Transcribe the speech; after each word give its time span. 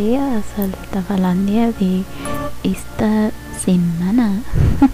sea 0.00 0.42
Saltafalandia 0.56 1.72
de 1.72 2.04
esta 2.62 3.30
semana. 3.62 4.40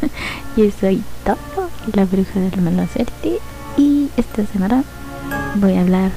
Yo 0.56 0.64
soy 0.80 1.00
Topo, 1.24 1.68
la 1.94 2.04
bruja 2.04 2.40
del 2.40 2.60
Malacerte, 2.60 3.38
y 3.76 4.08
esta 4.16 4.44
semana 4.46 4.82
voy 5.54 5.74
a 5.74 5.82
hablar 5.82 6.10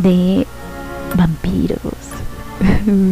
de 0.00 0.48
vampiros. 1.14 1.78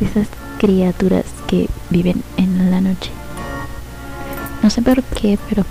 Esas 0.00 0.28
criaturas 0.58 1.26
que 1.46 1.68
viven 1.90 2.22
en 2.38 2.70
la 2.70 2.80
noche. 2.80 3.10
No 4.62 4.70
sé 4.70 4.80
por 4.80 5.02
qué, 5.02 5.38
pero 5.50 5.66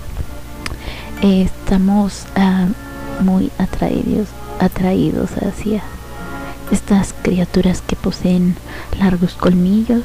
estamos 1.22 2.24
ah, 2.36 2.68
muy 3.20 3.50
atraídos, 3.58 4.28
atraídos 4.60 5.32
hacia 5.38 5.82
estas 6.72 7.14
criaturas 7.22 7.82
que 7.86 7.96
poseen 7.96 8.56
largos 8.98 9.34
colmillos, 9.34 10.04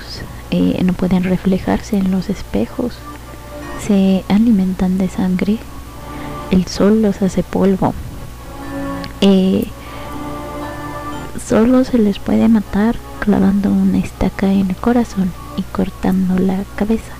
eh, 0.51 0.79
no 0.83 0.91
pueden 0.91 1.23
reflejarse 1.23 1.97
en 1.97 2.11
los 2.11 2.29
espejos, 2.29 2.93
se 3.85 4.25
alimentan 4.27 4.97
de 4.97 5.07
sangre, 5.07 5.59
el 6.51 6.67
sol 6.67 7.01
los 7.01 7.21
hace 7.21 7.41
polvo. 7.41 7.93
Eh, 9.21 9.67
solo 11.47 11.85
se 11.85 11.97
les 11.97 12.19
puede 12.19 12.49
matar 12.49 12.97
clavando 13.21 13.69
una 13.69 13.99
estaca 13.99 14.51
en 14.51 14.69
el 14.69 14.75
corazón 14.75 15.31
y 15.55 15.61
cortando 15.61 16.37
la 16.37 16.65
cabeza. 16.75 17.13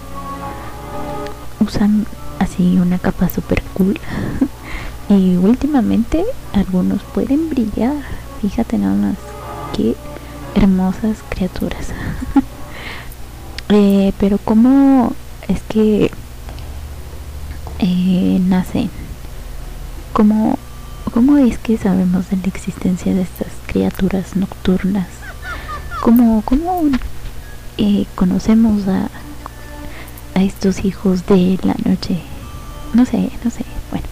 Usan 1.62 2.06
así 2.40 2.78
una 2.78 3.00
capa 3.00 3.30
super 3.30 3.64
cool. 3.74 3.98
y 5.10 5.38
últimamente 5.38 6.26
algunos 6.54 7.02
pueden 7.14 7.50
brillar. 7.50 7.96
Fíjate 8.42 8.78
nada 8.78 8.96
más 8.96 9.27
hermosas 10.56 11.18
criaturas. 11.30 11.88
Eh, 13.70 14.14
pero 14.18 14.38
cómo 14.38 15.12
es 15.50 15.62
que 15.64 16.10
eh, 17.80 18.40
nacen. 18.46 18.90
¿Cómo, 20.14 20.58
¿Cómo 21.14 21.38
es 21.38 21.58
que 21.58 21.78
sabemos 21.78 22.30
de 22.30 22.38
la 22.38 22.48
existencia 22.48 23.14
de 23.14 23.24
estas 23.24 23.50
criaturas 23.66 24.38
nocturnas? 24.38 25.08
¿Cómo, 26.02 26.42
cómo 26.46 26.82
eh, 27.78 28.06
conocemos 28.16 28.88
a, 28.88 29.10
a 30.34 30.44
estos 30.44 30.86
hijos 30.86 31.26
de 31.26 31.60
la 31.64 31.76
noche? 31.84 32.22
No 32.94 33.06
sé, 33.06 33.30
no 33.44 33.52
sé. 33.52 33.66
Bueno, 33.92 34.08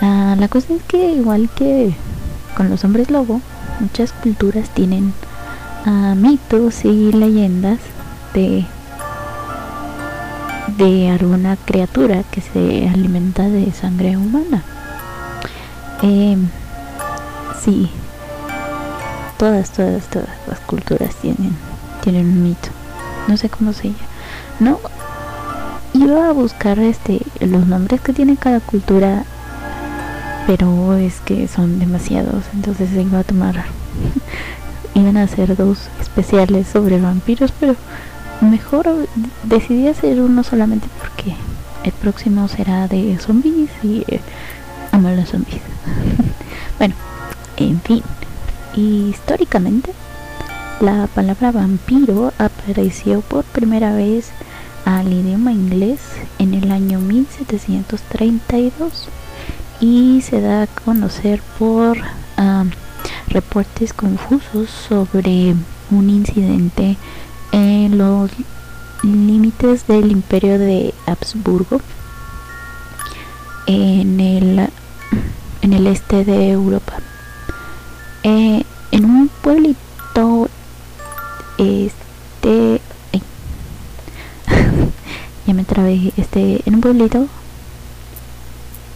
ah, 0.00 0.34
la 0.38 0.48
cosa 0.48 0.72
es 0.72 0.82
que 0.84 1.12
igual 1.12 1.50
que 1.54 1.94
con 2.56 2.70
los 2.70 2.84
hombres 2.84 3.10
lobo, 3.10 3.42
muchas 3.80 4.12
culturas 4.12 4.70
tienen 4.70 5.12
ah, 5.86 6.14
mitos 6.16 6.84
y 6.84 7.12
leyendas 7.12 7.78
de 8.34 8.66
de 10.78 11.10
alguna 11.10 11.56
criatura 11.56 12.22
que 12.30 12.40
se 12.40 12.88
alimenta 12.88 13.48
de 13.48 13.70
sangre 13.72 14.16
humana. 14.16 14.62
Eh, 16.02 16.36
sí, 17.62 17.90
todas, 19.38 19.70
todas, 19.70 20.04
todas 20.10 20.28
las 20.48 20.58
culturas 20.60 21.14
tienen, 21.16 21.56
tienen 22.02 22.26
un 22.26 22.42
mito. 22.42 22.68
No 23.28 23.36
sé 23.36 23.48
cómo 23.48 23.72
se 23.72 23.88
llama. 23.88 23.98
No, 24.60 24.80
iba 25.92 26.28
a 26.28 26.32
buscar 26.32 26.78
este 26.78 27.20
los 27.40 27.66
nombres 27.66 28.00
que 28.00 28.12
tiene 28.12 28.36
cada 28.36 28.60
cultura, 28.60 29.24
pero 30.46 30.94
es 30.94 31.20
que 31.20 31.48
son 31.48 31.78
demasiados, 31.78 32.44
entonces 32.52 32.90
iba 32.92 33.20
a 33.20 33.24
tomar, 33.24 33.64
iban 34.94 35.16
a 35.16 35.22
hacer 35.22 35.56
dos 35.56 35.88
especiales 36.00 36.66
sobre 36.68 37.00
vampiros, 37.00 37.52
pero 37.58 37.74
mejor 38.40 39.08
decidí 39.44 39.88
hacer 39.88 40.20
uno 40.20 40.44
solamente 40.44 40.86
porque 41.00 41.34
el 41.84 41.92
próximo 41.92 42.46
será 42.48 42.88
de 42.88 43.16
zombies 43.18 43.70
y 43.82 44.04
eh, 44.08 44.20
amo 44.92 45.08
los 45.10 45.30
zombies. 45.30 45.62
bueno, 46.78 46.94
en 47.56 47.80
fin. 47.80 48.02
Históricamente, 48.76 49.92
la 50.80 51.06
palabra 51.06 51.52
vampiro 51.52 52.32
apareció 52.38 53.20
por 53.20 53.44
primera 53.44 53.94
vez 53.94 54.30
al 54.84 55.12
idioma 55.12 55.52
inglés 55.52 56.00
en 56.38 56.54
el 56.54 56.72
año 56.72 56.98
1732 56.98 59.08
y 59.84 60.22
se 60.22 60.40
da 60.40 60.62
a 60.62 60.66
conocer 60.66 61.42
por 61.58 61.98
reportes 63.28 63.92
confusos 63.92 64.70
sobre 64.70 65.54
un 65.90 66.08
incidente 66.08 66.96
en 67.52 67.98
los 67.98 68.30
límites 69.02 69.86
del 69.86 70.10
imperio 70.10 70.58
de 70.58 70.94
Habsburgo 71.04 71.82
en 73.66 74.20
el, 74.20 74.70
en 75.60 75.72
el 75.74 75.86
este 75.86 76.24
de 76.24 76.50
Europa. 76.50 76.94
Eh, 78.22 78.64
en 78.90 79.04
un 79.04 79.28
pueblito, 79.42 80.48
este, 81.58 82.80
ya 85.46 85.52
me 85.52 85.64
trabé, 85.64 86.10
este, 86.16 86.62
en 86.64 86.76
un 86.76 86.80
pueblito, 86.80 87.26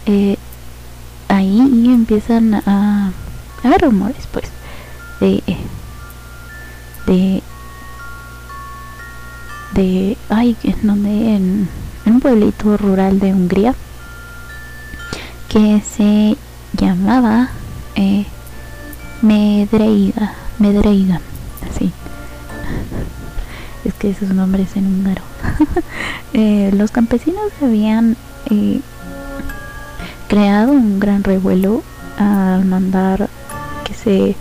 eh, 0.07 0.37
ahí 1.29 1.59
empiezan 1.85 2.55
a, 2.55 3.11
rumores, 3.79 4.27
pues, 4.31 4.45
de, 5.21 5.41
de, 7.05 7.43
de, 9.73 10.17
ay, 10.27 10.57
en 10.63 10.87
donde, 10.87 11.35
en, 11.35 11.69
un 12.05 12.19
pueblito 12.19 12.75
rural 12.75 13.19
de 13.19 13.33
Hungría, 13.33 13.75
que 15.47 15.81
se 15.81 16.35
llamaba, 16.73 17.49
eh, 17.95 18.25
Medreida, 19.21 20.33
Medreida, 20.57 21.21
así. 21.69 21.91
Es 23.85 23.93
que 23.93 24.09
esos 24.09 24.29
nombres 24.29 24.75
en 24.75 24.87
húngaro. 24.87 25.21
eh, 26.33 26.71
los 26.73 26.91
campesinos 26.91 27.51
habían 27.61 28.17
eh, 28.49 28.81
creado 30.29 30.71
un 30.71 30.99
gran 30.99 31.23
revuelo 31.23 31.83
al 32.17 32.63
mandar 32.63 33.27
que 33.83 33.93
se 33.93 34.35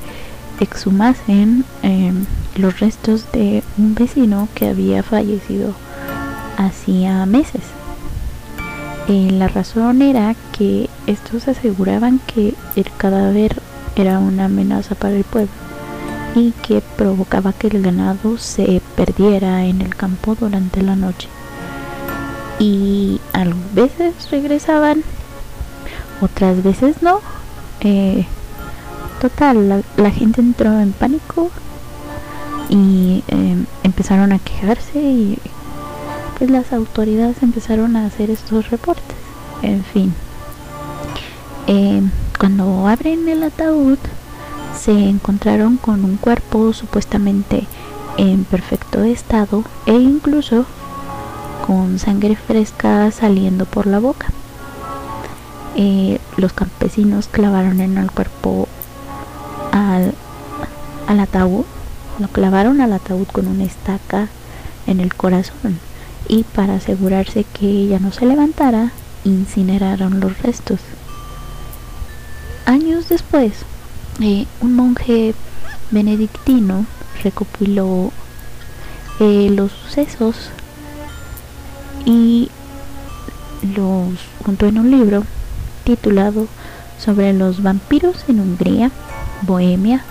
exhumasen 0.60 1.64
eh, 1.82 2.12
los 2.56 2.78
restos 2.78 3.30
de 3.32 3.64
un 3.76 3.94
vecino 3.94 4.48
que 4.54 4.68
había 4.68 5.02
fallecido 5.02 5.74
hacía 6.56 7.26
meses. 7.26 7.62
Eh, 9.08 9.30
la 9.32 9.48
razón 9.48 10.02
era 10.02 10.36
que 10.56 10.90
estos 11.06 11.48
aseguraban 11.48 12.20
que 12.26 12.54
el 12.76 12.86
cadáver 12.96 13.60
era 13.96 14.18
una 14.18 14.44
amenaza 14.44 14.94
para 14.94 15.16
el 15.16 15.24
pueblo 15.24 15.50
y 16.34 16.52
que 16.66 16.82
provocaba 16.96 17.52
que 17.52 17.68
el 17.68 17.82
ganado 17.82 18.36
se 18.36 18.82
perdiera 18.96 19.64
en 19.64 19.80
el 19.80 19.96
campo 19.96 20.36
durante 20.38 20.82
la 20.82 20.94
noche. 20.94 21.28
Y 22.58 23.20
a 23.32 23.44
veces 23.74 24.30
regresaban, 24.30 25.02
otras 26.20 26.62
veces 26.62 27.02
no. 27.02 27.20
Eh, 27.80 28.26
total, 29.20 29.84
la, 29.96 30.10
gente 30.10 30.40
entró 30.40 30.78
en 30.80 30.92
pánico 30.92 31.50
y 32.68 33.22
em, 33.28 33.66
empezaron 33.82 34.32
a 34.32 34.38
quejarse 34.38 34.98
y 35.00 35.38
pues 36.38 36.50
las 36.50 36.72
autoridades 36.72 37.42
empezaron 37.42 37.96
a 37.96 38.06
hacer 38.06 38.30
estos 38.30 38.70
reportes. 38.70 39.16
En 39.62 39.84
fin. 39.84 40.14
Eh, 41.66 42.02
cuando 42.38 42.86
abren 42.86 43.28
el 43.28 43.42
ataúd, 43.42 43.98
se 44.78 44.92
encontraron 44.92 45.76
con 45.76 46.04
un 46.04 46.16
cuerpo 46.16 46.72
supuestamente 46.72 47.66
en 48.16 48.44
perfecto 48.44 49.02
estado 49.02 49.64
e 49.86 49.94
incluso 49.94 50.64
con 51.66 51.98
sangre 51.98 52.36
fresca 52.36 53.10
saliendo 53.10 53.64
por 53.64 53.86
la 53.86 53.98
boca. 53.98 54.28
Eh, 55.76 56.18
los 56.36 56.52
campesinos 56.52 57.28
clavaron 57.28 57.80
en 57.80 57.98
el 57.98 58.10
cuerpo 58.10 58.68
al, 59.72 61.20
ataúd, 61.20 61.64
lo 62.18 62.28
clavaron 62.28 62.80
al 62.80 62.92
ataúd 62.92 63.26
con 63.28 63.46
una 63.46 63.64
estaca 63.64 64.28
en 64.86 65.00
el 65.00 65.14
corazón 65.14 65.78
y 66.28 66.42
para 66.42 66.74
asegurarse 66.74 67.44
que 67.44 67.66
ella 67.66 67.98
no 67.98 68.12
se 68.12 68.26
levantara, 68.26 68.92
incineraron 69.24 70.20
los 70.20 70.42
restos. 70.42 70.80
Años 72.66 73.08
después, 73.08 73.52
eh, 74.20 74.46
un 74.60 74.74
monje 74.74 75.34
benedictino 75.90 76.86
recopiló 77.22 78.12
eh, 79.20 79.48
los 79.50 79.72
sucesos 79.72 80.50
y 82.04 82.50
los 83.76 84.14
juntó 84.44 84.66
en 84.66 84.78
un 84.78 84.90
libro 84.90 85.24
titulado 85.88 86.46
sobre 86.98 87.32
los 87.32 87.62
vampiros 87.62 88.16
en 88.28 88.40
Hungría, 88.40 88.90
Bohemia, 89.42 90.04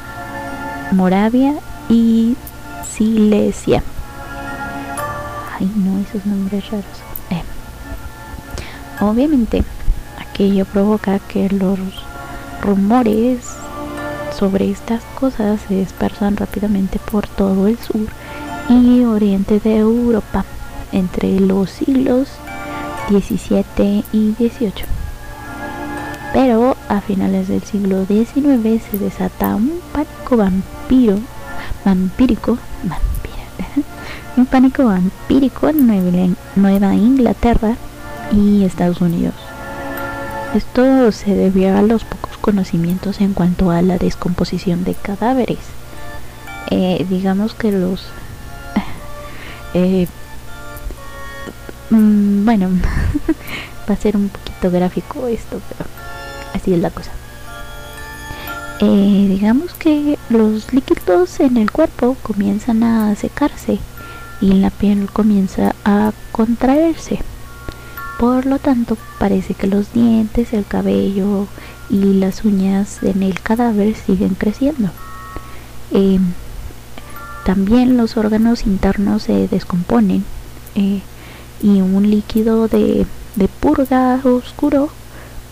Moravia 0.92 1.54
y 1.88 2.36
Silesia. 2.84 3.84
Ay, 5.60 5.72
no, 5.76 6.00
esos 6.00 6.26
nombres 6.26 6.68
raros. 6.72 6.86
Eh. 7.30 7.44
Obviamente, 9.02 9.64
aquello 10.20 10.66
provoca 10.66 11.20
que 11.20 11.48
los 11.50 11.78
rumores 12.64 13.46
sobre 14.36 14.72
estas 14.72 15.04
cosas 15.20 15.62
se 15.68 15.76
dispersan 15.76 16.38
rápidamente 16.38 16.98
por 17.12 17.28
todo 17.28 17.68
el 17.68 17.78
sur 17.78 18.08
y 18.68 19.04
oriente 19.04 19.60
de 19.60 19.78
Europa 19.78 20.44
entre 20.92 21.40
los 21.40 21.70
siglos 21.70 22.30
XVII 23.10 24.04
y 24.12 24.34
XVIII. 24.34 24.97
A 26.90 27.02
finales 27.02 27.50
del 27.50 27.64
siglo 27.64 28.06
XIX 28.06 28.82
se 28.82 28.98
desata 28.98 29.56
un 29.56 29.82
pánico 29.92 30.38
vampiro, 30.38 31.20
vampírico, 31.84 32.58
un 34.38 34.46
pánico 34.46 34.86
vampírico 34.86 35.68
en 35.68 36.38
Nueva 36.56 36.96
Inglaterra 36.96 37.76
y 38.32 38.64
Estados 38.64 39.02
Unidos. 39.02 39.34
Esto 40.56 41.12
se 41.12 41.36
debió 41.36 41.78
a 41.78 41.82
los 41.82 42.06
pocos 42.06 42.38
conocimientos 42.38 43.20
en 43.20 43.34
cuanto 43.34 43.70
a 43.70 43.82
la 43.82 43.98
descomposición 43.98 44.86
de 44.86 44.94
cadáveres. 44.96 45.60
Eh, 46.72 47.06
digamos 47.10 47.54
que 47.54 47.74
los 47.74 48.06
eh, 49.74 50.08
mm, 51.90 52.46
bueno 52.46 52.70
va 53.90 53.94
a 53.94 53.98
ser 53.98 54.16
un 54.16 54.30
poquito 54.30 54.70
gráfico 54.70 55.28
esto 55.28 55.62
pero 55.70 55.97
así 56.68 56.74
es 56.74 56.82
la 56.82 56.90
cosa. 56.90 57.12
Eh, 58.80 59.28
digamos 59.30 59.74
que 59.74 60.20
los 60.30 60.74
líquidos 60.74 61.40
en 61.40 61.58
el 61.58 61.72
cuerpo 61.72 62.16
comienzan 62.22 62.84
a 62.84 63.16
secarse 63.16 63.80
y 64.42 64.54
la 64.54 64.70
piel 64.70 65.10
comienza 65.12 65.74
a 65.86 66.12
contraerse. 66.32 67.20
Por 68.20 68.46
lo 68.46 68.60
tanto 68.60 68.98
parece 69.18 69.54
que 69.54 69.68
los 69.68 69.94
dientes 69.94 70.54
el 70.54 70.66
cabello 70.66 71.48
y 71.90 72.14
las 72.14 72.44
uñas 72.44 73.02
en 73.02 73.24
el 73.24 73.40
cadáver 73.40 73.96
siguen 73.96 74.36
creciendo. 74.36 74.90
Eh, 75.92 76.20
también 77.46 77.96
los 77.96 78.18
órganos 78.18 78.66
internos 78.66 79.24
se 79.24 79.48
descomponen 79.48 80.26
eh, 80.76 81.02
y 81.62 81.82
un 81.82 82.10
líquido 82.10 82.68
de, 82.68 83.06
purga 83.62 84.20
oscuro 84.24 84.90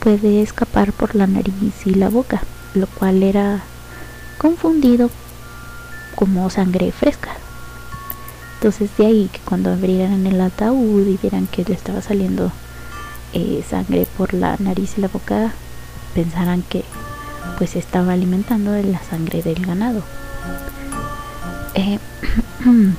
puede 0.05 0.43
escapar 0.43 0.93
por 0.93 1.15
la 1.15 1.25
nariz 1.25 1.73
y 1.83 1.95
la 1.95 2.09
boca, 2.09 2.43
lo 2.75 2.85
cual 2.85 3.23
era 3.23 3.63
confundido 4.37 5.09
como 6.13 6.47
sangre 6.51 6.91
fresca. 6.91 7.31
Entonces 8.53 8.91
de 8.99 9.07
ahí 9.07 9.29
que 9.33 9.39
cuando 9.39 9.73
abrieran 9.73 10.27
el 10.27 10.39
ataúd 10.41 11.07
y 11.07 11.17
vieran 11.17 11.47
que 11.47 11.63
le 11.63 11.73
estaba 11.73 12.03
saliendo 12.03 12.51
eh, 13.33 13.65
sangre 13.67 14.05
por 14.15 14.35
la 14.35 14.55
nariz 14.59 14.93
y 14.95 15.01
la 15.01 15.07
boca, 15.07 15.53
pensaran 16.13 16.61
que 16.61 16.83
pues 17.57 17.75
estaba 17.75 18.13
alimentando 18.13 18.73
de 18.73 18.83
la 18.83 19.01
sangre 19.01 19.41
del 19.41 19.65
ganado. 19.65 20.03
Eh, 21.73 21.97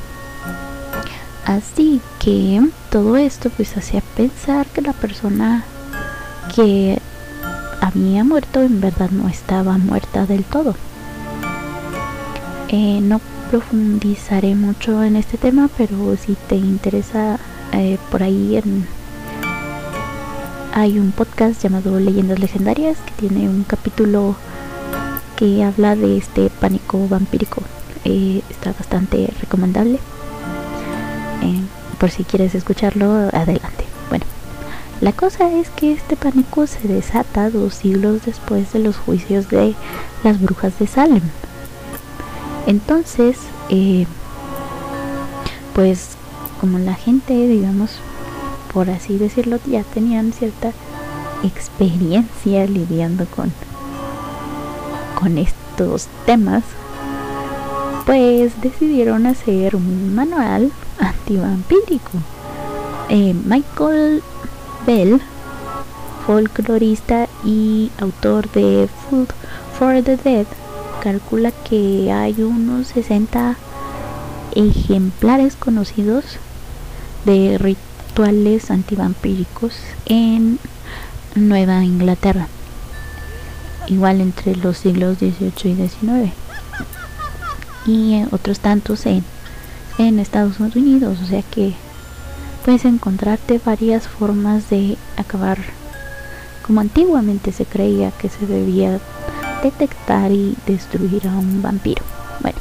así 1.44 2.00
que 2.18 2.68
todo 2.90 3.16
esto 3.16 3.48
pues 3.50 3.76
hacía 3.76 4.02
pensar 4.16 4.66
que 4.66 4.82
la 4.82 4.92
persona 4.92 5.64
que 6.54 6.98
había 7.80 8.24
muerto 8.24 8.62
en 8.62 8.80
verdad 8.80 9.10
no 9.10 9.28
estaba 9.28 9.78
muerta 9.78 10.26
del 10.26 10.44
todo. 10.44 10.74
Eh, 12.68 13.00
no 13.00 13.20
profundizaré 13.50 14.54
mucho 14.54 15.02
en 15.04 15.16
este 15.16 15.38
tema, 15.38 15.68
pero 15.76 16.16
si 16.16 16.34
te 16.48 16.56
interesa 16.56 17.38
eh, 17.72 17.98
por 18.10 18.22
ahí 18.22 18.60
hay 20.74 20.98
un 20.98 21.12
podcast 21.12 21.62
llamado 21.62 21.98
Leyendas 22.00 22.38
Legendarias 22.38 22.98
que 23.06 23.28
tiene 23.28 23.48
un 23.48 23.64
capítulo 23.64 24.36
que 25.36 25.62
habla 25.62 25.94
de 25.94 26.18
este 26.18 26.50
pánico 26.50 27.06
vampírico 27.08 27.62
eh, 28.04 28.42
está 28.50 28.72
bastante 28.72 29.30
recomendable. 29.40 29.98
Por 31.98 32.10
si 32.10 32.24
quieres 32.24 32.54
escucharlo, 32.54 33.30
adelante. 33.32 33.85
La 35.06 35.12
cosa 35.12 35.48
es 35.52 35.70
que 35.70 35.92
este 35.92 36.16
pánico 36.16 36.66
se 36.66 36.88
desata 36.88 37.48
dos 37.48 37.74
siglos 37.74 38.22
después 38.26 38.72
de 38.72 38.80
los 38.80 38.96
juicios 38.96 39.48
de 39.48 39.76
las 40.24 40.42
brujas 40.42 40.76
de 40.80 40.88
Salem. 40.88 41.22
Entonces, 42.66 43.38
eh, 43.68 44.04
pues 45.76 46.16
como 46.60 46.80
la 46.80 46.94
gente, 46.94 47.34
digamos, 47.34 47.92
por 48.74 48.90
así 48.90 49.16
decirlo, 49.16 49.60
ya 49.64 49.84
tenían 49.84 50.32
cierta 50.32 50.72
experiencia 51.44 52.66
lidiando 52.66 53.26
con, 53.26 53.52
con 55.20 55.38
estos 55.38 56.08
temas, 56.26 56.64
pues 58.06 58.60
decidieron 58.60 59.26
hacer 59.26 59.76
un 59.76 60.16
manual 60.16 60.72
antivampírico. 60.98 62.10
Eh, 63.08 63.36
Michael 63.44 64.20
Bell, 64.86 65.20
folclorista 66.26 67.28
y 67.44 67.90
autor 67.98 68.50
de 68.52 68.88
Food 68.88 69.28
for 69.76 70.00
the 70.02 70.16
Dead, 70.16 70.46
calcula 71.02 71.50
que 71.50 72.12
hay 72.12 72.40
unos 72.42 72.88
60 72.88 73.56
ejemplares 74.54 75.56
conocidos 75.56 76.24
de 77.24 77.58
rituales 77.58 78.70
antivampíricos 78.70 79.74
en 80.06 80.60
Nueva 81.34 81.84
Inglaterra, 81.84 82.46
igual 83.88 84.20
entre 84.20 84.54
los 84.54 84.78
siglos 84.78 85.18
XVIII 85.18 85.52
y 85.64 85.88
XIX 85.88 86.32
y 87.86 88.24
otros 88.30 88.60
tantos 88.60 89.04
en, 89.06 89.24
en 89.98 90.18
Estados 90.18 90.60
Unidos. 90.60 91.18
O 91.22 91.26
sea 91.26 91.42
que 91.42 91.74
puedes 92.66 92.84
encontrarte 92.84 93.60
varias 93.64 94.08
formas 94.08 94.68
de 94.70 94.98
acabar 95.16 95.56
como 96.66 96.80
antiguamente 96.80 97.52
se 97.52 97.64
creía 97.64 98.10
que 98.10 98.28
se 98.28 98.44
debía 98.44 98.98
detectar 99.62 100.32
y 100.32 100.56
destruir 100.66 101.28
a 101.28 101.38
un 101.38 101.62
vampiro. 101.62 102.02
Bueno, 102.40 102.58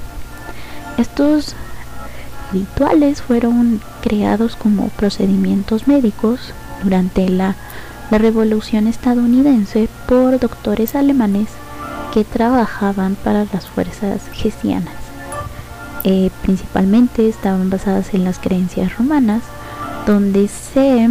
estos 0.99 1.55
rituales 2.53 3.23
fueron 3.23 3.81
creados 4.01 4.55
como 4.55 4.89
procedimientos 4.89 5.87
médicos 5.87 6.53
durante 6.83 7.27
la, 7.27 7.55
Revolución 8.11 8.85
estadounidense 8.87 9.89
por 10.07 10.39
doctores 10.39 10.93
alemanes 10.95 11.49
que 12.13 12.23
trabajaban 12.23 13.15
para 13.15 13.45
las 13.51 13.65
fuerzas 13.65 14.21
gesianas. 14.31 14.93
Eh, 16.03 16.29
principalmente 16.43 17.27
estaban 17.27 17.71
basadas 17.71 18.13
en 18.13 18.23
las 18.23 18.37
creencias 18.37 18.95
romanas, 18.95 19.41
donde 20.05 20.47
se, 20.47 21.09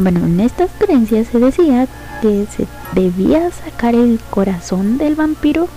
bueno, 0.00 0.20
en 0.20 0.40
estas 0.40 0.70
creencias 0.78 1.28
se 1.28 1.38
decía 1.38 1.86
que 2.20 2.46
se 2.46 2.66
debía 2.92 3.50
sacar 3.50 3.94
el 3.94 4.20
corazón 4.30 4.98
del 4.98 5.14
vampiro, 5.14 5.68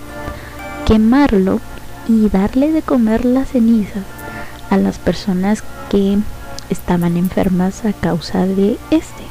quemarlo 0.86 1.60
y 2.08 2.28
darle 2.28 2.72
de 2.72 2.82
comer 2.82 3.24
las 3.24 3.48
cenizas 3.50 4.04
a 4.70 4.76
las 4.76 4.98
personas 4.98 5.62
que 5.90 6.18
estaban 6.70 7.16
enfermas 7.16 7.84
a 7.84 7.92
causa 7.92 8.46
de 8.46 8.78
este. 8.90 9.22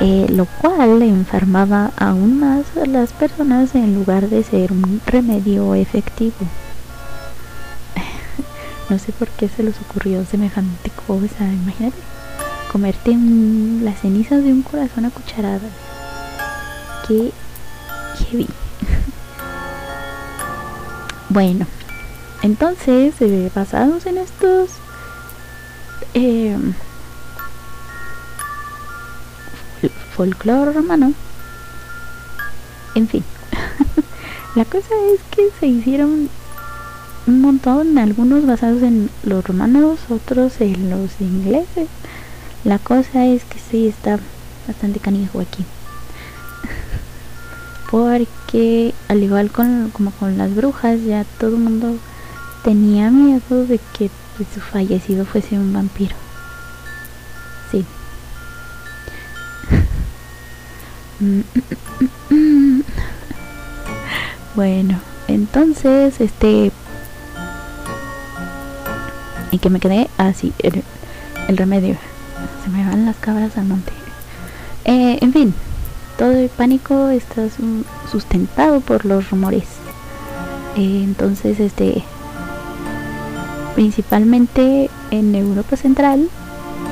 Eh, 0.00 0.26
lo 0.30 0.46
cual 0.60 1.02
enfermaba 1.02 1.92
aún 1.96 2.40
más 2.40 2.64
a 2.76 2.86
las 2.86 3.12
personas 3.12 3.74
en 3.76 3.94
lugar 3.94 4.28
de 4.28 4.42
ser 4.42 4.72
un 4.72 5.00
remedio 5.06 5.74
efectivo. 5.76 6.46
No 8.92 8.98
sé 8.98 9.10
por 9.10 9.28
qué 9.28 9.48
se 9.48 9.62
les 9.62 9.80
ocurrió 9.80 10.22
semejante 10.26 10.90
cosa. 11.06 11.44
Imagínate 11.44 11.96
comerte 12.70 13.16
las 13.82 14.00
cenizas 14.00 14.44
de 14.44 14.52
un 14.52 14.60
corazón 14.60 15.06
a 15.06 15.10
cucharadas. 15.10 15.72
Qué 17.08 17.32
heavy. 18.18 18.46
bueno, 21.30 21.66
entonces, 22.42 23.14
eh, 23.20 23.50
basados 23.54 24.04
en 24.04 24.18
estos 24.18 24.68
eh, 26.12 26.58
folclore 30.14 30.70
romano, 30.70 31.14
en 32.94 33.08
fin, 33.08 33.24
la 34.54 34.66
cosa 34.66 34.94
es 35.14 35.20
que 35.34 35.48
se 35.58 35.66
hicieron 35.66 36.28
un 37.26 37.40
montón, 37.40 37.98
algunos 37.98 38.46
basados 38.46 38.82
en 38.82 39.10
los 39.22 39.44
romanos, 39.46 40.00
otros 40.08 40.60
en 40.60 40.90
los 40.90 41.20
ingleses. 41.20 41.88
La 42.64 42.78
cosa 42.78 43.26
es 43.26 43.44
que 43.44 43.58
sí 43.58 43.88
está 43.88 44.18
bastante 44.66 45.00
canijo 45.00 45.40
aquí. 45.40 45.64
porque 47.90 48.94
al 49.08 49.22
igual 49.22 49.50
con 49.50 49.90
como 49.90 50.10
con 50.12 50.38
las 50.38 50.54
brujas 50.54 51.02
ya 51.04 51.24
todo 51.38 51.56
el 51.56 51.62
mundo 51.62 51.96
tenía 52.64 53.10
miedo 53.10 53.66
de 53.66 53.78
que 53.96 54.10
pues, 54.36 54.48
su 54.54 54.60
fallecido 54.60 55.26
fuese 55.26 55.58
un 55.58 55.72
vampiro 55.74 56.16
sí 57.70 57.84
bueno 64.54 64.98
entonces 65.28 66.20
este 66.20 66.72
y 69.52 69.58
que 69.58 69.70
me 69.70 69.78
quedé 69.78 70.08
así 70.18 70.52
el, 70.58 70.82
el 71.48 71.56
remedio 71.56 71.96
se 72.64 72.70
me 72.70 72.84
van 72.84 73.06
las 73.06 73.16
cabras 73.16 73.56
al 73.56 73.66
monte 73.66 73.92
eh, 74.84 75.18
en 75.20 75.32
fin 75.32 75.54
todo 76.22 76.32
el 76.32 76.48
pánico 76.50 77.08
está 77.08 77.48
sustentado 78.10 78.80
por 78.80 79.04
los 79.04 79.30
rumores. 79.30 79.64
Eh, 80.76 81.02
entonces, 81.02 81.58
este, 81.58 82.02
principalmente 83.74 84.90
en 85.10 85.34
Europa 85.34 85.76
Central, 85.76 86.28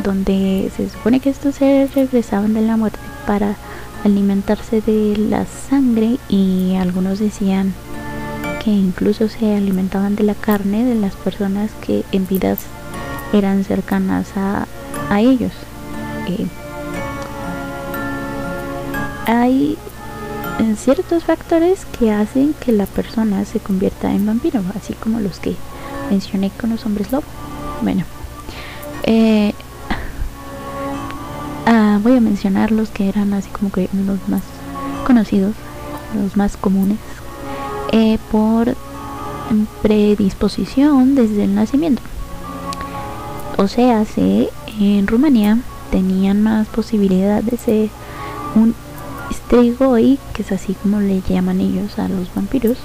donde 0.03 0.71
se 0.77 0.89
supone 0.89 1.21
que 1.21 1.31
estos 1.31 1.57
seres 1.57 1.95
regresaban 1.95 2.55
de 2.55 2.63
la 2.63 2.77
muerte 2.77 2.99
para 3.27 3.57
alimentarse 4.05 4.81
de 4.81 5.17
la 5.17 5.45
sangre 5.47 6.17
y 6.29 6.75
algunos 6.77 7.19
decían 7.19 7.75
que 8.63 8.71
incluso 8.71 9.29
se 9.29 9.57
alimentaban 9.57 10.15
de 10.15 10.25
la 10.25 10.35
carne 10.35 10.85
de 10.85 10.95
las 10.95 11.15
personas 11.15 11.71
que 11.81 12.05
en 12.13 12.27
vidas 12.27 12.59
eran 13.33 13.65
cercanas 13.65 14.29
a, 14.37 14.67
ellos. 15.19 15.53
Eh, 16.29 16.47
hay 19.27 19.77
ciertos 20.77 21.25
factores 21.25 21.85
que 21.99 22.13
hacen 22.13 22.55
que 22.55 22.71
la 22.71 22.87
persona 22.87 23.45
se 23.45 23.59
convierta 23.59 24.13
en 24.13 24.25
vampiro, 24.25 24.63
así 24.77 24.93
como 24.95 25.19
los 25.19 25.41
que 25.41 25.57
mencioné 26.11 26.51
con 26.51 26.71
los 26.71 26.87
hombres 26.87 27.11
lobo. 27.11 27.25
Bueno, 27.83 28.05
eh, 29.05 29.53
ah, 31.67 31.99
voy 32.03 32.17
a 32.17 32.21
mencionar 32.21 32.71
los 32.71 32.91
que 32.91 33.09
eran 33.09 33.33
así 33.33 33.51
como 33.51 33.73
que 33.73 33.89
los 33.93 34.29
más 34.29 34.43
conocidos, 35.07 35.55
los 36.15 36.37
más 36.37 36.57
comunes, 36.57 36.99
eh, 37.93 38.19
por 38.31 38.77
predisposición 39.83 41.15
desde 41.15 41.45
el 41.45 41.55
nacimiento. 41.55 42.03
O 43.57 43.69
sea, 43.69 44.05
en 44.17 45.07
Rumanía 45.07 45.59
tenían 45.91 46.43
más 46.43 46.69
posibilidades 46.69 47.47
de 47.47 47.57
ser 47.57 47.91
un 48.55 48.75
Strigoi, 49.33 50.19
que 50.33 50.43
es 50.43 50.53
así 50.53 50.75
como 50.75 51.01
le 51.01 51.21
llaman 51.29 51.61
ellos 51.61 51.99
a 51.99 52.09
los 52.09 52.35
vampiros, 52.35 52.79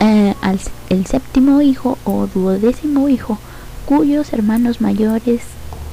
eh, 0.00 0.34
al, 0.42 0.58
el 0.90 1.06
séptimo 1.06 1.60
hijo 1.62 1.98
o 2.04 2.26
duodécimo 2.26 3.08
hijo, 3.08 3.38
cuyos 3.86 4.32
hermanos 4.32 4.80
mayores 4.80 5.42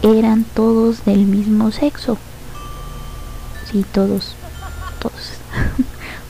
eran 0.02 0.46
todos 0.56 1.06
del 1.06 1.26
mismo 1.26 1.72
sexo. 1.72 2.18
Sí, 3.72 3.86
todos. 3.94 4.36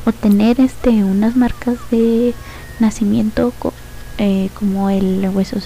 O 0.06 0.12
tener 0.12 0.60
este, 0.60 0.90
unas 1.04 1.36
marcas 1.36 1.78
de 1.90 2.34
nacimiento 2.80 3.54
eh, 4.18 4.50
como 4.54 4.90
el 4.90 5.28
hueso 5.34 5.58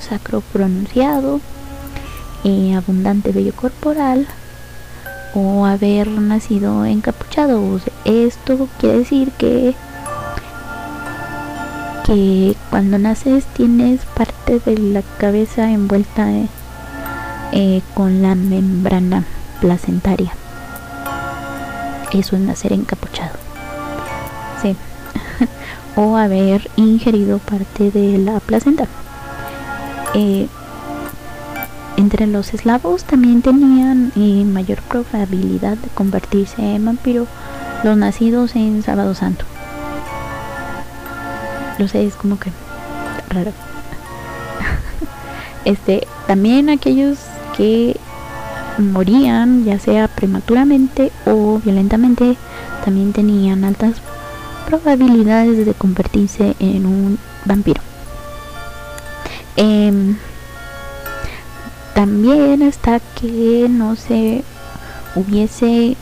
sacro, 0.00 0.40
pronunciado, 0.52 1.40
eh, 2.44 2.74
abundante 2.74 3.32
vello 3.32 3.54
corporal, 3.54 4.26
o 5.34 5.66
haber 5.66 6.08
nacido 6.08 6.84
encapuchado. 6.84 7.80
esto 8.04 8.68
quiere 8.78 8.98
decir 8.98 9.30
que 9.32 9.74
que 12.04 12.56
cuando 12.68 12.98
naces 12.98 13.44
tienes 13.54 14.00
parte 14.16 14.58
de 14.58 14.76
la 14.76 15.02
cabeza 15.18 15.70
envuelta 15.70 16.28
eh, 17.52 17.80
con 17.94 18.22
la 18.22 18.34
membrana 18.34 19.24
placentaria. 19.60 20.32
Eso 22.12 22.36
es 22.36 22.42
nacer 22.42 22.72
encapuchado. 22.72 23.51
O 25.96 26.16
haber 26.16 26.70
ingerido 26.76 27.38
parte 27.38 27.90
de 27.90 28.16
la 28.16 28.40
placenta. 28.40 28.86
Eh, 30.14 30.48
entre 31.98 32.26
los 32.26 32.54
eslavos 32.54 33.04
también 33.04 33.42
tenían 33.42 34.12
eh, 34.16 34.44
mayor 34.44 34.80
probabilidad 34.82 35.76
de 35.76 35.88
convertirse 35.88 36.62
en 36.74 36.86
vampiro 36.86 37.26
los 37.84 37.96
nacidos 37.96 38.56
en 38.56 38.82
Sábado 38.82 39.14
Santo. 39.14 39.44
Lo 41.78 41.88
sé, 41.88 42.06
es 42.06 42.14
como 42.14 42.38
que 42.38 42.50
raro. 43.28 43.52
este, 45.64 46.06
también 46.26 46.70
aquellos 46.70 47.18
que 47.56 47.96
morían, 48.78 49.64
ya 49.64 49.78
sea 49.78 50.08
prematuramente 50.08 51.12
o 51.26 51.60
violentamente, 51.62 52.36
también 52.84 53.12
tenían 53.12 53.64
altas 53.64 54.00
probabilidades 54.72 55.66
de 55.66 55.74
convertirse 55.74 56.56
en 56.58 56.86
un 56.86 57.18
vampiro. 57.44 57.82
Eh, 59.56 60.14
también 61.94 62.62
hasta 62.62 63.00
que 63.00 63.66
no 63.68 63.96
se 63.96 64.42
hubiese 65.14 65.94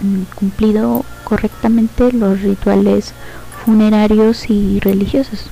mm, 0.00 0.22
cumplido 0.34 1.04
correctamente 1.22 2.10
los 2.10 2.42
rituales 2.42 3.14
funerarios 3.64 4.50
y 4.50 4.80
religiosos. 4.80 5.46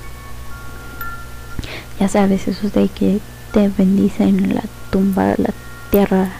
Ya 2.01 2.09
sabes, 2.09 2.49
eso 2.49 2.69
de 2.69 2.89
que 2.89 3.21
te 3.53 3.69
bendicen 3.69 4.55
la 4.55 4.63
tumba, 4.91 5.35
la 5.37 5.53
tierra, 5.89 6.31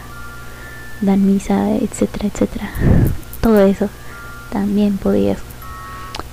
dan 1.00 1.24
misa, 1.24 1.70
etcétera, 1.76 2.28
etcétera. 2.28 2.70
Todo 3.40 3.64
eso 3.64 3.88
también 4.52 4.98
podías. 4.98 5.47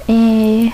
Eh, 0.07 0.71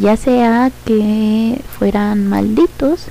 ya 0.00 0.16
sea 0.16 0.72
que 0.84 1.60
fueran 1.78 2.28
malditos 2.28 3.06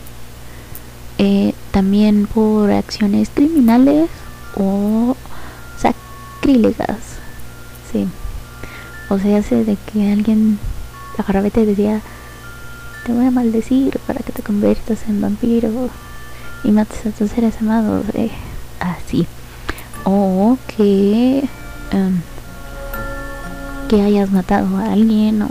eh, 1.18 1.54
también 1.72 2.28
por 2.28 2.72
acciones 2.72 3.30
criminales 3.34 4.10
o 4.56 5.16
sacrílegas. 5.78 7.20
Sí. 7.92 8.08
O 9.10 9.20
sea, 9.20 9.38
hace 9.38 9.64
de 9.64 9.78
que 9.92 10.12
alguien 10.12 10.60
y 11.46 11.50
te 11.52 11.66
decía, 11.66 12.02
te 13.06 13.14
voy 13.14 13.26
a 13.26 13.32
maldecir 13.32 14.00
para 14.08 14.22
que 14.22 14.32
te 14.32 14.42
conviertas 14.42 15.00
en 15.08 15.22
vampiro 15.22 15.90
y 16.64 16.72
mates 16.72 17.06
a 17.06 17.12
tus 17.12 17.32
seres 17.32 17.56
amados. 17.62 18.06
Eh, 18.14 18.32
así. 18.80 19.28
O 20.06 20.58
que, 20.68 21.48
em, 21.92 22.22
que 23.94 24.02
hayas 24.02 24.32
matado 24.32 24.78
a 24.78 24.92
alguien 24.92 25.44
o 25.44 25.50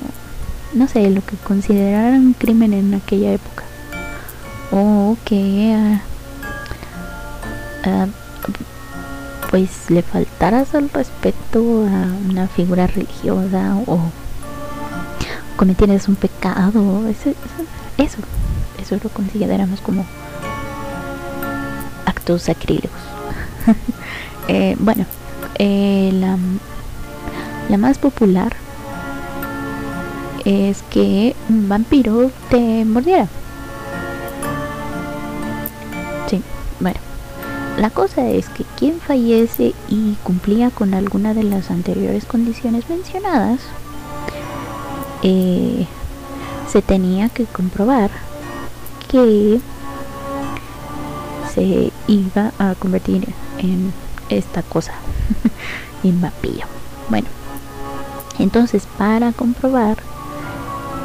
no 0.75 0.89
sé, 0.89 1.09
lo 1.11 1.25
que 1.25 1.37
consideraran 1.37 2.27
un 2.27 2.33
crimen 2.33 2.73
en 2.73 2.93
aquella 2.93 3.35
época. 3.35 3.63
O 4.73 5.17
que 5.25 5.73
ah, 5.77 6.01
ah, 7.85 8.07
pues 9.49 9.91
le 9.91 10.03
faltaras 10.03 10.75
al 10.75 10.91
respeto 10.91 11.87
a 11.87 12.09
una 12.29 12.49
figura 12.49 12.89
religiosa 12.89 13.77
o 13.87 14.01
cometieras 15.57 16.09
un 16.09 16.17
pecado. 16.17 17.07
Eso, 17.07 17.31
eso, 17.97 18.19
eso 18.83 18.99
lo 19.05 19.11
consideramos 19.11 19.81
como 19.81 20.05
actos 22.07 22.43
sacrílegos. 22.43 22.91
Eh, 24.49 24.75
bueno 24.81 25.07
eh, 25.61 26.11
la, 26.13 26.37
la 27.69 27.79
más 27.79 27.99
popular 27.99 28.55
es 30.45 30.83
que 30.91 31.37
un 31.49 31.69
vampiro 31.69 32.31
te 32.51 32.85
mordiera 32.85 33.29
Bueno, 36.83 36.99
la 37.79 37.91
cosa 37.91 38.29
es 38.29 38.49
que 38.49 38.65
quien 38.77 38.99
fallece 38.99 39.73
y 39.89 40.15
cumplía 40.25 40.71
con 40.71 40.95
alguna 40.95 41.33
de 41.33 41.45
las 41.45 41.71
anteriores 41.71 42.25
condiciones 42.25 42.89
mencionadas, 42.89 43.61
eh, 45.23 45.87
se 46.69 46.83
tenía 46.83 47.29
que 47.29 47.45
comprobar 47.45 48.11
que 49.09 49.61
se 51.55 51.93
iba 52.09 52.53
a 52.59 52.75
convertir 52.75 53.29
en 53.59 53.93
esta 54.29 54.65
cosa, 54.65 54.95
en 56.03 56.21
vampiro. 56.21 56.67
Bueno, 57.09 57.29
entonces 58.39 58.87
para 58.99 59.33
comprobar, 59.33 59.99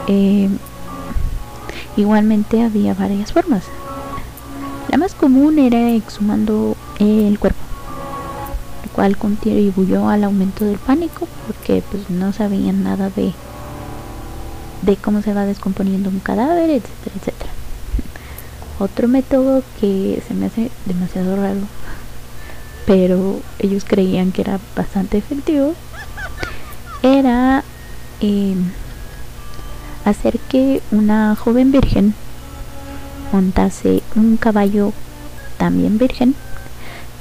eh, 0.07 0.49
igualmente 1.95 2.63
había 2.63 2.93
varias 2.93 3.33
formas. 3.33 3.63
La 4.89 4.97
más 4.97 5.13
común 5.13 5.59
era 5.59 5.91
exhumando 5.91 6.75
el 6.99 7.37
cuerpo. 7.39 7.59
El 8.83 8.89
cual 8.91 9.17
contribuyó 9.17 10.07
al 10.09 10.23
aumento 10.23 10.65
del 10.65 10.77
pánico 10.77 11.27
porque 11.45 11.83
pues 11.91 12.09
no 12.09 12.33
sabían 12.33 12.83
nada 12.83 13.09
de 13.09 13.33
de 14.81 14.95
cómo 14.95 15.21
se 15.21 15.33
va 15.33 15.45
descomponiendo 15.45 16.09
un 16.09 16.19
cadáver, 16.19 16.69
etcétera, 16.69 17.15
etcétera. 17.15 17.51
Otro 18.79 19.07
método 19.07 19.63
que 19.79 20.21
se 20.27 20.33
me 20.33 20.45
hace 20.47 20.69
demasiado 20.85 21.35
raro, 21.35 21.61
pero 22.85 23.39
ellos 23.59 23.83
creían 23.85 24.31
que 24.31 24.41
era 24.41 24.59
bastante 24.75 25.17
efectivo, 25.17 25.73
era 27.07 27.63
eh, 28.19 28.55
hacer 30.05 30.39
que 30.39 30.81
una 30.91 31.35
joven 31.35 31.71
virgen 31.71 32.13
montase 33.31 34.03
un 34.15 34.37
caballo 34.37 34.93
también 35.57 35.97
virgen, 35.97 36.35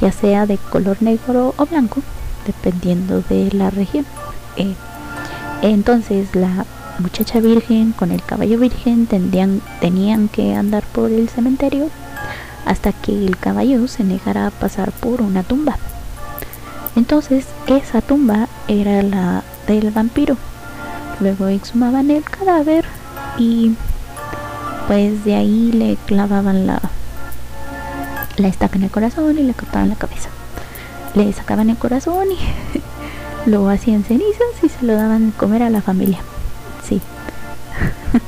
ya 0.01 0.13
sea 0.13 0.47
de 0.47 0.59
color 0.59 1.03
negro 1.03 1.55
o 1.57 1.67
blanco, 1.67 2.03
dependiendo 2.47 3.23
de 3.23 3.51
la 3.53 3.71
región. 3.71 4.07
Eh, 4.57 4.75
entonces 5.63 6.35
la 6.35 6.67
muchacha 6.99 7.41
virgen 7.41 7.93
con 7.93 8.11
el 8.11 8.23
caballo 8.23 8.59
virgen 8.59 9.07
tenían 9.07 10.29
que 10.29 10.55
andar 10.55 10.85
por 10.85 11.11
el 11.11 11.29
cementerio 11.29 11.91
hasta 12.65 12.93
que 12.93 13.13
el 13.13 13.39
caballo 13.39 13.87
se 13.87 14.05
negara 14.05 14.49
a 14.49 14.51
pasar 14.51 14.93
por 14.93 15.23
una 15.23 15.43
tumba. 15.43 15.79
Entonces 16.97 17.47
esa 17.67 18.01
tumba 18.01 18.49
era 18.69 19.03
la 19.03 19.45
del 19.67 19.91
vampiro. 19.91 20.37
Luego 21.21 21.49
exhumaban 21.49 22.11
el 22.11 22.23
cadáver 22.25 22.85
y 23.39 23.75
pues 24.87 25.25
de 25.25 25.35
ahí 25.35 25.73
le 25.73 25.97
clavaban 26.07 26.67
la, 26.67 26.81
la 28.37 28.49
estaca 28.49 28.77
en 28.77 28.85
el 28.85 28.91
corazón 28.91 29.39
y 29.39 29.43
le 29.43 29.55
cortaban 29.55 29.89
la 29.89 29.97
cabeza. 29.97 30.29
Le 31.15 31.33
sacaban 31.33 31.71
el 31.71 31.77
corazón 31.77 32.29
y 32.31 33.49
lo 33.51 33.69
hacían 33.69 34.05
cenizas 34.05 34.63
y 34.63 34.69
se 34.69 34.85
lo 34.85 34.95
daban 34.95 35.33
a 35.35 35.39
comer 35.39 35.63
a 35.63 35.71
la 35.71 35.83
familia. 35.83 36.19
Sí. 36.87 37.01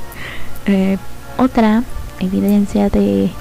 Eh, 0.65 0.99
otra 1.39 1.81
evidencia 2.19 2.89
de 2.89 3.31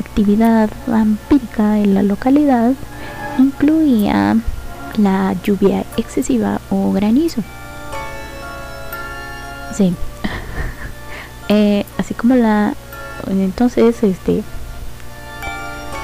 actividad 0.00 0.70
vampírica 0.86 1.78
en 1.78 1.92
la 1.92 2.02
localidad 2.02 2.72
incluía 3.38 4.36
la 4.96 5.34
lluvia 5.42 5.84
excesiva 5.96 6.60
o 6.70 6.92
granizo. 6.92 7.42
Sí. 9.74 9.94
Eh, 11.48 11.84
así 11.98 12.14
como 12.14 12.34
la 12.34 12.72
entonces 13.26 14.02
este 14.02 14.42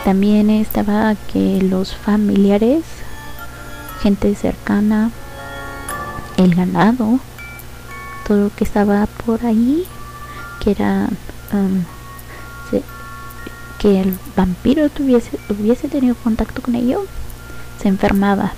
también 0.04 0.50
estaba 0.50 1.14
que 1.32 1.60
los 1.62 1.94
familiares 1.94 2.84
gente 4.02 4.34
cercana 4.34 5.10
el 6.36 6.54
ganado 6.54 7.18
todo 8.26 8.44
lo 8.44 8.50
que 8.54 8.64
estaba 8.64 9.06
por 9.24 9.44
ahí 9.44 9.84
que 10.60 10.72
era 10.72 11.08
um, 11.52 11.84
que 13.78 14.00
el 14.00 14.18
vampiro 14.36 14.88
tuviese 14.90 15.38
hubiese 15.48 15.88
tenido 15.88 16.14
contacto 16.16 16.62
con 16.62 16.74
ellos 16.74 17.02
se 17.80 17.88
enfermaba 17.88 18.52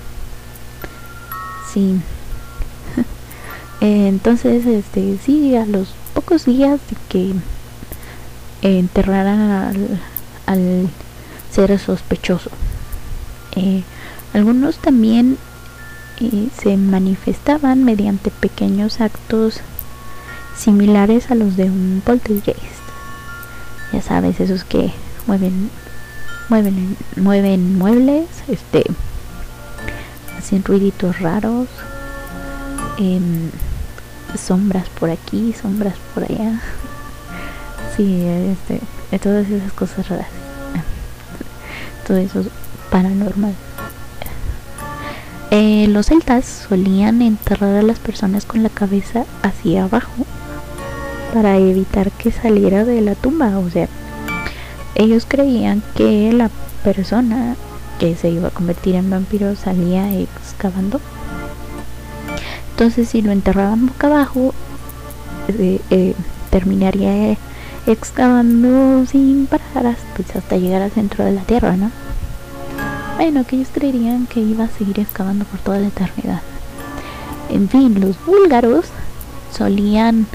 sí 1.73 1.99
entonces 3.81 4.65
este 4.65 5.17
sí 5.23 5.55
a 5.55 5.65
los 5.65 5.89
pocos 6.13 6.45
días 6.45 6.79
de 6.89 6.97
que 7.09 7.33
enterraran 8.61 9.99
al, 10.45 10.89
ser 11.51 11.77
sospechoso. 11.79 12.49
Eh, 13.55 13.83
algunos 14.33 14.77
también 14.77 15.37
eh, 16.19 16.47
se 16.57 16.77
manifestaban 16.77 17.83
mediante 17.83 18.31
pequeños 18.31 19.01
actos 19.01 19.59
similares 20.55 21.31
a 21.31 21.35
los 21.35 21.57
de 21.57 21.65
un 21.65 22.01
poltergeist. 22.05 22.59
Ya 23.91 24.01
sabes, 24.01 24.39
esos 24.39 24.63
que 24.63 24.91
mueven 25.27 25.69
mueven 26.47 26.97
mueven 27.15 27.77
muebles, 27.77 28.27
este 28.47 28.83
hacen 30.41 30.63
ruiditos 30.63 31.19
raros. 31.19 31.67
Em, 32.97 33.51
sombras 34.37 34.89
por 34.89 35.09
aquí, 35.09 35.53
sombras 35.59 35.95
por 36.13 36.23
allá. 36.23 36.59
Sí, 37.97 38.23
este, 38.25 38.79
todas 39.19 39.49
esas 39.49 39.73
cosas 39.73 40.07
raras. 40.07 40.29
Todo 42.07 42.17
eso 42.17 42.39
es 42.39 42.47
paranormal. 42.89 43.53
Eh, 45.51 45.87
los 45.89 46.05
celtas 46.05 46.45
solían 46.45 47.21
enterrar 47.21 47.75
a 47.75 47.81
las 47.81 47.99
personas 47.99 48.45
con 48.45 48.63
la 48.63 48.69
cabeza 48.69 49.25
hacia 49.43 49.83
abajo 49.83 50.25
para 51.33 51.57
evitar 51.57 52.11
que 52.11 52.31
saliera 52.31 52.85
de 52.85 53.01
la 53.01 53.15
tumba. 53.15 53.59
O 53.59 53.69
sea, 53.69 53.89
ellos 54.95 55.25
creían 55.27 55.83
que 55.93 56.31
la 56.31 56.49
persona 56.85 57.57
que 58.01 58.17
se 58.17 58.29
iba 58.29 58.49
a 58.49 58.51
convertir 58.51 58.95
en 58.95 59.09
vampiro 59.09 59.55
salía 59.55 60.11
excavando 60.19 60.99
entonces 62.81 63.09
si 63.09 63.21
lo 63.21 63.31
enterraban 63.31 63.85
boca 63.85 64.07
abajo, 64.07 64.55
eh, 65.49 65.79
eh, 65.91 66.15
terminaría 66.49 67.37
excavando 67.85 69.05
sin 69.05 69.45
parar 69.45 69.95
pues, 70.15 70.35
hasta 70.35 70.57
llegar 70.57 70.81
al 70.81 70.89
centro 70.89 71.23
de 71.23 71.33
la 71.33 71.41
tierra, 71.41 71.77
¿no? 71.77 71.91
Bueno, 73.17 73.45
que 73.45 73.57
ellos 73.57 73.67
creerían 73.71 74.25
que 74.25 74.39
iba 74.39 74.63
a 74.63 74.67
seguir 74.67 74.99
excavando 74.99 75.45
por 75.45 75.59
toda 75.59 75.77
la 75.77 75.89
eternidad. 75.89 76.41
En 77.49 77.69
fin, 77.69 78.01
los 78.01 78.15
búlgaros 78.25 78.85
solían 79.55 80.25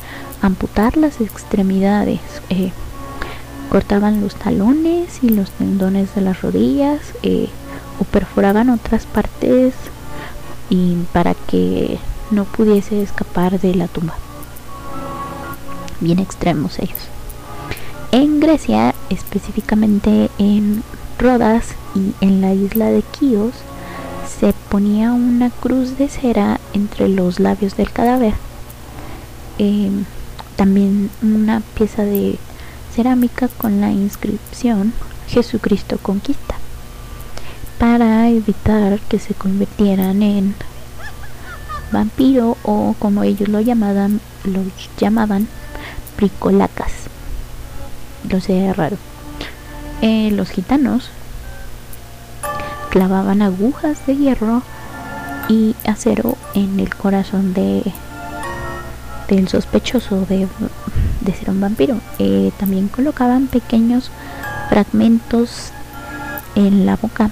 amputar 0.41 0.97
las 0.97 1.21
extremidades, 1.21 2.21
eh, 2.51 2.71
cortaban 3.71 4.21
los 4.21 4.35
talones 4.35 5.23
y 5.23 5.29
los 5.31 5.51
tendones 5.51 6.15
de 6.15 6.21
las 6.21 6.43
rodillas 6.43 7.01
o 7.99 8.05
perforaban 8.05 8.71
otras 8.71 9.07
partes 9.07 9.75
y 10.69 10.97
para 11.13 11.35
que 11.35 11.99
no 12.31 12.45
pudiese 12.45 13.03
escapar 13.03 13.61
de 13.61 13.75
la 13.75 13.89
tumba. 13.89 14.15
Bien 16.01 16.19
extremos 16.19 16.79
ellos. 16.79 16.99
En 18.13 18.41
Grecia, 18.41 18.95
específicamente 19.11 20.31
en 20.39 20.83
Rodas 21.19 21.75
y 21.95 22.15
en 22.21 22.41
la 22.41 22.53
isla 22.53 22.87
de 22.87 23.03
Quíos, 23.03 23.53
se 24.39 24.53
ponía 24.71 25.13
una 25.13 25.51
cruz 25.51 25.97
de 25.97 26.09
cera 26.09 26.61
entre 26.75 27.09
los 27.09 27.41
labios 27.41 27.77
del 27.77 27.91
cadáver. 27.91 28.35
Em, 29.59 30.05
también 30.57 31.11
una 31.23 31.63
pieza 31.75 32.03
de 32.03 32.39
cerámica 32.97 33.49
con 33.49 33.83
la 33.83 33.91
inscripción 33.91 34.95
Jesucristo 35.29 35.99
conquista 35.99 36.55
para 37.79 38.31
evitar 38.31 38.99
que 39.01 39.19
se 39.19 39.35
convirtieran 39.35 40.23
en 40.23 40.55
vampiro 41.93 42.57
o 42.63 42.95
como 42.99 43.23
ellos 43.23 43.51
lo 43.51 43.61
llamaban, 43.61 44.21
lo 44.45 44.63
llamaban 44.99 45.47
pricolacas. 46.17 46.93
Lo 48.31 48.41
sé 48.41 48.73
raro. 48.73 48.97
Eh, 50.01 50.31
los 50.33 50.49
gitanos 50.49 51.11
clavaban 52.91 53.43
agujas 53.43 54.07
de 54.07 54.17
hierro 54.17 54.63
y 55.51 55.77
acero 55.87 56.39
en 56.55 56.81
el 56.81 56.95
corazón 56.95 57.53
de 57.53 57.83
del 59.29 59.49
sospechoso 59.49 60.25
de, 60.27 60.47
de 61.27 61.35
ser 61.35 61.51
un 61.51 61.61
vampiro. 61.61 62.01
Eh, 62.19 62.51
también 62.59 62.89
colocaban 62.89 63.49
pequeños 63.49 64.11
fragmentos 64.71 65.73
en 66.55 66.87
la 66.87 66.97
boca, 66.97 67.31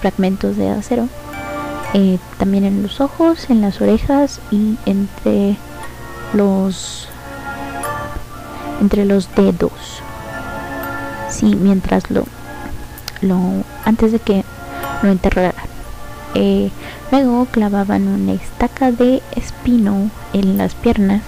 fragmentos 0.00 0.56
de 0.56 0.68
acero 0.68 1.08
eh, 1.94 2.18
también 2.38 2.64
en 2.64 2.82
los 2.82 3.00
ojos, 3.00 3.48
en 3.48 3.62
las 3.62 3.80
orejas 3.80 4.40
y 4.50 4.76
entre 4.84 5.56
los 6.34 7.08
entre 8.80 9.06
los 9.06 9.34
dedos. 9.34 10.02
Sí, 11.30 11.56
mientras 11.56 12.10
lo 12.10 12.24
lo 13.22 13.38
antes 13.84 14.12
de 14.12 14.18
que 14.18 14.44
lo 15.02 15.10
enterraran. 15.10 15.54
Eh, 16.34 16.70
luego 17.10 17.46
clavaban 17.46 18.08
una 18.08 18.34
estaca 18.34 18.92
de 18.92 19.22
espino 19.34 20.10
en 20.34 20.58
las 20.58 20.74
piernas 20.74 21.22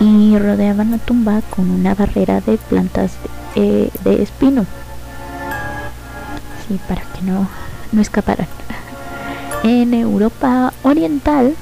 y 0.00 0.36
rodeaban 0.38 0.90
la 0.90 0.98
tumba 0.98 1.40
con 1.50 1.70
una 1.70 1.94
barrera 1.94 2.40
de 2.40 2.56
plantas 2.56 3.12
de, 3.54 3.90
eh, 4.04 4.22
espino. 4.22 4.66
Sí, 6.66 6.80
para 6.88 7.02
que 7.02 7.22
no, 7.22 7.48
no 7.92 8.00
escaparan. 8.00 8.46
En 9.62 9.94
Europa 9.94 10.74
Oriental 10.82 11.54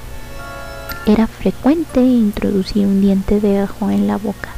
era 1.06 1.28
frecuente 1.28 2.00
introducir 2.00 2.84
un 2.86 3.00
diente 3.00 3.40
de 3.40 3.60
ajo 3.60 3.90
en 3.90 4.08
la 4.08 4.16
boca. 4.16 4.48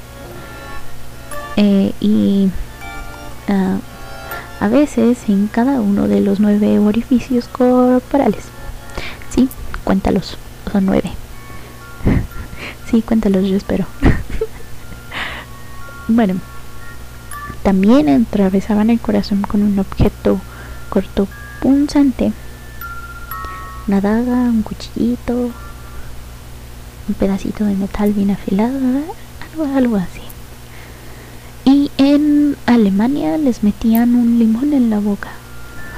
Eh, 1.56 1.92
y 2.00 2.48
ah, 3.48 3.76
a 4.60 4.68
veces 4.68 5.18
en 5.28 5.48
cada 5.48 5.80
uno 5.82 6.08
de 6.08 6.22
los 6.22 6.40
nueve 6.40 6.78
orificios 6.78 7.48
corporales. 7.48 8.44
Sí, 9.28 9.48
cuéntalos, 9.84 10.38
son 10.72 10.86
nueve. 10.86 11.12
Sí, 12.90 13.02
cuéntalos, 13.02 13.44
yo 13.44 13.56
espero. 13.56 13.86
bueno, 16.08 16.34
también 17.62 18.08
atravesaban 18.08 18.90
el 18.90 19.00
corazón 19.00 19.42
con 19.42 19.62
un 19.62 19.78
objeto 19.78 20.40
corto 20.90 21.26
punzante, 21.60 22.32
una 23.88 24.00
daga, 24.00 24.34
un 24.34 24.62
cuchillito, 24.62 25.50
un 27.08 27.14
pedacito 27.18 27.64
de 27.64 27.74
metal 27.74 28.12
bien 28.12 28.30
afilado, 28.30 28.78
algo, 29.50 29.76
algo 29.76 29.96
así. 29.96 30.20
Y 31.64 31.90
en 31.96 32.56
Alemania 32.66 33.38
les 33.38 33.62
metían 33.62 34.14
un 34.14 34.38
limón 34.38 34.74
en 34.74 34.90
la 34.90 34.98
boca. 34.98 35.30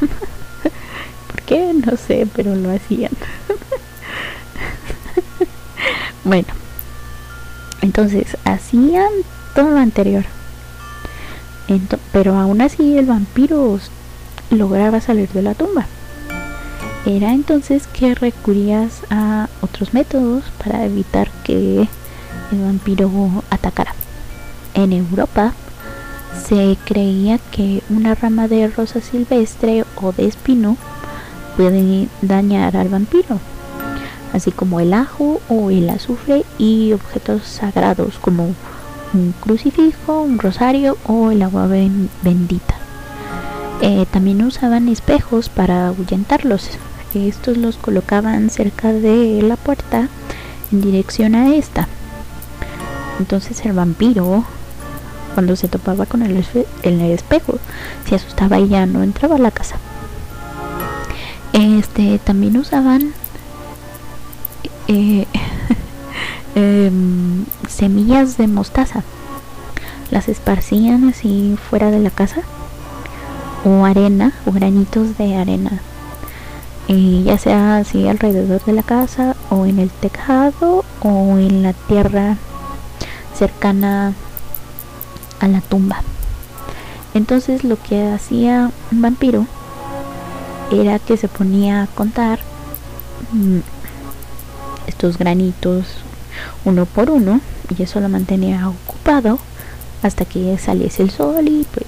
¿Por 1.27 1.43
qué? 1.43 1.75
No 1.75 1.97
sé, 1.97 2.29
pero 2.35 2.55
lo 2.55 2.71
hacían. 2.71 3.13
bueno, 6.25 6.47
entonces 7.87 8.37
hacían 8.45 9.09
todo 9.55 9.71
lo 9.71 9.79
anterior. 9.79 10.25
pero 12.13 12.37
aún 12.37 12.61
así 12.61 12.99
el 12.99 13.07
vampiro 13.07 13.79
lograba 14.51 15.01
salir 15.01 15.29
de 15.31 15.43
la 15.43 15.55
tumba. 15.55 15.87
Era 17.07 17.33
entonces 17.33 17.87
que 17.87 18.17
recurrías 18.17 19.03
a 19.11 19.49
otros 19.61 19.95
métodos 19.95 20.43
para 20.63 20.85
evitar 20.85 21.31
que 21.45 21.89
el 22.53 22.61
vampiro 22.61 23.11
atacara. 23.51 23.95
En 24.75 24.93
Europa 24.93 25.55
se 26.49 26.77
creía 26.85 27.39
que 27.39 27.83
una 27.89 28.17
rama 28.17 28.49
de 28.49 28.69
rosa 28.69 29.01
silvestre 29.01 29.85
o 29.95 30.13
de 30.13 30.27
espino 30.27 30.77
puede 31.57 32.09
dañar 32.21 32.77
al 32.77 32.89
vampiro, 32.89 33.39
así 34.37 34.53
como 34.53 34.81
el 34.81 34.93
ajo 34.95 35.41
o 35.49 35.71
el 35.71 35.89
azufre 35.89 36.45
y 36.59 36.93
objetos 36.93 37.43
sagrados 37.45 38.19
como 38.21 38.55
un 39.15 39.35
crucifijo, 39.41 40.21
un 40.21 40.39
rosario 40.39 40.99
o 41.07 41.31
el 41.31 41.43
agua 41.43 41.67
bendita. 41.67 42.75
Eh, 43.81 44.07
también 44.11 44.43
usaban 44.43 44.89
espejos 44.89 45.49
para 45.49 45.89
ahuyentarlos. 45.89 46.69
Estos 47.15 47.57
los 47.57 47.77
colocaban 47.79 48.51
cerca 48.51 48.93
de 48.93 49.41
la 49.43 49.57
puerta 49.57 50.09
en 50.71 50.81
dirección 50.83 51.35
a 51.35 51.55
esta. 51.55 51.89
Entonces 53.19 53.65
el 53.65 53.73
vampiro, 53.73 54.45
cuando 55.35 55.57
se 55.57 55.69
topaba 55.69 56.05
con 56.05 56.23
el, 56.23 56.45
el 56.83 57.01
espejo, 57.01 57.59
se 58.07 58.17
asustaba 58.17 58.61
y 58.61 58.69
ya 58.69 58.85
no 58.85 59.03
entraba 59.03 59.37
a 59.37 59.39
la 59.39 59.51
casa. 59.51 59.77
Este 61.55 62.19
también 62.19 62.59
usaban 62.59 63.15
em, 66.55 67.45
semillas 67.69 68.37
de 68.37 68.47
mostaza. 68.47 69.03
Las 70.11 70.29
esparcían 70.29 71.09
así 71.09 71.57
fuera 71.69 71.91
de 71.91 71.99
la 71.99 72.11
casa 72.11 72.43
o 73.65 73.85
arena 73.85 74.33
o 74.47 74.53
granitos 74.53 75.19
de 75.19 75.37
arena 75.37 75.81
eh, 76.89 77.23
ya 77.25 77.37
sea 77.37 77.79
así 77.79 78.07
alrededor 78.07 78.65
de 78.65 78.73
la 78.73 78.85
casa 78.85 79.35
o 79.51 79.67
en 79.67 79.81
el 79.81 79.91
tejado 79.91 80.85
o 81.01 81.39
en 81.39 81.65
la 81.65 81.73
tierra 81.73 82.37
cercana 83.35 84.13
a 85.41 85.49
la 85.49 85.61
tumba 85.63 86.03
entonces 87.15 87.65
lo 87.65 87.77
que 87.83 88.09
hacía 88.13 88.71
un 88.93 89.03
vampiro 89.03 89.47
era 90.71 91.01
que 91.01 91.17
se 91.17 91.27
ponía 91.27 91.83
a 91.83 91.87
contar 91.89 92.39
mm, 93.33 93.59
estos 94.87 95.19
granitos 95.19 95.87
uno 96.65 96.87
por 96.87 97.11
uno 97.11 97.41
y 97.77 97.83
eso 97.83 98.01
lo 98.01 98.09
mantenía 98.09 98.69
ocupado 98.69 99.39
hasta 100.03 100.25
que 100.25 100.57
saliese 100.59 101.03
el 101.03 101.11
sol 101.11 101.49
y 101.49 101.67
pues 101.73 101.87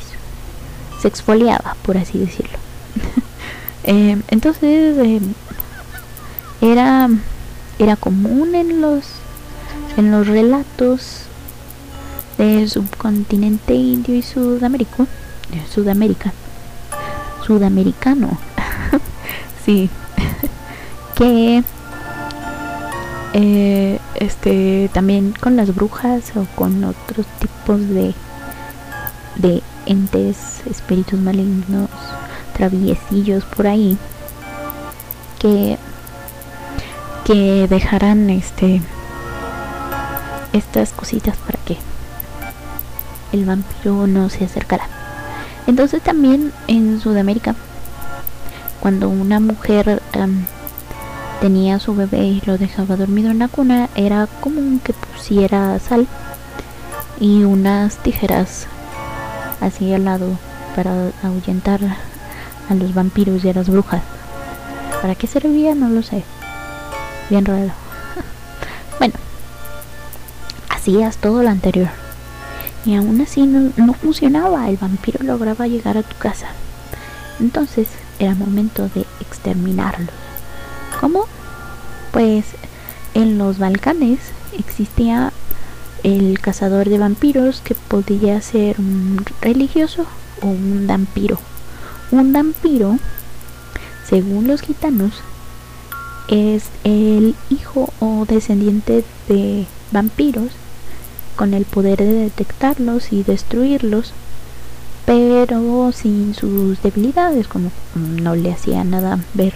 se 1.01 1.09
exfoliaba, 1.09 1.77
por 1.83 1.97
así 1.97 2.19
decirlo. 2.19 2.59
Eh, 3.85 4.21
entonces 4.29 4.99
eh, 4.99 5.21
era 6.61 7.09
era 7.79 7.97
común 7.97 8.55
en 8.55 8.83
los 8.83 9.05
en 9.97 10.11
los 10.11 10.27
relatos 10.27 11.23
del 12.37 12.69
subcontinente 12.69 13.75
indio 13.75 14.15
y 14.15 14.23
sudamérico, 14.23 15.05
eh, 15.53 15.63
Sudamérica, 15.73 16.33
sudamericano, 17.47 18.37
sí, 19.65 19.89
que 21.17 21.65
este 23.35 24.91
también 24.93 25.35
con 25.39 25.57
las 25.57 25.75
brujas 25.75 26.33
o 26.37 26.47
con 26.57 26.83
otros 26.85 27.27
tipos 27.39 27.87
de 27.89 28.15
de 29.37 29.63
entes, 29.87 30.63
espíritus 30.69 31.19
malignos, 31.19 31.89
traviesillos 32.57 33.45
por 33.45 33.67
ahí 33.67 33.97
que 35.39 35.79
que 37.25 37.69
dejarán 37.69 38.31
este 38.31 38.81
estas 40.53 40.93
cositas 40.93 41.37
para 41.37 41.59
que 41.65 41.77
el 43.33 43.45
vampiro 43.45 44.07
no 44.07 44.31
se 44.31 44.47
acercara. 44.47 44.89
Entonces 45.67 46.03
también 46.03 46.53
en 46.67 47.01
Sudamérica 47.01 47.55
cuando 48.81 49.09
una 49.09 49.41
mujer 49.41 50.03
tenía 51.41 51.79
su 51.79 51.95
bebé 51.95 52.25
y 52.25 52.43
lo 52.45 52.59
dejaba 52.59 52.97
dormido 52.97 53.31
en 53.31 53.39
la 53.39 53.49
cuna, 53.49 53.89
era 53.95 54.27
común 54.41 54.81
que 54.83 54.93
pusiera 54.93 55.79
sal 55.79 56.07
y 57.21 57.45
unas 57.45 57.97
tijeras 57.99 58.67
así 59.61 59.93
al 59.93 60.05
lado 60.05 60.27
para 60.75 61.11
ahuyentar 61.23 61.81
a 62.69 62.75
los 62.75 62.95
vampiros 62.95 63.45
y 63.45 63.51
a 63.51 63.55
las 63.55 63.69
brujas. 63.69 64.03
¿Para 65.01 65.15
qué 65.15 65.27
servía? 65.27 65.75
No 65.75 65.89
lo 65.89 66.03
sé. 66.03 66.25
Bien 67.31 67.45
raro. 67.45 67.71
bueno, 68.99 69.15
hacías 70.69 71.17
todo 71.19 71.43
lo 71.43 71.49
anterior. 71.49 71.89
Y 72.85 72.95
aún 72.95 73.21
así 73.21 73.47
no, 73.47 73.71
no 73.77 73.95
funcionaba. 73.95 74.69
El 74.69 74.77
vampiro 74.77 75.23
lograba 75.23 75.67
llegar 75.67 75.99
a 75.99 76.03
tu 76.03 76.17
casa. 76.17 76.49
Entonces 77.41 77.89
era 78.19 78.35
momento 78.35 78.89
de 78.95 79.07
exterminarlos. 79.21 80.28
¿Cómo? 81.01 81.27
Pues 82.13 82.45
en 83.15 83.39
los 83.39 83.59
Balcanes 83.59 84.19
existía 84.59 85.33
el 86.03 86.41
cazador 86.41 86.89
de 86.89 86.99
vampiros 86.99 87.61
que 87.61 87.75
podía 87.75 88.41
ser 88.41 88.81
un 88.81 89.25
religioso 89.41 90.07
o 90.43 90.47
un 90.47 90.87
vampiro. 90.87 91.39
Un 92.11 92.33
vampiro, 92.33 92.99
según 94.09 94.49
los 94.49 94.61
gitanos, 94.61 95.13
es 96.29 96.65
el 96.85 97.35
hijo 97.49 97.93
o 98.01 98.25
descendiente 98.27 99.05
de 99.29 99.67
vampiros 99.93 100.51
con 101.37 101.55
el 101.55 101.65
poder 101.65 101.99
de 101.99 102.13
detectarlos 102.13 103.13
y 103.13 103.23
destruirlos, 103.23 104.13
pero 105.07 105.93
sin 105.93 106.35
sus 106.35 106.83
debilidades, 106.83 107.47
como 107.47 107.71
no 107.95 108.35
le 108.35 108.53
hacía 108.53 108.83
nada 108.85 109.19
ver 109.35 109.55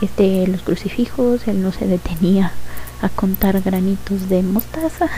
este 0.00 0.46
los 0.46 0.62
crucifijos, 0.62 1.46
él 1.48 1.62
no 1.62 1.72
se 1.72 1.86
detenía 1.86 2.52
a 3.02 3.08
contar 3.08 3.60
granitos 3.60 4.28
de 4.28 4.42
mostaza. 4.42 5.08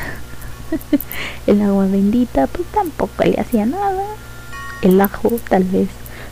el 1.47 1.63
agua 1.63 1.87
bendita 1.87 2.47
pues 2.47 2.67
tampoco 2.69 3.25
le 3.25 3.41
hacía 3.41 3.67
nada. 3.67 4.05
El 4.83 5.01
ajo 5.01 5.31
tal 5.49 5.65
vez 5.65 5.89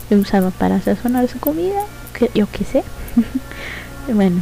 lo 0.09 0.17
usaba 0.17 0.51
para 0.51 0.81
sazonar 0.81 1.27
su 1.27 1.39
comida, 1.39 1.83
que 2.13 2.29
yo 2.33 2.47
qué 2.51 2.65
sé. 2.65 2.83
bueno, 4.13 4.41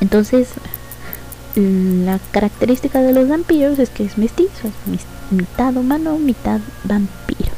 entonces 0.00 0.48
la 1.56 2.18
característica 2.32 3.00
de 3.00 3.12
los 3.12 3.28
vampiros 3.28 3.78
es 3.78 3.88
que 3.88 4.04
es 4.04 4.18
mestizo, 4.18 4.68
es 4.92 5.06
mitad 5.30 5.76
humano, 5.76 6.18
mitad 6.18 6.60
vampiro. 6.82 7.52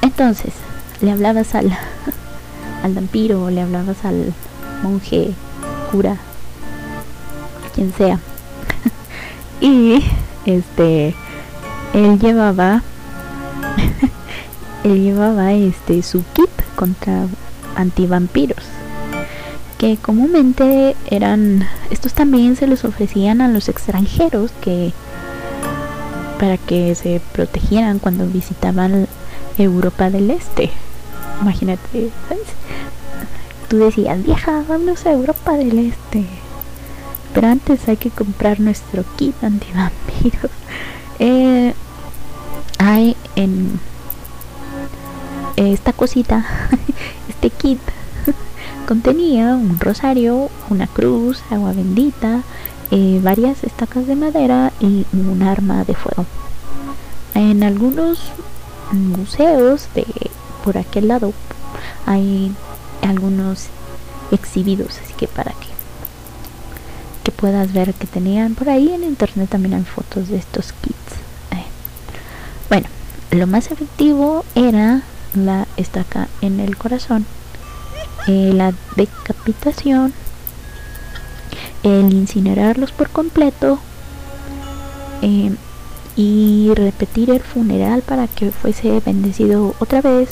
Entonces, 0.00 0.52
le 1.00 1.10
hablabas 1.10 1.54
al, 1.54 1.76
al 2.82 2.94
vampiro, 2.94 3.50
le 3.50 3.62
hablabas 3.62 4.04
al 4.04 4.32
monje, 4.82 5.32
cura, 5.90 6.16
quien 7.74 7.92
sea. 7.92 8.18
y 9.60 10.02
este 10.44 11.14
él 11.94 12.18
llevaba 12.18 12.82
él 14.84 15.02
llevaba 15.02 15.52
este 15.52 16.02
su 16.02 16.24
kit 16.32 16.50
contra 16.74 17.26
antivampiros 17.76 18.64
que 19.78 19.96
comúnmente 19.96 20.96
eran 21.10 21.66
estos 21.90 22.14
también 22.14 22.56
se 22.56 22.66
los 22.66 22.84
ofrecían 22.84 23.40
a 23.40 23.48
los 23.48 23.68
extranjeros 23.68 24.52
que 24.60 24.92
para 26.38 26.56
que 26.56 26.94
se 26.96 27.20
protegieran 27.32 28.00
cuando 28.00 28.26
visitaban 28.26 29.06
Europa 29.58 30.10
del 30.10 30.30
Este. 30.32 30.70
Imagínate. 31.42 32.10
Tú 33.68 33.78
decías, 33.78 34.22
vieja, 34.22 34.62
vamos 34.68 35.04
a 35.06 35.12
Europa 35.12 35.52
del 35.52 35.78
Este. 35.78 36.24
Pero 37.34 37.48
antes 37.48 37.88
hay 37.88 37.96
que 37.96 38.10
comprar 38.10 38.60
nuestro 38.60 39.04
kit 39.16 39.34
antivampiros. 39.42 40.50
Eh, 41.18 41.72
hay 42.78 43.16
en 43.36 43.78
esta 45.54 45.92
cosita, 45.92 46.44
este 47.28 47.50
kit, 47.50 47.78
contenía 48.88 49.54
un 49.54 49.78
rosario, 49.78 50.48
una 50.68 50.88
cruz, 50.88 51.42
agua 51.50 51.74
bendita, 51.74 52.40
eh, 52.90 53.20
varias 53.22 53.62
estacas 53.62 54.08
de 54.08 54.16
madera 54.16 54.72
y 54.80 55.06
un 55.12 55.42
arma 55.42 55.84
de 55.84 55.94
fuego. 55.94 56.26
En 57.34 57.62
algunos 57.62 58.18
museos 58.90 59.86
de 59.94 60.06
por 60.64 60.78
aquel 60.78 61.08
lado 61.08 61.32
hay 62.06 62.52
algunos 63.02 63.66
exhibidos, 64.30 64.98
así 65.02 65.14
que 65.14 65.28
para 65.28 65.52
que 65.52 65.72
que 67.22 67.32
puedas 67.32 67.72
ver 67.72 67.94
que 67.94 68.06
tenían 68.06 68.54
por 68.54 68.68
ahí 68.68 68.92
en 68.92 69.04
internet 69.04 69.48
también 69.48 69.74
hay 69.74 69.84
fotos 69.84 70.28
de 70.28 70.36
estos 70.36 70.72
kits. 70.72 70.96
Eh, 71.52 71.64
bueno, 72.68 72.88
lo 73.30 73.46
más 73.46 73.70
efectivo 73.70 74.44
era 74.54 75.02
la 75.34 75.66
estaca 75.76 76.28
en 76.40 76.60
el 76.60 76.76
corazón, 76.76 77.26
eh, 78.26 78.52
la 78.54 78.72
decapitación, 78.96 80.12
el 81.82 82.12
incinerarlos 82.12 82.92
por 82.92 83.08
completo 83.10 83.78
eh, 85.22 85.54
y 86.16 86.70
repetir 86.74 87.30
el 87.30 87.40
funeral 87.40 88.02
para 88.02 88.26
que 88.28 88.50
fuese 88.50 89.00
bendecido 89.04 89.74
otra 89.78 90.00
vez 90.00 90.28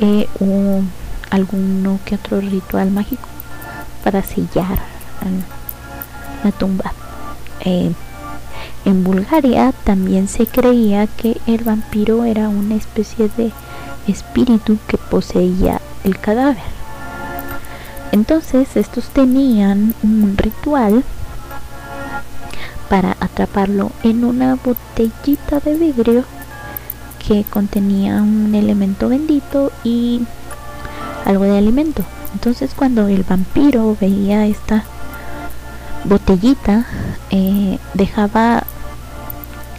eh, 0.00 0.28
o 0.40 0.82
alguno 1.30 1.98
que 2.04 2.16
otro 2.16 2.40
ritual 2.40 2.90
mágico 2.90 3.28
para 4.04 4.22
sellar 4.22 4.78
la 6.44 6.52
tumba. 6.52 6.92
en 7.64 9.04
Bulgaria 9.04 9.72
también 9.84 10.28
se 10.28 10.46
creía 10.46 11.06
que 11.06 11.40
el 11.46 11.64
vampiro 11.64 12.24
era 12.24 12.48
una 12.48 12.74
especie 12.76 13.28
de 13.36 13.52
espíritu 14.08 14.78
que 14.86 14.96
poseía 14.96 15.80
el 16.04 16.18
cadáver. 16.18 16.80
Entonces 18.12 18.76
estos 18.76 19.08
tenían 19.10 19.94
un 20.02 20.36
ritual 20.36 21.04
para 22.88 23.16
atraparlo 23.20 23.92
en 24.02 24.24
una 24.24 24.56
botellita 24.56 25.60
de 25.60 25.74
vidrio 25.74 26.24
que 27.26 27.44
contenía 27.44 28.22
un 28.22 28.54
elemento 28.54 29.08
bendito 29.08 29.72
y 29.84 30.22
algo 31.24 31.44
de 31.44 31.58
alimento. 31.58 32.04
Entonces 32.32 32.72
cuando 32.74 33.08
el 33.08 33.22
vampiro 33.22 33.96
veía 34.00 34.46
esta 34.46 34.84
botellita, 36.04 36.86
eh, 37.30 37.78
dejaba 37.94 38.64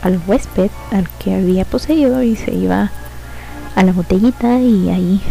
al 0.01 0.19
huésped, 0.25 0.71
al 0.91 1.10
que 1.19 1.36
había 1.36 1.65
poseído, 1.65 2.23
y 2.23 2.36
se 2.36 2.54
iba 2.54 2.91
a 3.75 3.84
la 3.84 3.93
botellita 3.93 4.60
y 4.60 4.89
ahí 4.89 5.21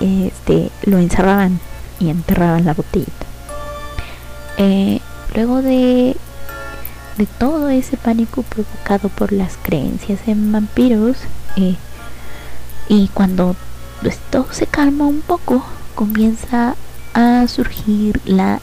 este 0.00 0.70
lo 0.84 0.98
encerraban 0.98 1.60
y 2.00 2.08
enterraban 2.08 2.64
la 2.64 2.72
botellita 2.72 3.26
eh, 4.56 5.00
luego 5.34 5.62
de 5.62 6.16
de 7.18 7.26
todo 7.26 7.68
ese 7.68 7.96
pánico 7.96 8.42
provocado 8.42 9.08
por 9.08 9.32
las 9.32 9.58
creencias 9.60 10.20
en 10.26 10.52
vampiros 10.52 11.16
eh, 11.56 11.74
y 12.88 13.08
cuando 13.08 13.56
pues, 14.00 14.18
todo 14.30 14.46
se 14.52 14.66
calma 14.66 15.04
un 15.04 15.20
poco 15.20 15.64
comienza 15.96 16.76
a 17.14 17.46
surgir 17.48 18.20
la 18.24 18.60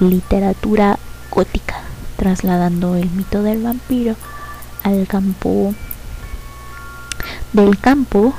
literatura 0.00 0.98
gótica 1.30 1.82
trasladando 2.16 2.96
el 2.96 3.10
mito 3.10 3.42
del 3.42 3.62
vampiro 3.62 4.16
al 4.82 5.06
campo 5.06 5.74
del 7.52 7.78
campo. 7.78 8.32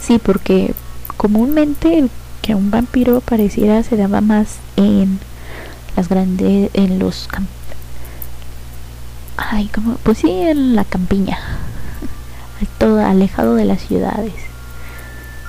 Sí, 0.00 0.18
porque 0.18 0.74
comúnmente 1.16 2.08
que 2.42 2.54
un 2.54 2.70
vampiro 2.70 3.20
pareciera 3.20 3.82
se 3.82 3.96
daba 3.96 4.20
más 4.20 4.56
en 4.76 5.18
las 5.96 6.08
grandes, 6.08 6.70
en 6.74 6.98
los 6.98 7.28
campos. 7.28 7.57
Ay, 9.38 9.68
como, 9.72 9.94
pues 9.98 10.18
sí, 10.18 10.30
en 10.30 10.74
la 10.74 10.84
campiña, 10.84 11.38
todo 12.78 13.04
alejado 13.04 13.54
de 13.54 13.64
las 13.64 13.80
ciudades. 13.80 14.34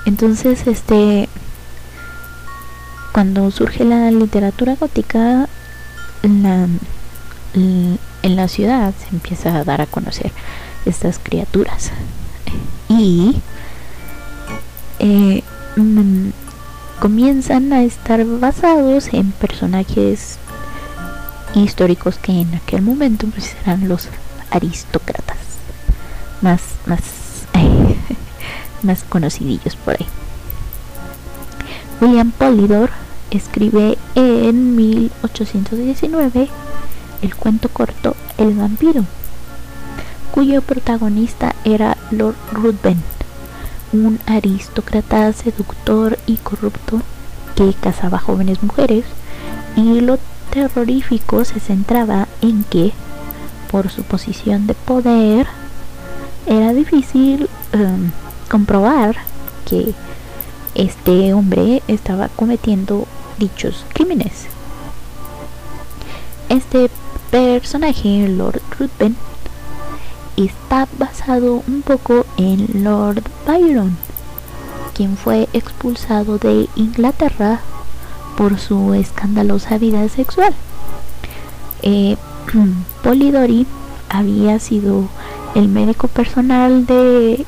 Entonces, 0.06 0.64
este, 0.68 1.28
cuando 3.12 3.50
surge 3.50 3.84
la 3.84 4.10
literatura 4.12 4.76
gótica, 4.76 5.48
la, 6.22 6.68
en 7.54 8.36
la 8.36 8.46
ciudad 8.46 8.94
se 8.94 9.14
empieza 9.14 9.56
a 9.56 9.64
dar 9.64 9.80
a 9.80 9.86
conocer 9.86 10.30
estas 10.86 11.18
criaturas 11.18 11.90
y 12.88 13.40
eh, 15.00 15.42
mm, 15.76 16.28
comienzan 17.00 17.72
a 17.72 17.82
estar 17.82 18.24
basados 18.24 19.08
en 19.12 19.32
personajes 19.32 20.38
históricos 21.54 22.18
que 22.18 22.32
en 22.32 22.54
aquel 22.54 22.82
momento 22.82 23.26
pues 23.28 23.56
eran 23.64 23.88
los 23.88 24.08
aristócratas 24.50 25.36
más 26.40 26.60
más 26.86 27.00
más 28.82 29.02
conocidillos 29.04 29.76
por 29.76 29.94
ahí. 29.94 30.06
William 32.00 32.30
Polydor 32.30 32.90
escribe 33.30 33.98
en 34.14 34.74
1819 34.74 36.48
el 37.22 37.34
cuento 37.36 37.68
corto 37.68 38.16
El 38.38 38.54
vampiro 38.54 39.04
cuyo 40.30 40.62
protagonista 40.62 41.54
era 41.64 41.96
Lord 42.10 42.36
Ruthven, 42.52 43.02
un 43.92 44.20
aristócrata 44.26 45.32
seductor 45.32 46.18
y 46.26 46.36
corrupto 46.36 47.02
que 47.56 47.74
cazaba 47.74 48.18
jóvenes 48.18 48.62
mujeres, 48.62 49.04
y 49.76 50.00
lo 50.00 50.18
terrorífico 50.50 51.44
se 51.44 51.60
centraba 51.60 52.28
en 52.42 52.64
que, 52.64 52.92
por 53.70 53.90
su 53.90 54.02
posición 54.02 54.66
de 54.66 54.74
poder, 54.74 55.46
era 56.46 56.72
difícil 56.72 57.48
em, 57.72 58.10
comprobar 58.50 59.16
que 59.64 59.94
este 60.74 61.32
hombre 61.34 61.82
estaba 61.88 62.28
cometiendo 62.28 63.06
dichos 63.38 63.84
crímenes. 63.92 64.46
Este 66.48 66.90
personaje, 67.30 68.28
Lord 68.28 68.60
Ruthven, 68.78 69.16
está 70.36 70.88
basado 70.98 71.62
un 71.66 71.82
poco 71.82 72.26
en 72.36 72.82
Lord 72.84 73.22
Byron, 73.46 73.96
quien 74.94 75.16
fue 75.16 75.48
expulsado 75.52 76.38
de 76.38 76.68
Inglaterra 76.74 77.60
por 78.40 78.58
su 78.58 78.94
escandalosa 78.94 79.76
vida 79.76 80.08
sexual. 80.08 80.54
Eh, 81.82 82.16
Polidori 83.04 83.66
había 84.08 84.58
sido 84.58 85.10
el 85.54 85.68
médico 85.68 86.08
personal 86.08 86.86
de 86.86 87.44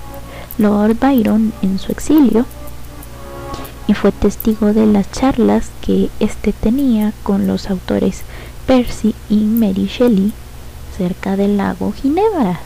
Lord 0.58 0.98
Byron 1.00 1.54
en 1.62 1.78
su 1.78 1.92
exilio 1.92 2.44
y 3.86 3.94
fue 3.94 4.12
testigo 4.12 4.74
de 4.74 4.84
las 4.84 5.10
charlas 5.10 5.70
que 5.80 6.10
éste 6.20 6.52
tenía 6.52 7.14
con 7.22 7.46
los 7.46 7.70
autores 7.70 8.20
Percy 8.66 9.14
y 9.30 9.36
Mary 9.36 9.86
Shelley 9.86 10.34
cerca 10.98 11.38
del 11.38 11.56
lago 11.56 11.90
Ginebra 11.92 12.60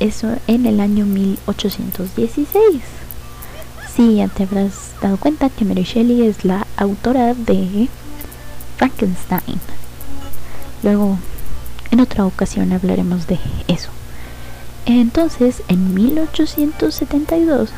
eso 0.00 0.34
en 0.48 0.66
el 0.66 0.80
año 0.80 1.06
1816. 1.06 3.03
Sí, 3.94 4.16
ya 4.16 4.28
te 4.28 4.42
habrás 4.42 4.90
dado 5.00 5.16
cuenta 5.18 5.50
que 5.50 5.64
Mary 5.64 5.84
Shelley 5.84 6.26
es 6.26 6.44
la 6.44 6.66
autora 6.76 7.34
de 7.34 7.88
Frankenstein. 8.76 9.60
Luego, 10.82 11.16
en 11.92 12.00
otra 12.00 12.26
ocasión 12.26 12.72
hablaremos 12.72 13.28
de 13.28 13.38
eso. 13.68 13.90
Entonces, 14.84 15.62
en 15.68 15.94
1872, 15.94 17.70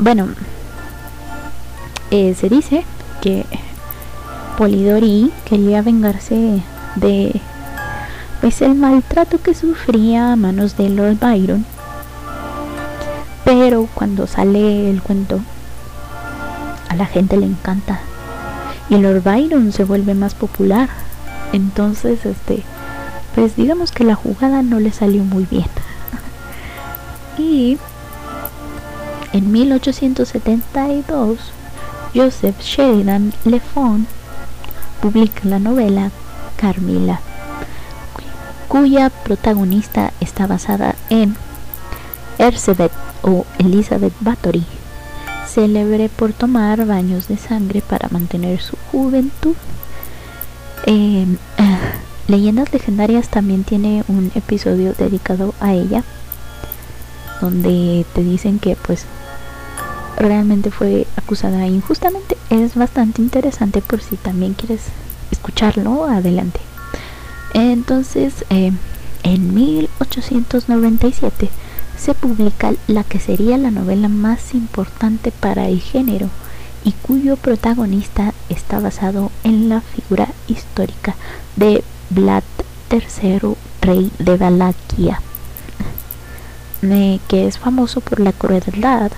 bueno, 0.00 0.28
eh, 2.10 2.34
se 2.34 2.48
dice 2.48 2.84
que 3.22 3.46
Polidori 4.58 5.32
quería 5.44 5.80
vengarse 5.80 6.60
de 6.96 7.40
pues 8.40 8.62
el 8.62 8.74
maltrato 8.74 9.40
que 9.40 9.54
sufría 9.54 10.32
a 10.32 10.36
manos 10.36 10.76
de 10.76 10.88
Lord 10.90 11.18
Byron. 11.20 11.64
Pero 13.52 13.88
cuando 13.94 14.28
sale 14.28 14.88
el 14.88 15.02
cuento, 15.02 15.40
a 16.88 16.94
la 16.94 17.04
gente 17.04 17.36
le 17.36 17.46
encanta. 17.46 17.98
Y 18.88 18.96
Lord 18.98 19.24
Byron 19.24 19.72
se 19.72 19.82
vuelve 19.82 20.14
más 20.14 20.36
popular. 20.36 20.88
Entonces, 21.52 22.24
este, 22.26 22.62
pues 23.34 23.56
digamos 23.56 23.90
que 23.90 24.04
la 24.04 24.14
jugada 24.14 24.62
no 24.62 24.78
le 24.78 24.92
salió 24.92 25.24
muy 25.24 25.46
bien. 25.50 25.66
Y 27.38 27.76
en 29.32 29.50
1872, 29.50 31.38
Joseph 32.14 32.60
Sheridan 32.60 33.32
Le 33.44 33.58
Fond 33.58 34.06
publica 35.02 35.40
la 35.42 35.58
novela 35.58 36.12
Carmila, 36.56 37.18
cuya 38.68 39.10
protagonista 39.10 40.12
está 40.20 40.46
basada 40.46 40.94
en 41.08 41.34
Elizabeth 42.38 43.09
o 43.22 43.44
Elizabeth 43.58 44.14
Bathory, 44.20 44.64
célebre 45.46 46.08
por 46.08 46.32
tomar 46.32 46.86
baños 46.86 47.28
de 47.28 47.36
sangre 47.36 47.82
para 47.82 48.08
mantener 48.10 48.60
su 48.60 48.76
juventud. 48.90 49.54
Eh, 50.86 51.26
Leyendas 52.28 52.72
Legendarias 52.72 53.28
también 53.28 53.64
tiene 53.64 54.04
un 54.08 54.30
episodio 54.34 54.94
dedicado 54.94 55.54
a 55.60 55.72
ella, 55.72 56.04
donde 57.40 58.06
te 58.14 58.22
dicen 58.22 58.58
que 58.58 58.76
pues 58.76 59.04
realmente 60.16 60.70
fue 60.70 61.06
acusada 61.16 61.66
injustamente. 61.66 62.36
Es 62.50 62.74
bastante 62.76 63.22
interesante 63.22 63.82
por 63.82 64.00
si 64.00 64.16
también 64.16 64.54
quieres 64.54 64.82
escucharlo, 65.30 66.04
adelante. 66.04 66.60
Entonces, 67.54 68.44
eh, 68.50 68.72
en 69.22 69.54
1897 69.54 71.50
se 72.00 72.14
publica 72.14 72.72
la 72.86 73.04
que 73.04 73.20
sería 73.20 73.58
la 73.58 73.70
novela 73.70 74.08
más 74.08 74.54
importante 74.54 75.32
para 75.32 75.68
el 75.68 75.80
género 75.80 76.30
y 76.82 76.92
cuyo 76.92 77.36
protagonista 77.36 78.32
está 78.48 78.80
basado 78.80 79.30
en 79.44 79.68
la 79.68 79.82
figura 79.82 80.28
histórica 80.48 81.14
de 81.56 81.84
Vlad 82.08 82.42
III, 82.90 83.54
rey 83.82 84.10
de 84.18 84.36
Valaquia, 84.38 85.20
que 87.28 87.46
es 87.46 87.58
famoso 87.58 88.00
por 88.00 88.18
la 88.18 88.32
crueldad 88.32 89.12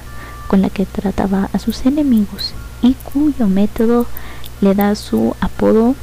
con 0.48 0.60
la 0.60 0.68
que 0.68 0.84
trataba 0.84 1.50
a 1.52 1.60
sus 1.60 1.86
enemigos 1.86 2.52
y 2.82 2.94
cuyo 2.94 3.46
método 3.46 4.06
le 4.60 4.74
da 4.74 4.96
su 4.96 5.36
apodo 5.40 5.94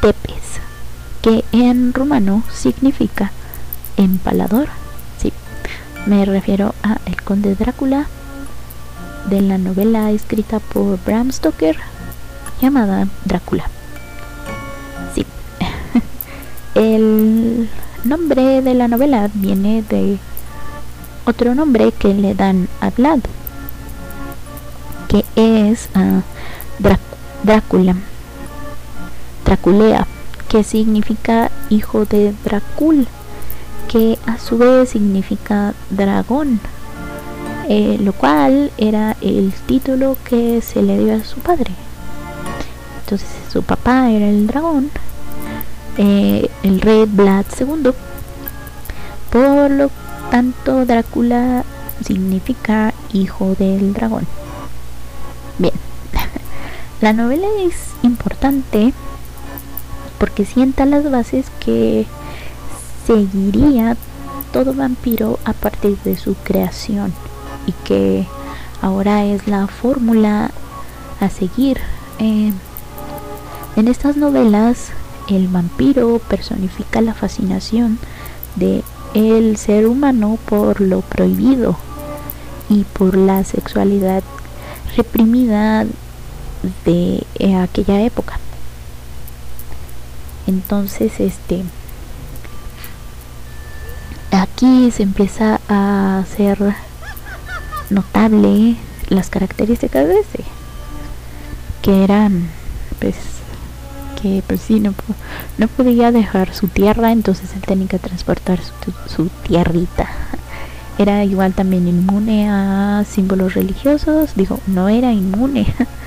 Tepes, 0.00 0.58
que 1.22 1.44
en 1.52 1.94
rumano 1.94 2.42
significa 2.52 3.30
empalador. 3.96 4.81
Me 6.06 6.24
refiero 6.24 6.74
a 6.82 6.98
El 7.06 7.22
Conde 7.22 7.54
Drácula 7.54 8.06
de 9.30 9.40
la 9.40 9.56
novela 9.56 10.10
escrita 10.10 10.58
por 10.58 10.98
Bram 11.04 11.30
Stoker 11.30 11.76
llamada 12.60 13.06
Drácula. 13.24 13.64
Sí, 15.14 15.24
el 16.74 17.68
nombre 18.02 18.62
de 18.62 18.74
la 18.74 18.88
novela 18.88 19.30
viene 19.32 19.84
de 19.88 20.18
otro 21.24 21.54
nombre 21.54 21.92
que 21.92 22.12
le 22.14 22.34
dan 22.34 22.68
a 22.80 22.90
Vlad, 22.90 23.20
que 25.06 25.24
es 25.36 25.88
uh, 25.94 26.22
Drácula, 27.44 27.94
Draculea, 29.44 30.06
que 30.48 30.64
significa 30.64 31.52
hijo 31.70 32.06
de 32.06 32.34
Dracul, 32.44 33.06
que 33.92 34.18
a 34.24 34.38
su 34.38 34.56
vez 34.56 34.88
significa 34.88 35.74
dragón, 35.90 36.60
eh, 37.68 37.98
lo 38.00 38.14
cual 38.14 38.72
era 38.78 39.18
el 39.20 39.52
título 39.66 40.16
que 40.24 40.62
se 40.62 40.80
le 40.82 40.98
dio 40.98 41.14
a 41.14 41.24
su 41.24 41.40
padre. 41.40 41.72
Entonces 43.00 43.28
su 43.52 43.62
papá 43.62 44.10
era 44.10 44.30
el 44.30 44.46
dragón, 44.46 44.90
eh, 45.98 46.48
el 46.62 46.80
rey 46.80 47.04
Vlad 47.06 47.44
II, 47.60 47.92
por 49.30 49.70
lo 49.70 49.90
tanto 50.30 50.86
Drácula 50.86 51.62
significa 52.02 52.94
hijo 53.12 53.54
del 53.58 53.92
dragón. 53.92 54.26
Bien, 55.58 55.74
la 57.02 57.12
novela 57.12 57.46
es 57.60 57.90
importante 58.02 58.94
porque 60.18 60.46
sienta 60.46 60.86
las 60.86 61.10
bases 61.10 61.44
que 61.60 62.06
seguiría 63.06 63.96
todo 64.52 64.74
vampiro 64.74 65.38
a 65.44 65.52
partir 65.52 65.98
de 66.04 66.16
su 66.16 66.34
creación 66.34 67.12
y 67.66 67.72
que 67.84 68.26
ahora 68.80 69.24
es 69.24 69.46
la 69.46 69.66
fórmula 69.66 70.50
a 71.20 71.28
seguir. 71.30 71.78
Eh, 72.18 72.52
en 73.76 73.88
estas 73.88 74.16
novelas 74.16 74.90
el 75.28 75.48
vampiro 75.48 76.20
personifica 76.28 77.00
la 77.00 77.14
fascinación 77.14 77.98
de 78.56 78.82
el 79.14 79.56
ser 79.56 79.86
humano 79.86 80.38
por 80.46 80.80
lo 80.80 81.00
prohibido 81.00 81.76
y 82.68 82.84
por 82.84 83.16
la 83.16 83.44
sexualidad 83.44 84.22
reprimida 84.96 85.86
de 86.84 87.24
aquella 87.62 88.02
época. 88.02 88.38
Entonces, 90.46 91.20
este 91.20 91.62
aquí 94.32 94.90
se 94.90 95.02
empieza 95.02 95.60
a 95.68 96.18
hacer 96.18 96.58
notable 97.90 98.76
las 99.08 99.28
características 99.28 100.08
de 100.08 100.20
ese 100.20 100.44
que 101.82 102.04
eran 102.04 102.48
pues 102.98 103.16
que 104.22 104.42
pues 104.46 104.60
sí, 104.60 104.78
no, 104.78 104.94
no 105.58 105.66
podía 105.66 106.12
dejar 106.12 106.54
su 106.54 106.68
tierra, 106.68 107.10
entonces 107.10 107.50
él 107.54 107.62
tenía 107.62 107.88
que 107.88 107.98
transportar 107.98 108.60
su, 109.08 109.28
tierrita. 109.42 110.08
Era 110.96 111.24
igual 111.24 111.54
también 111.54 111.88
inmune 111.88 112.48
a 112.48 113.04
símbolos 113.04 113.54
religiosos, 113.54 114.30
digo, 114.36 114.60
no 114.68 114.88
era 114.88 115.12
inmune 115.12 115.66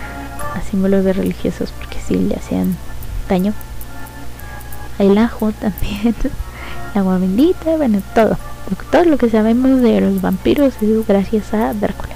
a 0.56 0.62
símbolos 0.72 1.04
de 1.04 1.12
religiosos 1.12 1.74
porque 1.78 1.98
sí 2.08 2.16
le 2.16 2.36
hacían 2.36 2.78
daño. 3.28 3.54
El 4.98 5.18
ajo 5.18 5.52
también, 5.52 6.16
agua 6.96 7.18
bendita, 7.18 7.78
bueno, 7.78 8.02
todo. 8.14 8.38
Todo 8.92 9.06
lo 9.06 9.18
que 9.18 9.30
sabemos 9.30 9.82
de 9.82 10.02
los 10.02 10.22
vampiros 10.22 10.74
es 10.82 11.08
gracias 11.08 11.54
a 11.54 11.74
Drácula 11.74 12.16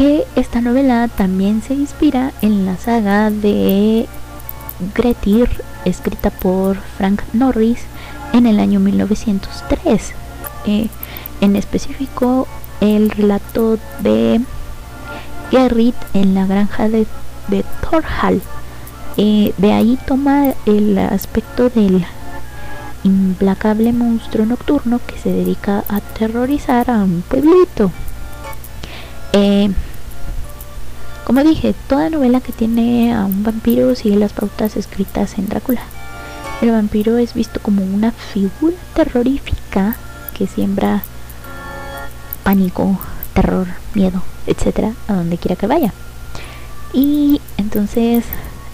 que 0.00 0.26
esta 0.34 0.62
novela 0.62 1.08
también 1.08 1.60
se 1.60 1.74
inspira 1.74 2.32
en 2.40 2.64
la 2.64 2.78
saga 2.78 3.30
de 3.30 4.08
Grettir, 4.94 5.50
escrita 5.84 6.30
por 6.30 6.78
Frank 6.96 7.20
Norris 7.34 7.80
en 8.32 8.46
el 8.46 8.60
año 8.60 8.80
1903. 8.80 10.14
Eh, 10.64 10.88
en 11.42 11.54
específico, 11.54 12.48
el 12.80 13.10
relato 13.10 13.76
de 13.98 14.40
Gerrit 15.50 15.96
en 16.14 16.34
la 16.34 16.46
granja 16.46 16.88
de, 16.88 17.06
de 17.48 17.62
Thorhall. 17.82 18.40
Eh, 19.18 19.52
de 19.58 19.72
ahí 19.74 19.98
toma 20.06 20.54
el 20.64 20.96
aspecto 20.96 21.68
del 21.68 22.06
implacable 23.04 23.92
monstruo 23.92 24.46
nocturno 24.46 25.00
que 25.06 25.18
se 25.18 25.30
dedica 25.30 25.84
a 25.88 25.96
aterrorizar 25.96 26.90
a 26.90 27.04
un 27.04 27.22
pueblito. 27.22 27.90
Eh, 29.32 29.70
como 31.24 31.44
dije, 31.44 31.74
toda 31.88 32.10
novela 32.10 32.40
que 32.40 32.52
tiene 32.52 33.14
a 33.14 33.24
un 33.24 33.44
vampiro 33.44 33.94
sigue 33.94 34.16
las 34.16 34.32
pautas 34.32 34.76
escritas 34.76 35.38
en 35.38 35.48
Drácula. 35.48 35.82
El 36.60 36.72
vampiro 36.72 37.16
es 37.18 37.34
visto 37.34 37.60
como 37.60 37.84
una 37.84 38.10
figura 38.10 38.76
terrorífica 38.94 39.96
que 40.36 40.46
siembra 40.46 41.02
pánico, 42.42 42.98
terror, 43.32 43.68
miedo, 43.94 44.22
etcétera, 44.46 44.92
a 45.08 45.14
donde 45.14 45.38
quiera 45.38 45.56
que 45.56 45.66
vaya. 45.66 45.92
Y 46.92 47.40
entonces, 47.56 48.24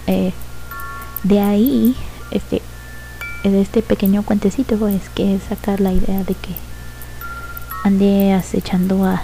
eh, 0.07 0.33
de 1.23 1.39
ahí, 1.39 1.95
este, 2.31 2.61
de 3.49 3.61
este 3.61 3.81
pequeño 3.81 4.23
cuentecito 4.23 4.87
es 4.87 5.09
que 5.09 5.39
sacar 5.47 5.79
la 5.79 5.91
idea 5.91 6.23
de 6.23 6.33
que 6.33 6.55
ande 7.83 8.33
acechando 8.33 9.05
a, 9.05 9.21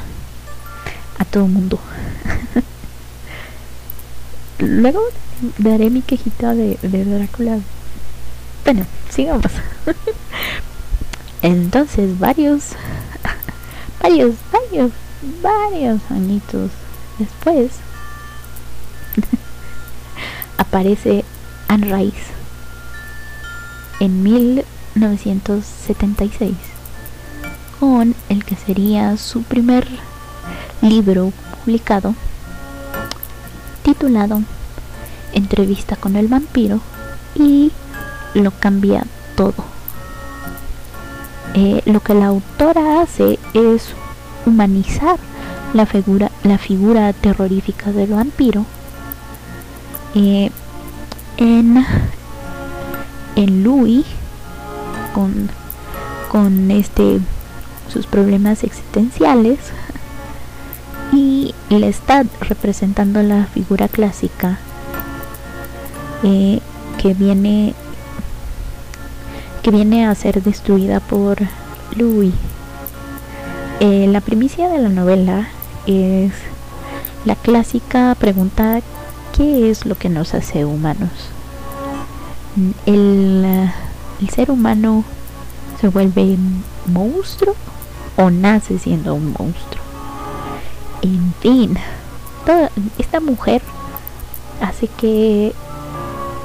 a 1.17 1.25
todo 1.25 1.47
mundo. 1.47 1.79
Luego 4.59 5.01
daré 5.57 5.89
mi 5.89 6.01
quejita 6.01 6.53
de, 6.53 6.77
de 6.81 7.05
Drácula. 7.05 7.59
Bueno, 8.63 8.85
sigamos. 9.09 9.51
Entonces, 11.41 12.17
varios, 12.19 12.69
varios, 14.01 14.35
varios, 14.51 14.91
varios 15.41 16.01
añitos 16.09 16.71
después, 17.19 17.71
aparece 20.57 21.25
Anne 21.67 21.93
Rice 21.93 22.42
en 24.03 24.21
1976 24.21 26.51
con 27.79 28.13
el 28.27 28.43
que 28.43 28.57
sería 28.57 29.15
su 29.15 29.43
primer 29.43 29.87
libro 30.81 31.31
publicado 31.63 32.13
titulado 33.81 34.41
Entrevista 35.31 35.95
con 35.95 36.17
el 36.17 36.27
vampiro 36.27 36.81
y 37.33 37.71
lo 38.33 38.51
cambia 38.51 39.05
todo. 39.37 39.63
eh, 41.53 41.81
lo 41.85 42.01
que 42.01 42.13
la 42.13 42.25
autora 42.25 43.01
hace 43.01 43.39
es 43.53 43.93
humanizar 44.45 45.17
la 45.73 45.85
figura, 45.85 46.29
la 46.43 46.57
figura 46.57 47.13
terrorífica 47.13 47.93
del 47.93 48.11
vampiro 48.11 48.65
eh, 50.13 50.51
en, 51.37 51.85
en 53.35 53.63
Louis 53.63 54.05
con, 55.13 55.49
con 56.31 56.71
este 56.71 57.19
sus 57.91 58.07
problemas 58.07 58.63
existenciales 58.63 59.59
y 61.11 61.53
le 61.69 61.87
está 61.87 62.23
representando 62.41 63.21
la 63.21 63.45
figura 63.45 63.87
clásica 63.87 64.57
eh, 66.23 66.59
que 67.01 67.13
viene 67.13 67.75
que 69.61 69.71
viene 69.71 70.05
a 70.05 70.15
ser 70.15 70.43
destruida 70.43 70.99
por 70.99 71.37
Louis. 71.95 72.33
Eh, 73.79 74.07
la 74.09 74.19
primicia 74.19 74.67
de 74.67 74.79
la 74.79 74.89
novela 74.89 75.47
es 75.85 76.31
la 77.25 77.35
clásica 77.35 78.15
pregunta 78.19 78.81
¿qué 79.35 79.69
es 79.69 79.85
lo 79.85 79.95
que 79.95 80.09
nos 80.09 80.33
hace 80.33 80.65
humanos? 80.65 81.09
El, 82.85 83.71
el 84.21 84.29
ser 84.29 84.51
humano 84.51 85.03
se 85.79 85.87
vuelve 85.87 86.37
monstruo 86.87 87.55
o 88.15 88.29
nace 88.29 88.77
siendo 88.79 89.15
un 89.15 89.33
monstruo. 89.37 89.83
En 91.01 91.33
fin, 91.41 91.77
toda 92.45 92.71
esta 92.97 93.19
mujer 93.19 93.61
hace 94.61 94.87
que 94.87 95.53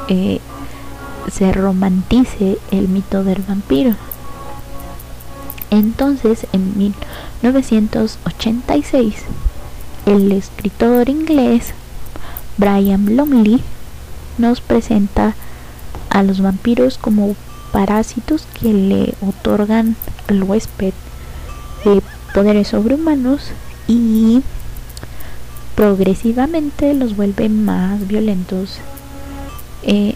eh, 0.09 0.41
se 1.31 1.53
romantice 1.53 2.59
el 2.71 2.89
mito 2.89 3.23
del 3.23 3.43
vampiro. 3.43 3.95
Entonces, 5.71 6.47
en 6.53 6.77
1986, 6.79 9.15
el 10.07 10.33
escritor 10.33 11.11
inglés 11.11 11.75
Brian 12.57 13.17
Lumley 13.17 13.63
nos 14.39 14.61
presenta 14.61 15.35
a 16.11 16.23
los 16.23 16.41
vampiros 16.41 16.99
como 16.99 17.37
parásitos 17.73 18.47
que 18.61 18.73
le 18.73 19.15
otorgan 19.21 19.97
al 20.29 20.43
huésped 20.43 20.93
eh, 21.85 22.01
poderes 22.35 22.69
sobrehumanos 22.69 23.51
y 23.87 24.43
progresivamente 25.75 26.95
los 26.95 27.17
vuelve 27.17 27.49
más 27.49 28.07
violentos. 28.09 28.79
Eh, 29.83 30.15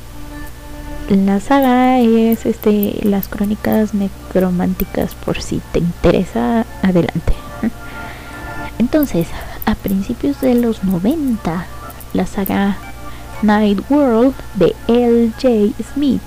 la 1.09 1.41
saga 1.41 2.01
es 2.01 2.47
este 2.47 3.01
las 3.03 3.29
crónicas 3.29 3.93
necrománticas 3.93 5.15
por 5.15 5.43
si 5.43 5.61
te 5.73 5.81
interesa 5.81 6.65
adelante 6.81 7.35
entonces 8.79 9.27
a 9.67 9.75
principios 9.75 10.41
de 10.41 10.55
los 10.55 10.85
90 10.85 11.67
la 12.15 12.27
saga 12.27 12.79
Night 13.43 13.81
World 13.91 14.35
de 14.55 14.75
L.J. 14.89 15.73
Smith 15.93 16.23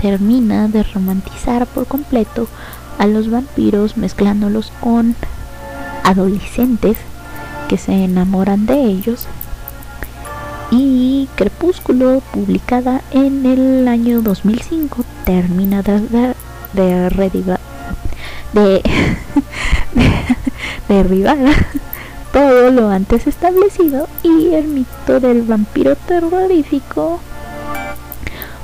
termina 0.00 0.68
de 0.68 0.82
romantizar 0.82 1.66
por 1.66 1.86
completo 1.86 2.48
a 2.98 3.06
los 3.06 3.30
vampiros 3.30 3.96
mezclándolos 3.96 4.72
con 4.80 5.14
adolescentes 6.04 6.96
que 7.68 7.78
se 7.78 8.04
enamoran 8.04 8.66
de 8.66 8.82
ellos 8.84 9.26
y 10.70 11.28
Crepúsculo, 11.36 12.20
publicada 12.32 13.02
en 13.12 13.46
el 13.46 13.86
año 13.88 14.22
2005, 14.22 15.04
termina 15.24 15.82
de, 15.82 16.00
de, 16.00 16.34
de, 18.52 18.82
de 20.88 21.54
todo 22.34 22.72
lo 22.72 22.90
antes 22.90 23.28
establecido 23.28 24.08
y 24.24 24.54
el 24.54 24.66
mito 24.66 25.20
del 25.20 25.42
vampiro 25.42 25.94
terrorífico 25.94 27.20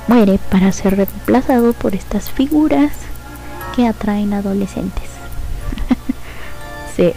muere 0.08 0.40
para 0.50 0.72
ser 0.72 0.96
reemplazado 0.96 1.72
por 1.72 1.94
estas 1.94 2.30
figuras 2.30 2.90
que 3.76 3.86
atraen 3.86 4.34
adolescentes. 4.34 5.08
sí. 6.96 7.12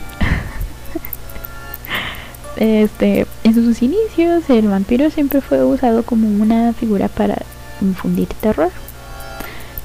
Este, 2.56 3.26
en 3.44 3.56
sus 3.56 3.82
inicios 3.82 4.48
el 4.48 4.68
vampiro 4.68 5.10
siempre 5.10 5.42
fue 5.42 5.64
usado 5.64 6.04
como 6.04 6.28
una 6.28 6.72
figura 6.74 7.08
para 7.08 7.36
infundir 7.82 8.28
terror. 8.28 8.70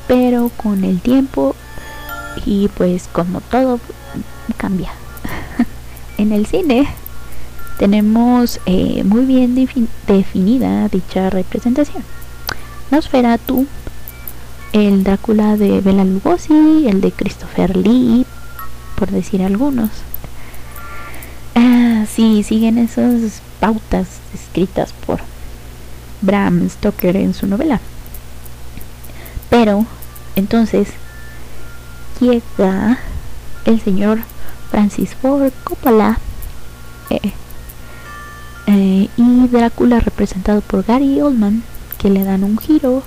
Pero 0.06 0.50
con 0.54 0.84
el 0.84 1.00
tiempo 1.00 1.56
y 2.44 2.68
pues 2.68 3.08
como 3.10 3.40
todo 3.40 3.80
cambia. 4.58 4.92
En 6.18 6.32
el 6.32 6.46
cine 6.46 6.86
tenemos 7.78 8.60
eh, 8.66 9.02
muy 9.04 9.24
bien 9.24 9.54
definida 10.06 10.88
dicha 10.88 11.30
representación. 11.30 12.02
Nosferatu, 12.90 13.66
el 14.72 15.04
Drácula 15.04 15.56
de 15.56 15.80
Bela 15.80 16.04
Lugosi, 16.04 16.86
el 16.86 17.00
de 17.00 17.12
Christopher 17.12 17.76
Lee, 17.76 18.26
por 18.96 19.10
decir 19.10 19.42
algunos 19.42 19.90
sí, 22.18 22.42
siguen 22.42 22.78
esas 22.78 23.42
pautas 23.60 24.08
escritas 24.34 24.92
por 25.06 25.20
Bram 26.20 26.68
Stoker 26.68 27.16
en 27.16 27.32
su 27.32 27.46
novela. 27.46 27.80
Pero 29.50 29.86
entonces 30.34 30.88
llega 32.20 32.98
el 33.66 33.80
señor 33.80 34.18
Francis 34.70 35.14
Ford 35.14 35.52
Coppola 35.64 36.18
eh, 37.10 37.32
eh, 38.66 39.08
y 39.16 39.48
Drácula 39.48 40.00
representado 40.00 40.60
por 40.60 40.84
Gary 40.84 41.20
Oldman 41.20 41.62
que 41.98 42.10
le 42.10 42.24
dan 42.24 42.44
un 42.44 42.58
giro 42.58 43.02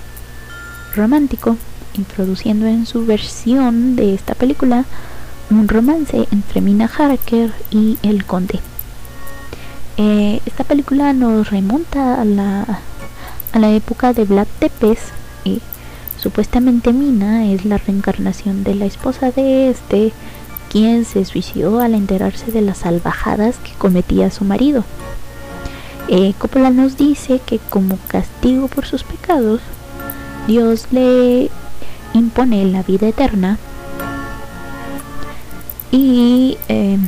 romántico 0.94 1.56
introduciendo 1.94 2.66
en 2.66 2.86
su 2.86 3.06
versión 3.06 3.96
de 3.96 4.14
esta 4.14 4.34
película 4.34 4.84
un 5.50 5.68
romance 5.68 6.26
entre 6.30 6.60
Mina 6.60 6.86
Harker 6.86 7.52
y 7.70 7.98
el 8.02 8.24
conde. 8.24 8.60
Eh, 9.98 10.40
esta 10.46 10.64
película 10.64 11.12
nos 11.12 11.50
remonta 11.50 12.20
a 12.20 12.24
la, 12.24 12.80
a 13.52 13.58
la 13.58 13.70
época 13.70 14.12
de 14.12 14.24
Vlad 14.24 14.46
Tepes. 14.58 14.98
Y 15.44 15.60
supuestamente 16.18 16.92
Mina 16.92 17.46
es 17.52 17.64
la 17.64 17.78
reencarnación 17.78 18.64
de 18.64 18.74
la 18.74 18.86
esposa 18.86 19.30
de 19.30 19.70
este, 19.70 20.12
quien 20.72 21.04
se 21.04 21.26
suicidó 21.26 21.80
al 21.80 21.92
enterarse 21.92 22.50
de 22.50 22.62
las 22.62 22.78
salvajadas 22.78 23.56
que 23.58 23.72
cometía 23.72 24.30
su 24.30 24.46
marido. 24.46 24.84
Eh, 26.08 26.32
Coppola 26.38 26.70
nos 26.70 26.96
dice 26.96 27.40
que 27.44 27.58
como 27.58 27.98
castigo 28.08 28.68
por 28.68 28.86
sus 28.86 29.04
pecados, 29.04 29.60
Dios 30.46 30.86
le 30.90 31.50
impone 32.14 32.64
la 32.64 32.82
vida 32.82 33.06
eterna 33.06 33.58
y 35.90 36.56
eh, 36.68 36.98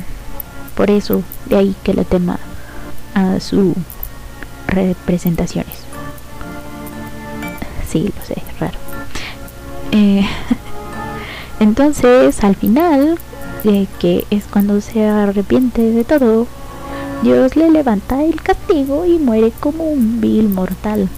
por 0.75 0.91
eso 0.91 1.23
de 1.47 1.57
ahí 1.57 1.75
que 1.83 1.91
el 1.91 2.05
tema 2.05 2.37
a 3.15 3.39
sus 3.39 3.73
representaciones. 4.67 5.75
Sí, 7.89 8.13
lo 8.15 8.25
sé, 8.25 8.43
raro. 8.59 8.77
Eh, 9.91 10.23
entonces, 11.59 12.43
al 12.43 12.55
final, 12.55 13.17
que 13.99 14.25
es 14.29 14.45
cuando 14.45 14.81
se 14.81 15.05
arrepiente 15.05 15.81
de 15.81 16.03
todo, 16.03 16.47
Dios 17.23 17.55
le 17.55 17.69
levanta 17.71 18.23
el 18.23 18.41
castigo 18.41 19.05
y 19.05 19.17
muere 19.17 19.51
como 19.59 19.85
un 19.85 20.21
vil 20.21 20.49
mortal. 20.49 21.09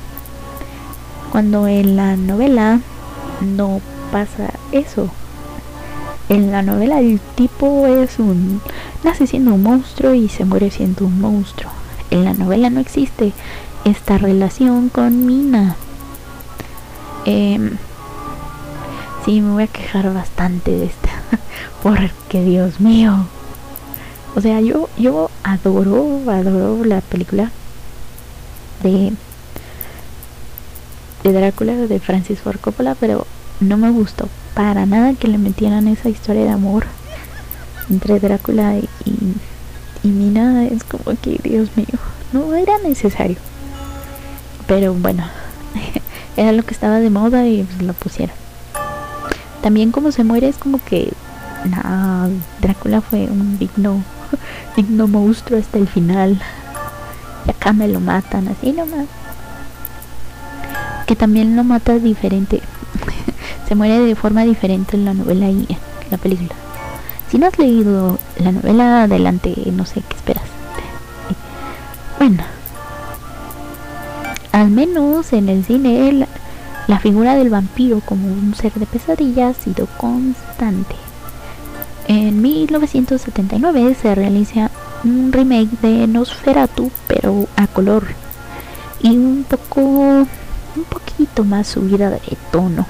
Cuando 1.32 1.68
en 1.68 1.96
la 1.96 2.16
novela 2.16 2.80
no 3.42 3.82
pasa 4.12 4.52
eso. 4.72 5.10
En 6.30 6.52
la 6.52 6.62
novela 6.62 7.00
el 7.00 7.20
tipo 7.36 7.88
es 7.88 8.20
un 8.20 8.62
nace 9.04 9.28
siendo 9.28 9.54
un 9.54 9.64
monstruo 9.64 10.14
y 10.14 10.30
se 10.30 10.46
muere 10.46 10.72
siendo 10.72 11.06
un 11.06 11.22
monstruo 11.22 11.72
en 12.10 12.24
la 12.24 12.34
novela 12.34 12.70
no 12.70 12.80
existe 12.80 13.34
esta 13.86 14.18
relación 14.18 14.90
con 14.90 15.26
Mina. 15.26 15.76
Eh, 17.26 17.72
sí, 19.26 19.42
me 19.42 19.52
voy 19.52 19.64
a 19.64 19.68
quejar 19.68 20.14
bastante 20.14 20.72
de 20.72 20.86
esta. 20.86 21.07
Porque 21.84 22.44
Dios 22.44 22.80
mío. 22.80 23.28
O 24.36 24.42
sea, 24.42 24.62
yo, 24.62 24.90
yo 24.98 25.32
adoro, 25.44 26.22
adoro 26.30 26.84
la 26.84 27.02
película 27.02 27.52
de, 28.84 29.14
de 31.24 31.34
Drácula 31.34 31.74
de 31.74 32.00
Francis 32.00 32.40
Ford 32.40 32.60
Coppola, 32.60 32.96
pero 33.00 33.26
no 33.60 33.78
me 33.78 33.90
gustó 33.90 34.30
para 34.54 34.86
nada 34.86 35.14
que 35.14 35.28
le 35.28 35.38
metieran 35.38 35.88
esa 35.88 36.10
historia 36.10 36.44
de 36.44 36.52
amor 36.52 36.86
entre 37.90 38.20
Drácula 38.20 38.76
y 38.78 38.88
y 40.04 40.10
ni 40.10 40.30
nada, 40.30 40.66
es 40.66 40.84
como 40.84 41.18
que, 41.22 41.40
Dios 41.44 41.70
mío, 41.76 41.86
no 42.32 42.54
era 42.56 42.78
necesario. 42.80 43.38
Pero 44.68 44.94
bueno, 44.94 45.26
era 46.38 46.52
lo 46.52 46.64
que 46.64 46.74
estaba 46.74 47.00
de 47.00 47.10
moda 47.10 47.48
y 47.48 47.64
pues 47.64 47.82
lo 47.82 47.94
pusieron. 47.94 48.36
También 49.68 49.92
como 49.92 50.14
se 50.14 50.24
muere 50.24 50.48
es 50.48 50.58
como 50.58 50.82
que 50.82 51.12
nah, 51.66 52.30
Drácula 52.62 53.02
fue 53.02 53.26
un 53.26 53.60
digno 53.60 54.02
digno 54.78 55.10
monstruo 55.10 55.60
hasta 55.60 55.78
el 55.78 55.90
final. 55.90 56.42
Y 57.46 57.50
acá 57.50 57.74
me 57.74 57.90
lo 57.90 58.00
matan 58.00 58.48
así 58.48 58.72
nomás 58.72 59.08
que 61.06 61.18
también 61.18 61.58
lo 61.58 61.66
mata 61.66 62.00
diferente 62.00 62.62
se 63.68 63.76
muere 63.76 64.00
de 64.00 64.16
forma 64.16 64.46
diferente 64.46 64.96
en 64.96 65.04
la 65.04 65.14
novela 65.14 65.50
y 65.50 65.68
en 65.70 66.12
la 66.12 66.18
película. 66.18 66.56
Si 67.30 67.38
no 67.38 67.48
has 67.48 67.60
leído 67.60 68.20
la 68.38 68.54
novela 68.54 69.04
adelante 69.04 69.54
no 69.74 69.86
sé 69.86 70.02
qué 70.08 70.16
esperas 70.16 70.46
bueno 72.20 72.42
al 74.54 74.70
menos 74.70 75.34
en 75.34 75.50
el 75.50 75.66
cine 75.66 76.26
la 76.88 77.00
figura 77.00 77.36
del 77.36 77.50
vampiro 77.50 78.02
como 78.02 78.28
un 78.28 78.56
ser 78.56 78.74
de 78.74 78.86
pesadilla 78.86 79.50
ha 79.50 79.54
sido 79.54 79.88
constante 79.98 80.96
en 82.08 82.42
1979 82.42 83.96
se 84.02 84.16
realiza 84.16 84.72
un 85.04 85.34
remake 85.34 85.78
de 85.82 86.08
Nosferatu, 86.08 86.90
pero 87.06 87.48
a 87.58 87.68
color 87.68 88.08
y 89.02 89.10
un 89.10 89.46
poco, 89.48 89.82
un 89.82 90.84
poquito 90.90 91.44
más 91.44 91.68
subida 91.68 92.10
de 92.10 92.22
tono. 92.50 92.86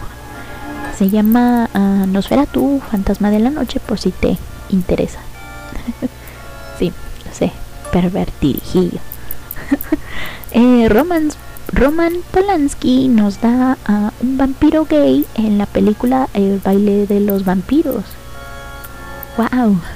Se 0.95 1.09
llama 1.09 1.67
uh, 1.73 2.05
Nosferatu, 2.05 2.79
Fantasma 2.91 3.31
de 3.31 3.39
la 3.39 3.49
Noche, 3.49 3.79
por 3.79 3.97
si 3.99 4.11
te 4.11 4.37
interesa. 4.69 5.19
sí, 6.79 6.93
lo 7.25 7.33
sé, 7.33 7.51
pervertirijillo. 7.91 8.99
eh, 10.51 10.87
Roman, 10.89 11.29
Roman 11.73 12.13
Polanski 12.31 13.09
nos 13.09 13.41
da 13.41 13.77
a 13.85 14.13
un 14.21 14.37
vampiro 14.37 14.85
gay 14.85 15.25
en 15.35 15.57
la 15.57 15.65
película 15.65 16.29
El 16.33 16.59
baile 16.59 17.07
de 17.07 17.19
los 17.19 17.43
vampiros 17.45 18.03
wow. 19.37 19.77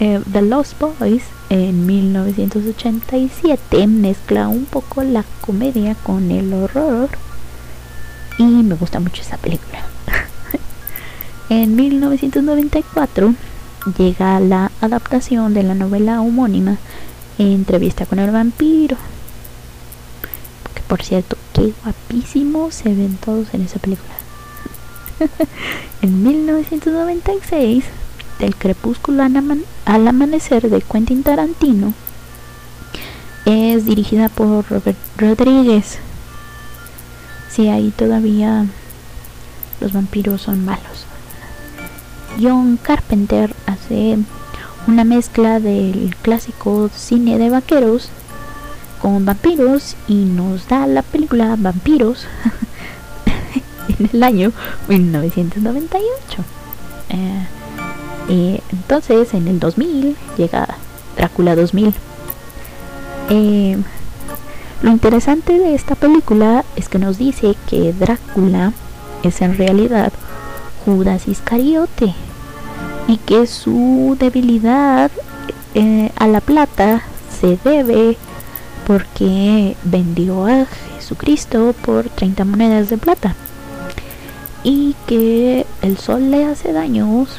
Eh, 0.00 0.20
The 0.32 0.42
Lost 0.42 0.80
Boys 0.80 1.22
en 1.50 1.86
1987 1.86 3.86
mezcla 3.86 4.48
un 4.48 4.64
poco 4.64 5.04
la 5.04 5.24
comedia 5.40 5.94
con 5.94 6.32
el 6.32 6.52
horror 6.52 7.10
y 8.36 8.42
me 8.42 8.74
gusta 8.74 8.98
mucho 8.98 9.22
esa 9.22 9.36
película. 9.36 9.84
en 11.48 11.76
1994 11.76 13.34
llega 13.96 14.40
la 14.40 14.72
adaptación 14.80 15.54
de 15.54 15.62
la 15.62 15.76
novela 15.76 16.20
homónima 16.20 16.78
Entrevista 17.38 18.04
con 18.04 18.18
el 18.18 18.32
vampiro. 18.32 18.96
Por 20.88 21.02
cierto, 21.02 21.36
qué 21.52 21.72
guapísimo 21.82 22.70
se 22.70 22.90
ven 22.90 23.16
todos 23.16 23.52
en 23.52 23.62
esa 23.62 23.78
película. 23.78 24.14
en 26.02 26.22
1996 26.22 27.84
del 28.38 28.56
crepúsculo 28.56 29.22
al 29.22 30.08
amanecer 30.08 30.68
de 30.68 30.80
Quentin 30.82 31.22
Tarantino 31.22 31.94
es 33.44 33.84
dirigida 33.84 34.28
por 34.28 34.68
Robert 34.70 34.96
Rodríguez. 35.18 35.98
Si 37.50 37.68
ahí 37.68 37.90
todavía 37.90 38.66
los 39.80 39.92
vampiros 39.92 40.42
son 40.42 40.64
malos. 40.64 41.06
John 42.40 42.78
Carpenter 42.82 43.54
hace 43.66 44.18
una 44.86 45.04
mezcla 45.04 45.60
del 45.60 46.16
clásico 46.22 46.90
cine 46.94 47.38
de 47.38 47.50
vaqueros 47.50 48.08
con 49.04 49.26
vampiros 49.26 49.96
y 50.08 50.14
nos 50.14 50.66
da 50.66 50.86
la 50.86 51.02
película 51.02 51.56
Vampiros 51.58 52.26
en 53.98 54.08
el 54.10 54.22
año 54.22 54.50
1998. 54.88 56.42
Eh, 58.30 58.62
entonces, 58.72 59.34
en 59.34 59.46
el 59.46 59.60
2000 59.60 60.16
llega 60.38 60.78
Drácula 61.18 61.54
2000. 61.54 61.92
Eh, 63.28 63.76
lo 64.80 64.90
interesante 64.90 65.58
de 65.58 65.74
esta 65.74 65.96
película 65.96 66.64
es 66.74 66.88
que 66.88 66.98
nos 66.98 67.18
dice 67.18 67.56
que 67.68 67.92
Drácula 67.92 68.72
es 69.22 69.42
en 69.42 69.58
realidad 69.58 70.14
Judas 70.86 71.28
Iscariote 71.28 72.14
y 73.06 73.18
que 73.18 73.46
su 73.46 74.16
debilidad 74.18 75.10
eh, 75.74 76.10
a 76.16 76.26
la 76.26 76.40
plata 76.40 77.02
se 77.38 77.58
debe 77.62 78.16
porque 78.86 79.76
vendió 79.84 80.46
a 80.46 80.66
Jesucristo 80.96 81.74
por 81.84 82.08
30 82.08 82.44
monedas 82.44 82.90
de 82.90 82.98
plata 82.98 83.34
y 84.62 84.96
que 85.06 85.66
el 85.82 85.98
sol 85.98 86.30
le 86.30 86.46
hace 86.46 86.72
daños 86.72 87.38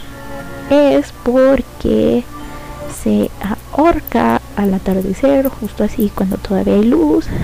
es 0.69 1.11
porque 1.23 2.23
se 3.03 3.29
ahorca 3.71 4.41
al 4.55 4.73
atardecer, 4.73 5.49
justo 5.49 5.83
así 5.83 6.11
cuando 6.13 6.37
todavía 6.37 6.75
hay 6.75 6.83
luz. 6.83 7.27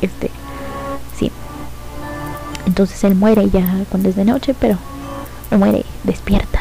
Este, 0.00 0.30
sí. 1.18 1.32
Entonces 2.64 3.02
él 3.02 3.16
muere 3.16 3.50
ya 3.50 3.84
cuando 3.90 4.10
es 4.10 4.14
de 4.14 4.24
noche, 4.24 4.54
pero 4.60 4.78
muere, 5.50 5.84
despierta. 6.04 6.60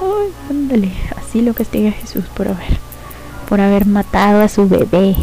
Ay, 0.00 0.32
ándale, 0.50 0.90
así 1.16 1.42
lo 1.42 1.54
castiga 1.54 1.92
Jesús 1.92 2.24
por 2.36 2.48
haber, 2.48 2.80
por 3.48 3.60
haber 3.60 3.86
matado 3.86 4.42
a 4.42 4.48
su 4.48 4.68
bebé. 4.68 5.14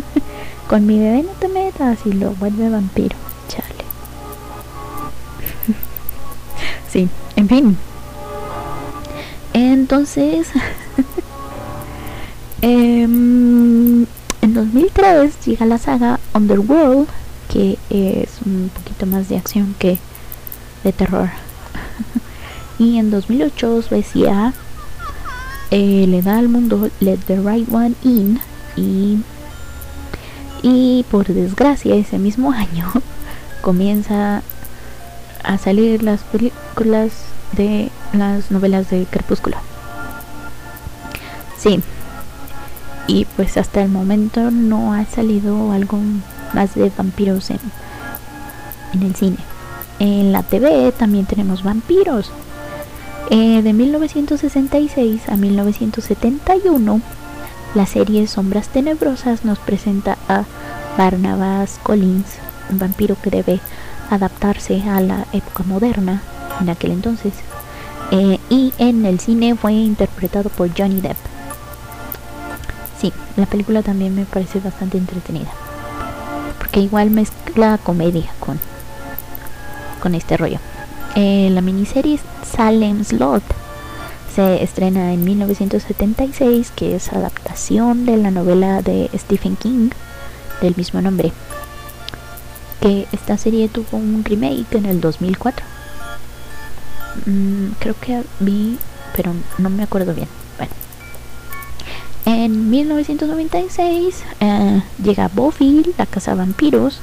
Con 0.68 0.86
mi 0.86 0.98
bebé 0.98 1.22
no 1.22 1.32
te 1.32 1.48
metas 1.48 1.98
y 2.04 2.12
lo 2.12 2.32
vuelve 2.32 2.68
vampiro. 2.68 3.16
Chale. 3.48 3.84
sí, 6.90 7.08
en 7.36 7.48
fin. 7.48 7.78
Entonces, 9.52 10.48
em, 12.62 14.02
en 14.42 14.54
2003 14.54 15.46
llega 15.46 15.66
la 15.66 15.78
saga 15.78 16.20
Underworld, 16.34 17.08
que 17.52 17.78
es 17.90 18.40
un 18.44 18.70
poquito 18.74 19.06
más 19.06 19.28
de 19.28 19.38
acción 19.38 19.74
que 19.78 19.98
de 20.84 20.92
terror. 20.92 21.30
y 22.78 22.98
en 22.98 23.10
2008 23.10 23.82
Suecia 23.82 24.52
eh, 25.70 26.06
le 26.08 26.22
da 26.22 26.38
al 26.38 26.48
mundo 26.48 26.90
Let 27.00 27.18
the 27.26 27.36
Right 27.36 27.72
One 27.72 27.94
In 28.02 28.40
y, 28.76 29.18
y 30.62 31.04
por 31.10 31.26
desgracia 31.26 31.94
ese 31.94 32.18
mismo 32.18 32.52
año 32.52 32.92
comienza 33.62 34.42
a 35.42 35.58
salir 35.58 36.02
las 36.02 36.22
películas 36.22 37.12
de 37.52 37.90
las 38.12 38.50
novelas 38.50 38.90
de 38.90 39.06
Crepúsculo. 39.06 39.56
Sí. 41.58 41.80
Y 43.08 43.24
pues 43.36 43.56
hasta 43.56 43.82
el 43.82 43.88
momento 43.88 44.50
no 44.50 44.92
ha 44.92 45.04
salido 45.04 45.72
algo 45.72 45.98
más 46.52 46.74
de 46.74 46.90
vampiros 46.96 47.50
en, 47.50 47.60
en 48.94 49.02
el 49.02 49.14
cine. 49.14 49.38
En 49.98 50.32
la 50.32 50.42
TV 50.42 50.92
también 50.92 51.26
tenemos 51.26 51.62
vampiros. 51.62 52.30
Eh, 53.28 53.60
de 53.60 53.72
1966 53.72 55.28
a 55.28 55.36
1971, 55.36 57.00
la 57.74 57.84
serie 57.84 58.28
Sombras 58.28 58.68
Tenebrosas 58.68 59.44
nos 59.44 59.58
presenta 59.58 60.16
a 60.28 60.44
Barnabas 60.96 61.80
Collins, 61.82 62.26
un 62.70 62.78
vampiro 62.78 63.16
que 63.20 63.30
debe 63.30 63.58
adaptarse 64.10 64.80
a 64.88 65.00
la 65.00 65.26
época 65.32 65.64
moderna 65.64 66.22
en 66.60 66.70
aquel 66.70 66.92
entonces. 66.92 67.32
Eh, 68.12 68.38
y 68.48 68.72
en 68.78 69.04
el 69.04 69.18
cine 69.18 69.56
fue 69.56 69.72
interpretado 69.72 70.48
por 70.48 70.70
Johnny 70.76 71.00
Depp. 71.00 71.16
Sí, 73.00 73.12
la 73.36 73.46
película 73.46 73.82
también 73.82 74.14
me 74.14 74.24
parece 74.24 74.60
bastante 74.60 74.98
entretenida. 74.98 75.50
Porque 76.58 76.78
igual 76.78 77.10
mezcla 77.10 77.76
comedia 77.82 78.32
con, 78.38 78.60
con 80.00 80.14
este 80.14 80.36
rollo. 80.36 80.60
Eh, 81.16 81.50
la 81.50 81.60
miniserie 81.60 82.20
Salem 82.44 83.04
Slot 83.04 83.42
se 84.32 84.62
estrena 84.62 85.12
en 85.12 85.24
1976, 85.24 86.70
que 86.76 86.94
es 86.94 87.12
adaptación 87.12 88.06
de 88.06 88.16
la 88.18 88.30
novela 88.30 88.82
de 88.82 89.10
Stephen 89.16 89.56
King 89.56 89.90
del 90.60 90.76
mismo 90.76 91.00
nombre. 91.00 91.32
Que 92.80 93.08
esta 93.10 93.36
serie 93.36 93.68
tuvo 93.68 93.96
un 93.96 94.22
remake 94.24 94.76
en 94.76 94.86
el 94.86 95.00
2004 95.00 95.76
Mm, 97.24 97.72
creo 97.78 97.94
que 98.00 98.22
vi, 98.40 98.78
pero 99.14 99.32
no 99.58 99.70
me 99.70 99.82
acuerdo 99.82 100.14
bien. 100.14 100.28
Bueno. 100.58 100.72
En 102.26 102.70
1996 102.70 104.22
eh, 104.40 104.82
llega 105.02 105.30
Buffy, 105.32 105.94
la 105.96 106.06
casa 106.06 106.34
vampiros. 106.34 107.00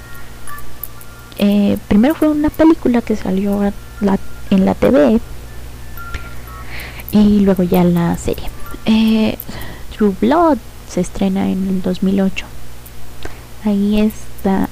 Eh, 1.38 1.78
primero 1.88 2.14
fue 2.14 2.28
una 2.28 2.50
película 2.50 3.02
que 3.02 3.16
salió 3.16 3.64
en 4.50 4.66
la 4.66 4.76
TV 4.76 5.20
y 7.12 7.40
luego 7.40 7.64
ya 7.64 7.84
la 7.84 8.18
serie. 8.18 8.50
Eh, 8.86 9.38
True 9.96 10.14
Blood 10.20 10.58
se 10.90 11.02
estrena 11.02 11.50
en 11.50 11.68
el 11.68 11.82
2008. 11.82 12.46
Ahí 13.66 14.00
está 14.02 14.70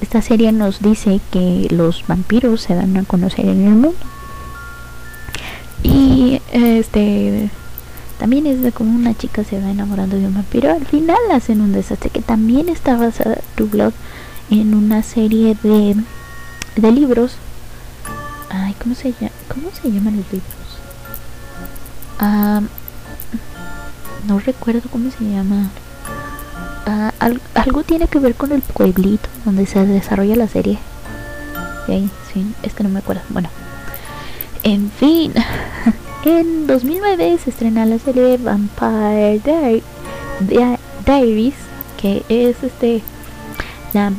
esta 0.00 0.20
serie 0.20 0.52
nos 0.52 0.82
dice 0.82 1.18
que 1.30 1.66
los 1.70 2.06
vampiros 2.06 2.60
se 2.60 2.74
dan 2.74 2.96
a 2.96 3.04
conocer 3.04 3.46
en 3.46 3.66
el 3.66 3.74
mundo. 3.74 3.94
Y 5.82 6.42
este 6.52 7.50
también 8.18 8.46
es 8.46 8.62
de 8.62 8.70
como 8.70 8.94
una 8.94 9.16
chica 9.16 9.44
se 9.44 9.60
va 9.60 9.70
enamorando 9.70 10.16
de 10.16 10.26
un 10.26 10.34
vampiro. 10.34 10.70
Al 10.70 10.84
final 10.84 11.16
hacen 11.32 11.60
un 11.60 11.72
desastre 11.72 12.10
que 12.10 12.20
también 12.20 12.68
está 12.68 12.96
basada 12.96 13.38
True 13.54 13.92
en 14.50 14.74
una 14.74 15.02
serie 15.02 15.56
de, 15.62 15.96
de 16.76 16.92
libros. 16.92 17.36
Ay, 18.56 18.74
¿cómo 18.80 18.94
se, 18.94 19.12
llama? 19.12 19.32
¿cómo 19.48 19.68
se 19.70 19.90
llaman 19.90 20.16
los 20.16 20.26
libros? 20.26 20.78
Ah, 22.20 22.60
no 24.28 24.38
recuerdo 24.38 24.88
cómo 24.90 25.10
se 25.10 25.24
llama. 25.24 25.70
Ah, 26.86 27.12
algo 27.54 27.82
tiene 27.82 28.06
que 28.06 28.20
ver 28.20 28.36
con 28.36 28.52
el 28.52 28.62
pueblito 28.62 29.28
donde 29.44 29.66
se 29.66 29.84
desarrolla 29.84 30.36
la 30.36 30.46
serie. 30.46 30.78
Es 32.62 32.74
que 32.74 32.82
no 32.82 32.88
me 32.88 33.00
acuerdo. 33.00 33.22
Bueno, 33.28 33.48
en 34.62 34.90
fin, 34.90 35.32
en 36.24 36.66
2009 36.66 37.38
se 37.42 37.50
estrena 37.50 37.86
la 37.86 37.98
serie 37.98 38.38
Vampire 38.38 39.40
Diaries, 41.04 41.54
que 42.00 42.24
es 42.28 42.62
este 42.62 43.02
la 43.92 44.12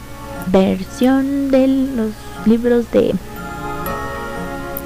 versión 0.48 1.52
de 1.52 1.68
los 1.68 2.12
libros 2.46 2.92
de 2.92 3.14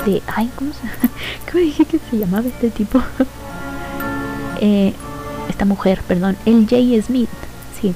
de 0.05 0.21
ay 0.35 0.49
cómo 0.55 0.71
se 0.71 0.79
cómo 1.51 1.63
dije 1.63 1.85
que 1.85 1.99
se 2.09 2.17
llamaba 2.17 2.47
este 2.47 2.69
tipo 2.69 3.01
eh, 4.61 4.93
esta 5.49 5.65
mujer 5.65 6.01
perdón 6.07 6.37
el 6.45 6.67
J. 6.69 7.01
Smith 7.05 7.29
sí. 7.79 7.93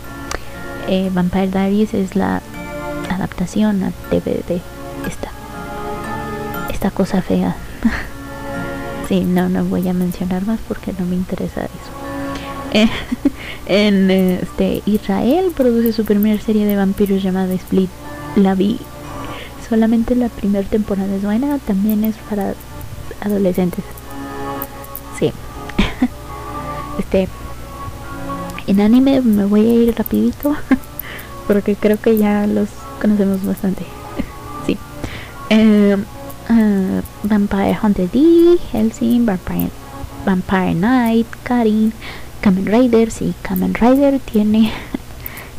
Eh, 0.88 1.10
Vampire 1.14 1.48
Diaries 1.48 1.94
es 1.94 2.16
la 2.16 2.42
adaptación 3.10 3.84
a 3.84 3.92
DVD 4.12 4.60
esta 5.08 5.32
esta 6.72 6.92
cosa 6.92 7.22
fea. 7.22 7.56
Sí 9.10 9.20
no 9.20 9.50
no 9.50 9.66
voy 9.66 9.86
a 9.90 9.94
mencionar 9.94 10.46
más 10.46 10.60
porque 10.66 10.94
no 10.98 11.06
me 11.06 11.16
interesa 11.16 11.66
eso. 11.66 11.92
Eh, 12.72 12.88
en 13.66 14.10
este 14.10 14.82
Israel 14.86 15.52
produce 15.56 15.92
su 15.92 16.06
primera 16.06 16.42
serie 16.42 16.66
de 16.66 16.78
vampiros 16.78 17.22
llamada 17.22 17.54
Split. 17.54 17.90
La 18.38 18.56
vi 18.56 18.80
solamente 19.74 20.16
la 20.16 20.30
primera 20.30 20.68
temporada 20.68 21.16
es 21.16 21.24
buena 21.24 21.58
también 21.60 22.04
es 22.04 22.16
para 22.30 22.54
adolescentes 23.22 23.84
sí 25.20 25.32
este 27.00 27.28
en 28.68 28.82
anime 28.82 29.22
me 29.22 29.46
voy 29.46 29.62
a 29.62 29.74
ir 29.74 29.98
rapidito 29.98 30.56
porque 31.48 31.76
creo 31.76 32.00
que 32.00 32.18
ya 32.18 32.48
los 32.48 32.70
conocemos 33.02 33.44
bastante. 33.46 33.86
sí. 34.66 34.78
Uh, 35.52 37.02
Vampire 37.24 37.78
Hunter 37.82 38.10
D, 38.12 38.58
Helsing, 38.72 39.26
Vampire, 39.26 39.70
Vampire 40.26 40.74
Knight, 40.74 41.28
Karin, 41.44 41.94
Kamen 42.42 42.66
Rider. 42.66 43.12
Sí, 43.12 43.34
Kamen 43.42 43.74
Rider 43.74 44.20
tiene 44.20 44.72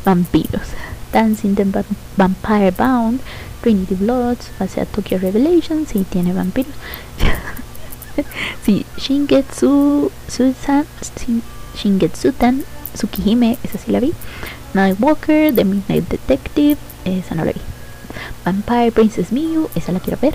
vampiros. 0.05 0.69
Dancing 1.13 1.55
the 1.55 1.85
Vampire 2.17 2.73
Bound, 2.73 3.21
Trinity 3.65 3.95
Bloods, 3.95 4.51
sea, 4.69 4.85
Tokyo 4.85 5.17
Revelation, 5.17 5.87
sí 5.87 6.05
tiene 6.11 6.35
vampiros. 6.35 6.75
sí, 8.63 8.85
Shingetsu, 8.99 10.13
Susan, 10.29 10.85
Shingetsutan 11.75 12.63
Tsukihime, 12.93 13.57
esa 13.63 13.79
sí 13.79 13.91
la 13.91 14.01
vi. 14.01 14.13
Nightwalker, 14.75 15.55
The 15.55 15.65
Midnight 15.65 16.11
Detective, 16.11 16.77
esa 17.07 17.35
no 17.35 17.47
la 17.47 17.53
vi. 17.53 17.61
Vampire 18.45 18.93
Princess 18.93 19.33
Miu, 19.33 19.71
esa 19.75 19.93
la 19.93 20.01
quiero 20.01 20.19
ver. 20.21 20.35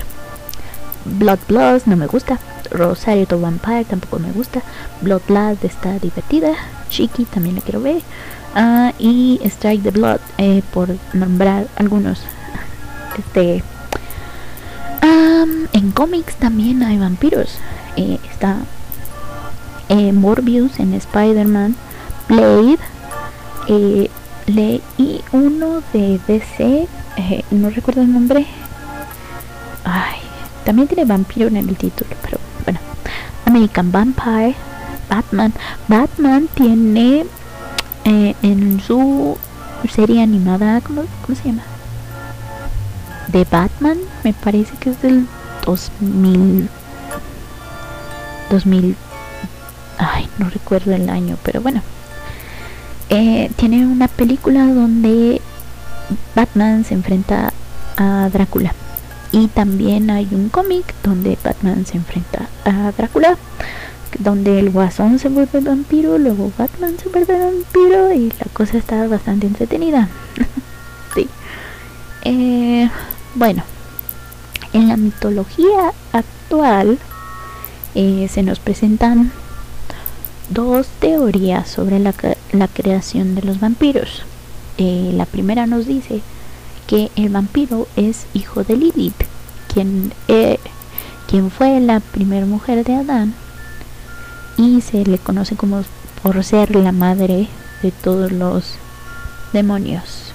Blood 1.04 1.38
Blood 1.46 1.82
no 1.86 1.96
me 1.96 2.08
gusta. 2.08 2.40
Rosario 2.72 3.28
to 3.28 3.40
Vampire 3.40 3.84
tampoco 3.84 4.18
me 4.18 4.32
gusta. 4.32 4.60
Blood 5.02 5.22
Blood 5.28 5.58
está 5.62 6.00
divertida. 6.00 6.54
Shiki 6.90 7.26
también 7.26 7.54
la 7.54 7.62
quiero 7.62 7.80
ver. 7.80 8.02
Uh, 8.56 8.90
y 8.98 9.40
Strike 9.44 9.84
the 9.84 9.92
Blood, 9.92 10.18
eh, 10.38 10.62
por 10.72 10.88
nombrar 11.12 11.68
algunos. 11.76 12.20
Este. 13.20 13.62
En 15.72 15.92
cómics 15.92 16.34
también 16.36 16.82
hay 16.82 16.98
vampiros. 16.98 17.58
Eh, 17.96 18.18
está 18.30 18.56
eh, 19.88 20.12
Morbius 20.12 20.78
en 20.78 20.94
Spider-Man. 20.94 21.76
Blade. 22.28 22.78
Eh, 23.68 24.10
leí 24.46 25.22
uno 25.32 25.82
de 25.92 26.20
DC, 26.26 26.88
eh, 27.16 27.44
no 27.50 27.70
recuerdo 27.70 28.02
el 28.02 28.12
nombre. 28.12 28.46
Ay, 29.84 30.18
también 30.64 30.88
tiene 30.88 31.04
vampiro 31.04 31.48
en 31.48 31.56
el 31.56 31.76
título, 31.76 32.10
pero 32.22 32.38
bueno. 32.64 32.80
American 33.46 33.92
Vampire, 33.92 34.54
Batman. 35.08 35.52
Batman 35.88 36.48
tiene 36.54 37.26
eh, 38.04 38.34
en 38.42 38.80
su 38.80 39.38
serie 39.88 40.22
animada, 40.22 40.80
¿cómo, 40.80 41.04
¿cómo 41.24 41.38
se 41.38 41.44
llama? 41.44 41.62
De 43.32 43.46
Batman, 43.50 43.98
me 44.24 44.32
parece 44.32 44.76
que 44.78 44.90
es 44.90 45.02
del 45.02 45.26
2000. 45.64 46.68
2000. 48.50 48.96
Ay, 49.98 50.28
no 50.38 50.50
recuerdo 50.50 50.92
el 50.94 51.08
año, 51.08 51.36
pero 51.44 51.60
bueno. 51.60 51.82
Eh, 53.08 53.50
tiene 53.56 53.86
una 53.86 54.08
película 54.08 54.66
donde 54.66 55.40
Batman 56.34 56.84
se 56.84 56.94
enfrenta 56.94 57.52
a 57.96 58.28
Drácula. 58.32 58.74
Y 59.32 59.46
también 59.48 60.10
hay 60.10 60.28
un 60.32 60.48
cómic 60.48 60.94
donde 61.04 61.38
Batman 61.44 61.86
se 61.86 61.98
enfrenta 61.98 62.48
a 62.64 62.90
Drácula. 62.96 63.36
Donde 64.18 64.58
el 64.58 64.70
guasón 64.70 65.20
se 65.20 65.28
vuelve 65.28 65.60
vampiro, 65.60 66.18
luego 66.18 66.50
Batman 66.58 66.96
se 67.00 67.08
vuelve 67.08 67.38
vampiro 67.38 68.12
y 68.12 68.30
la 68.30 68.46
cosa 68.52 68.78
está 68.78 69.06
bastante 69.06 69.46
entretenida. 69.46 70.08
sí. 71.14 71.28
Eh, 72.22 72.90
bueno, 73.34 73.62
en 74.72 74.88
la 74.88 74.96
mitología 74.96 75.92
actual 76.12 76.98
eh, 77.94 78.28
se 78.30 78.42
nos 78.42 78.58
presentan 78.58 79.32
dos 80.48 80.88
teorías 80.98 81.68
sobre 81.68 81.98
la, 81.98 82.14
la 82.52 82.68
creación 82.68 83.34
de 83.34 83.42
los 83.42 83.60
vampiros. 83.60 84.22
Eh, 84.78 85.12
la 85.14 85.26
primera 85.26 85.66
nos 85.66 85.86
dice 85.86 86.20
que 86.86 87.10
el 87.16 87.28
vampiro 87.28 87.86
es 87.96 88.26
hijo 88.34 88.64
de 88.64 88.76
Lilith, 88.76 89.24
quien, 89.72 90.12
eh, 90.28 90.58
quien 91.28 91.50
fue 91.50 91.80
la 91.80 92.00
primera 92.00 92.46
mujer 92.46 92.84
de 92.84 92.94
Adán 92.94 93.34
y 94.56 94.80
se 94.80 95.04
le 95.04 95.18
conoce 95.18 95.56
como 95.56 95.84
por 96.22 96.42
ser 96.44 96.74
la 96.74 96.92
madre 96.92 97.48
de 97.82 97.90
todos 97.92 98.32
los 98.32 98.74
demonios, 99.52 100.32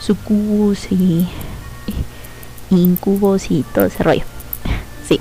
sucubus 0.00 0.90
y, 0.90 1.26
incubos 2.78 3.50
y 3.50 3.64
todo 3.74 3.86
ese 3.86 4.02
rollo. 4.02 4.24
sí. 5.08 5.20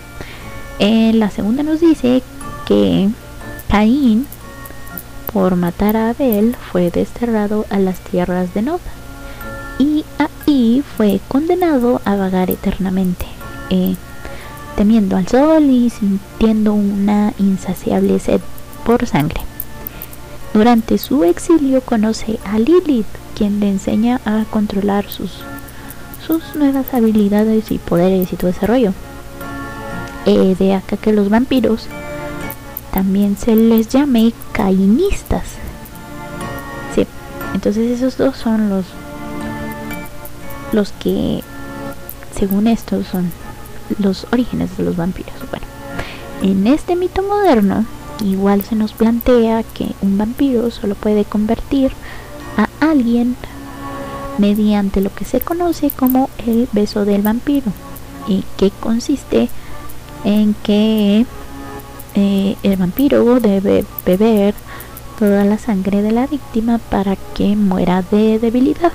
Eh, 0.79 1.11
la 1.13 1.29
segunda 1.29 1.63
nos 1.63 1.79
dice 1.79 2.23
que 2.65 3.09
Caín, 3.69 4.27
por 5.31 5.55
matar 5.55 5.97
a 5.97 6.09
Abel, 6.09 6.55
fue 6.71 6.91
desterrado 6.91 7.65
a 7.69 7.79
las 7.79 7.99
tierras 7.99 8.53
de 8.53 8.61
Nod 8.61 8.79
y 9.79 10.05
ahí 10.19 10.83
fue 10.95 11.19
condenado 11.27 12.01
a 12.05 12.15
vagar 12.15 12.51
eternamente, 12.51 13.25
eh, 13.69 13.95
temiendo 14.75 15.17
al 15.17 15.27
sol 15.27 15.63
y 15.63 15.89
sintiendo 15.89 16.73
una 16.73 17.33
insaciable 17.39 18.19
sed 18.19 18.41
por 18.85 19.05
sangre. 19.07 19.41
Durante 20.53 20.99
su 20.99 21.23
exilio 21.23 21.81
conoce 21.81 22.39
a 22.45 22.59
Lilith, 22.59 23.07
quien 23.35 23.59
le 23.59 23.69
enseña 23.69 24.21
a 24.25 24.45
controlar 24.51 25.09
sus, 25.09 25.43
sus 26.25 26.55
nuevas 26.55 26.93
habilidades 26.93 27.71
y 27.71 27.77
poderes 27.77 28.31
y 28.31 28.35
todo 28.35 28.49
ese 28.49 28.65
rollo. 28.65 28.93
Eh, 30.25 30.55
de 30.57 30.73
acá 30.73 30.95
que 30.97 31.11
los 31.11 31.29
vampiros 31.29 31.87
también 32.93 33.37
se 33.37 33.55
les 33.55 33.89
llame 33.89 34.33
cainistas. 34.51 35.43
Sí, 36.95 37.05
entonces 37.53 37.91
esos 37.91 38.17
dos 38.17 38.37
son 38.37 38.69
los 38.69 38.85
los 40.71 40.91
que 40.93 41.43
según 42.35 42.67
esto 42.67 43.03
son 43.03 43.31
los 43.99 44.25
orígenes 44.31 44.75
de 44.77 44.83
los 44.83 44.95
vampiros. 44.95 45.33
Bueno, 45.51 45.65
en 46.41 46.67
este 46.67 46.95
mito 46.95 47.21
moderno 47.21 47.85
igual 48.23 48.63
se 48.63 48.75
nos 48.75 48.93
plantea 48.93 49.63
que 49.63 49.93
un 50.01 50.17
vampiro 50.17 50.71
solo 50.71 50.95
puede 50.95 51.25
convertir 51.25 51.91
a 52.57 52.69
alguien 52.79 53.35
mediante 54.37 55.01
lo 55.01 55.13
que 55.13 55.25
se 55.25 55.41
conoce 55.41 55.89
como 55.91 56.29
el 56.45 56.67
beso 56.71 57.05
del 57.05 57.21
vampiro 57.21 57.71
y 58.27 58.43
que 58.57 58.71
consiste 58.71 59.49
en 60.23 60.53
que 60.63 61.25
eh, 62.15 62.55
el 62.63 62.77
vampiro 62.77 63.39
debe 63.39 63.85
beber 64.05 64.53
toda 65.19 65.45
la 65.45 65.57
sangre 65.57 66.01
de 66.01 66.11
la 66.11 66.27
víctima 66.27 66.77
para 66.77 67.15
que 67.15 67.55
muera 67.55 68.01
de 68.01 68.39
debilidad. 68.39 68.91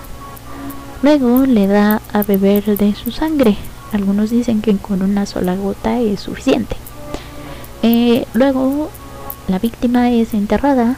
Luego 1.02 1.46
le 1.46 1.66
da 1.66 2.02
a 2.12 2.22
beber 2.22 2.76
de 2.76 2.94
su 2.94 3.12
sangre. 3.12 3.56
Algunos 3.92 4.30
dicen 4.30 4.60
que 4.60 4.76
con 4.76 5.02
una 5.02 5.26
sola 5.26 5.54
gota 5.56 6.00
es 6.00 6.20
suficiente. 6.20 6.76
Eh, 7.82 8.26
luego 8.34 8.90
la 9.46 9.58
víctima 9.58 10.10
es 10.10 10.34
enterrada 10.34 10.96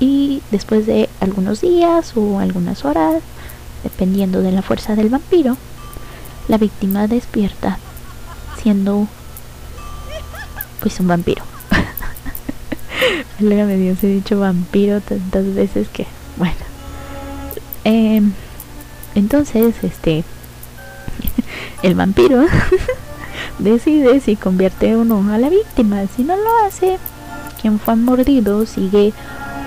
y 0.00 0.42
después 0.50 0.86
de 0.86 1.08
algunos 1.20 1.60
días 1.60 2.16
o 2.16 2.38
algunas 2.38 2.84
horas, 2.84 3.22
dependiendo 3.82 4.42
de 4.42 4.52
la 4.52 4.62
fuerza 4.62 4.94
del 4.94 5.08
vampiro, 5.08 5.56
la 6.48 6.58
víctima 6.58 7.06
despierta 7.06 7.78
siendo 8.62 9.06
pues 10.80 10.98
un 11.00 11.08
vampiro. 11.08 11.42
me 13.40 13.76
Dios, 13.76 14.02
he 14.02 14.08
dicho 14.08 14.40
vampiro 14.40 15.00
tantas 15.00 15.54
veces 15.54 15.88
que, 15.88 16.06
bueno. 16.36 16.54
Em, 17.84 18.32
entonces, 19.14 19.74
este, 19.82 20.24
el 21.82 21.94
vampiro 21.94 22.44
decide 23.58 24.20
si 24.20 24.36
convierte 24.36 24.96
o 24.96 25.04
no 25.04 25.32
a 25.32 25.38
la 25.38 25.48
víctima. 25.48 26.02
Si 26.14 26.22
no 26.22 26.36
lo 26.36 26.66
hace, 26.66 26.98
quien 27.60 27.78
fue 27.78 27.96
mordido 27.96 28.66
sigue 28.66 29.12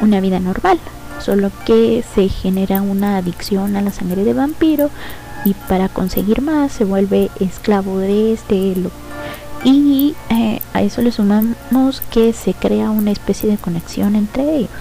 una 0.02 0.20
vida 0.20 0.40
normal, 0.40 0.80
solo 1.20 1.52
que 1.66 2.04
se 2.16 2.30
genera 2.30 2.82
una 2.82 3.18
adicción 3.18 3.76
a 3.76 3.82
la 3.82 3.92
sangre 3.92 4.24
de 4.24 4.34
vampiro 4.34 4.90
y 5.46 5.54
para 5.54 5.90
conseguir 5.90 6.42
más 6.42 6.72
se 6.72 6.86
vuelve 6.86 7.30
esclavo 7.40 8.00
de 8.00 8.34
este 8.34 8.76
y 9.64 10.16
eh, 10.30 10.60
a 10.74 10.82
eso 10.82 11.02
le 11.02 11.12
sumamos 11.12 12.02
que 12.12 12.34
se 12.34 12.54
crea 12.54 12.90
una 12.90 13.12
especie 13.12 13.50
de 13.50 13.58
conexión 13.58 14.16
entre 14.16 14.58
ellos. 14.58 14.72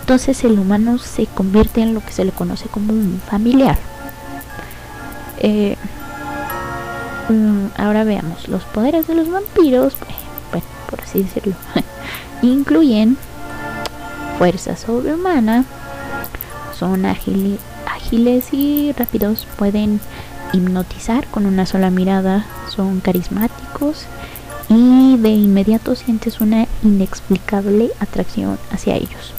Entonces 0.00 0.42
el 0.44 0.58
humano 0.58 0.98
se 0.98 1.26
convierte 1.26 1.82
en 1.82 1.94
lo 1.94 2.00
que 2.04 2.12
se 2.12 2.24
le 2.24 2.32
conoce 2.32 2.68
como 2.68 2.92
un 2.92 3.20
familiar. 3.24 3.78
Eh, 5.38 5.76
mm, 7.28 7.66
ahora 7.80 8.04
veamos, 8.04 8.48
los 8.48 8.64
poderes 8.64 9.06
de 9.06 9.14
los 9.14 9.30
vampiros, 9.30 9.94
eh, 9.94 9.96
bueno, 10.50 10.66
por 10.90 11.00
así 11.00 11.22
decirlo, 11.22 11.54
incluyen 12.42 13.16
fuerza 14.38 14.76
sobrehumana, 14.76 15.64
son 16.78 17.06
ágiles, 17.06 17.58
y 18.52 18.92
rápidos, 18.92 19.46
pueden 19.56 20.00
hipnotizar 20.52 21.26
con 21.28 21.46
una 21.46 21.64
sola 21.64 21.90
mirada, 21.90 22.44
son 22.68 23.00
carismáticos 23.00 24.06
y 24.68 25.16
de 25.16 25.30
inmediato 25.30 25.94
sientes 25.94 26.40
una 26.40 26.66
inexplicable 26.82 27.90
atracción 28.00 28.58
hacia 28.70 28.96
ellos. 28.96 29.32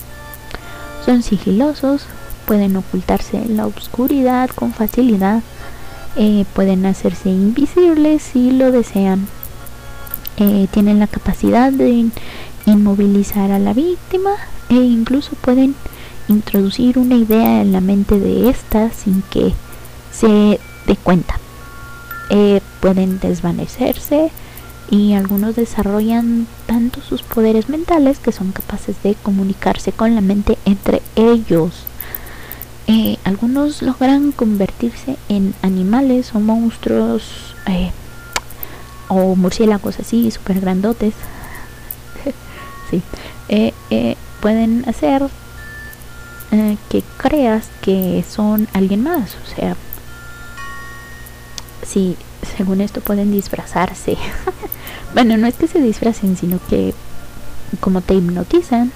Son 1.06 1.22
sigilosos, 1.22 2.06
pueden 2.48 2.76
ocultarse 2.78 3.38
en 3.38 3.58
la 3.58 3.68
oscuridad 3.68 4.50
con 4.50 4.74
facilidad, 4.74 5.42
eh, 6.16 6.46
pueden 6.54 6.86
hacerse 6.86 7.30
invisibles 7.30 8.24
si 8.24 8.52
lo 8.52 8.72
desean. 8.72 9.28
Eh, 10.38 10.68
tienen 10.72 11.00
la 11.00 11.08
capacidad 11.08 11.72
de 11.72 12.08
inmovilizar 12.66 13.52
a 13.52 13.60
la 13.60 13.74
víctima 13.74 14.32
e 14.80 14.86
incluso 14.86 15.36
pueden 15.36 15.76
introducir 16.28 16.98
una 16.98 17.16
idea 17.16 17.62
en 17.62 17.72
la 17.72 17.82
mente 17.82 18.20
de 18.20 18.50
ésta 18.50 18.90
sin 18.92 19.22
que 19.24 19.54
se 20.12 20.60
dé 20.88 20.96
cuenta. 20.96 21.40
Eh, 22.30 22.62
pueden 22.80 23.20
desvanecerse 23.20 24.32
y 24.90 25.14
algunos 25.14 25.56
desarrollan 25.56 26.48
tanto 26.66 27.02
sus 27.02 27.22
poderes 27.22 27.70
mentales 27.70 28.20
que 28.20 28.32
son 28.32 28.52
capaces 28.52 28.96
de 29.04 29.16
comunicarse 29.16 29.92
con 29.92 30.16
la 30.16 30.22
mente 30.22 30.58
entre 30.66 31.02
ellos. 31.16 31.72
Eh, 32.88 33.18
algunos 33.24 33.82
logran 33.82 34.32
convertirse 34.32 35.18
en 35.30 35.54
animales 35.62 36.34
o 36.36 36.40
monstruos 36.40 37.56
eh, 37.68 37.92
o 39.08 39.36
murciélagos 39.36 40.00
así 40.00 40.32
super 40.32 40.60
grandotes. 40.60 41.14
sí. 42.90 43.02
Pueden 44.44 44.84
hacer 44.90 45.24
que 46.90 47.02
creas 47.18 47.70
que 47.82 48.26
son 48.30 48.68
alguien 48.74 49.02
más. 49.02 49.36
O 49.36 49.56
sea, 49.56 49.78
si 51.88 52.18
según 52.58 52.82
esto 52.82 53.00
pueden 53.00 53.32
disfrazarse. 53.32 54.18
bueno, 55.14 55.38
no 55.38 55.48
es 55.48 55.56
que 55.56 55.68
se 55.68 55.80
disfracen, 55.80 56.36
sino 56.36 56.60
que 56.70 56.94
como 57.80 58.02
te 58.02 58.16
hipnotizan, 58.16 58.92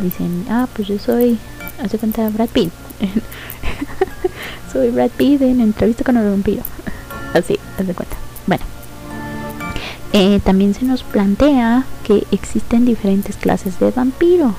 dicen, 0.00 0.44
ah, 0.50 0.68
pues 0.76 0.88
yo 0.88 0.98
soy, 0.98 1.38
hace 1.82 1.96
cuenta 1.96 2.28
Brad 2.28 2.50
Pitt. 2.50 2.72
soy 4.72 4.90
Brad 4.90 5.10
Pitt 5.16 5.40
en 5.40 5.62
entrevista 5.62 6.04
con 6.04 6.18
el 6.18 6.30
vampiro. 6.30 6.62
Así, 7.34 7.58
haz 7.78 7.86
de 7.86 7.94
cuenta. 7.94 8.16
Bueno. 8.46 8.75
Eh, 10.12 10.40
también 10.44 10.74
se 10.74 10.84
nos 10.84 11.02
plantea 11.02 11.84
que 12.04 12.26
existen 12.30 12.84
diferentes 12.84 13.36
clases 13.36 13.78
de 13.78 13.90
vampiro. 13.90 14.54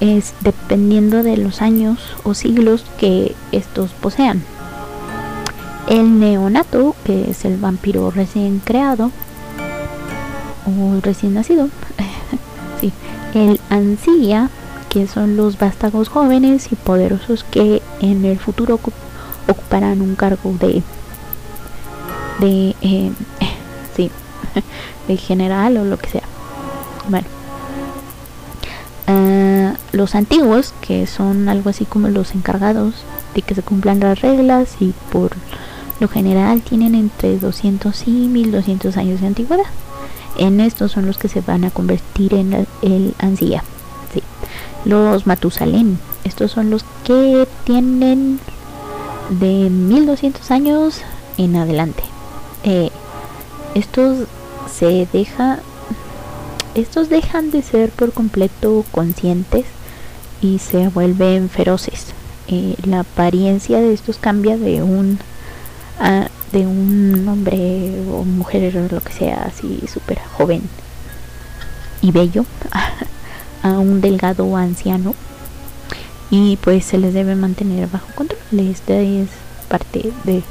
Es 0.00 0.34
dependiendo 0.40 1.22
de 1.22 1.36
los 1.36 1.62
años 1.62 1.98
o 2.24 2.34
siglos 2.34 2.84
que 2.98 3.34
estos 3.52 3.92
posean. 3.92 4.42
El 5.88 6.18
neonato, 6.18 6.94
que 7.04 7.30
es 7.30 7.44
el 7.44 7.56
vampiro 7.56 8.10
recién 8.10 8.60
creado 8.64 9.10
o 10.66 11.00
recién 11.00 11.34
nacido. 11.34 11.68
sí. 12.80 12.92
El 13.34 13.60
ansía, 13.70 14.50
que 14.88 15.06
son 15.06 15.36
los 15.36 15.58
vástagos 15.58 16.08
jóvenes 16.08 16.70
y 16.70 16.76
poderosos 16.76 17.44
que 17.44 17.82
en 18.00 18.24
el 18.24 18.38
futuro 18.38 18.78
ocuparán 19.48 20.00
un 20.00 20.14
cargo 20.16 20.54
de 20.60 20.82
de 22.40 22.74
eh, 22.82 23.12
sí, 24.60 24.62
de 25.08 25.16
general 25.16 25.76
o 25.76 25.84
lo 25.84 25.98
que 25.98 26.10
sea. 26.10 26.22
Bueno. 27.08 27.26
Ah, 29.06 29.74
los 29.92 30.14
antiguos, 30.14 30.74
que 30.80 31.06
son 31.06 31.48
algo 31.48 31.70
así 31.70 31.84
como 31.84 32.08
los 32.08 32.34
encargados 32.34 32.94
de 33.34 33.42
que 33.42 33.54
se 33.54 33.62
cumplan 33.62 34.00
las 34.00 34.20
reglas 34.20 34.76
y 34.80 34.94
por 35.12 35.32
lo 36.00 36.08
general 36.08 36.62
tienen 36.62 36.94
entre 36.94 37.38
200 37.38 38.08
y 38.08 38.10
1200 38.10 38.96
años 38.96 39.20
de 39.20 39.26
antigüedad. 39.26 39.66
En 40.36 40.60
estos 40.60 40.92
son 40.92 41.06
los 41.06 41.18
que 41.18 41.28
se 41.28 41.40
van 41.40 41.64
a 41.64 41.70
convertir 41.70 42.34
en 42.34 42.66
el 42.82 43.14
ansía. 43.18 43.62
Los 44.84 45.26
Matusalén, 45.26 45.98
estos 46.24 46.50
son 46.50 46.68
los 46.68 46.84
que 47.04 47.48
tienen 47.64 48.38
de 49.30 49.70
1200 49.70 50.50
años 50.50 51.00
en 51.38 51.56
adelante. 51.56 52.02
Eh, 52.64 52.90
estos 53.74 54.26
se 54.78 55.06
deja 55.12 55.60
estos 56.74 57.08
dejan 57.08 57.52
de 57.52 57.62
ser 57.62 57.90
por 57.90 58.12
completo 58.12 58.84
conscientes 58.90 59.64
y 60.40 60.58
se 60.58 60.88
vuelven 60.88 61.48
feroces. 61.48 62.06
Eh, 62.48 62.74
la 62.84 63.00
apariencia 63.00 63.80
de 63.80 63.94
estos 63.94 64.18
cambia 64.18 64.58
de 64.58 64.82
un 64.82 65.18
de 66.50 66.66
un 66.66 67.26
hombre 67.28 67.92
o 68.12 68.24
mujer 68.24 68.76
o 68.76 68.92
lo 68.92 69.00
que 69.00 69.12
sea 69.12 69.44
así 69.44 69.80
súper 69.92 70.18
joven 70.36 70.62
y 72.02 72.10
bello 72.10 72.44
a, 73.62 73.78
un 73.78 74.00
delgado 74.00 74.56
anciano. 74.56 75.14
Y 76.30 76.56
pues 76.56 76.84
se 76.84 76.98
les 76.98 77.14
debe 77.14 77.36
mantener 77.36 77.88
bajo 77.88 78.08
control. 78.16 78.40
Esta 78.58 78.94
es 78.94 79.28
parte 79.68 80.12
del 80.24 80.42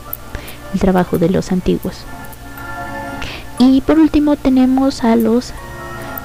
trabajo 0.80 1.18
de 1.18 1.30
los 1.30 1.52
antiguos 1.52 2.06
y 3.64 3.82
por 3.82 4.00
último 4.00 4.36
tenemos 4.36 5.04
a 5.04 5.16
los 5.16 5.54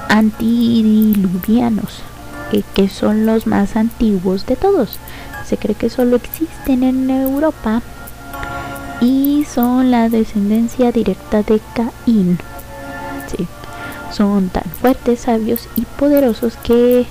antidiluvianos 0.09 2.01
eh, 2.51 2.63
que 2.73 2.89
son 2.89 3.25
los 3.25 3.47
más 3.47 3.75
antiguos 3.75 4.45
de 4.45 4.55
todos 4.55 4.99
se 5.49 5.57
cree 5.57 5.75
que 5.75 5.89
solo 5.89 6.15
existen 6.15 6.83
en 6.83 7.09
Europa 7.09 7.81
y 9.01 9.45
son 9.51 9.89
la 9.89 10.07
descendencia 10.07 10.91
directa 10.91 11.41
de 11.41 11.59
Caín. 11.73 12.37
Son 14.11 14.49
tan 14.49 14.63
fuertes, 14.63 15.21
sabios 15.21 15.67
y 15.75 15.85
poderosos 15.85 16.55
que 16.57 17.05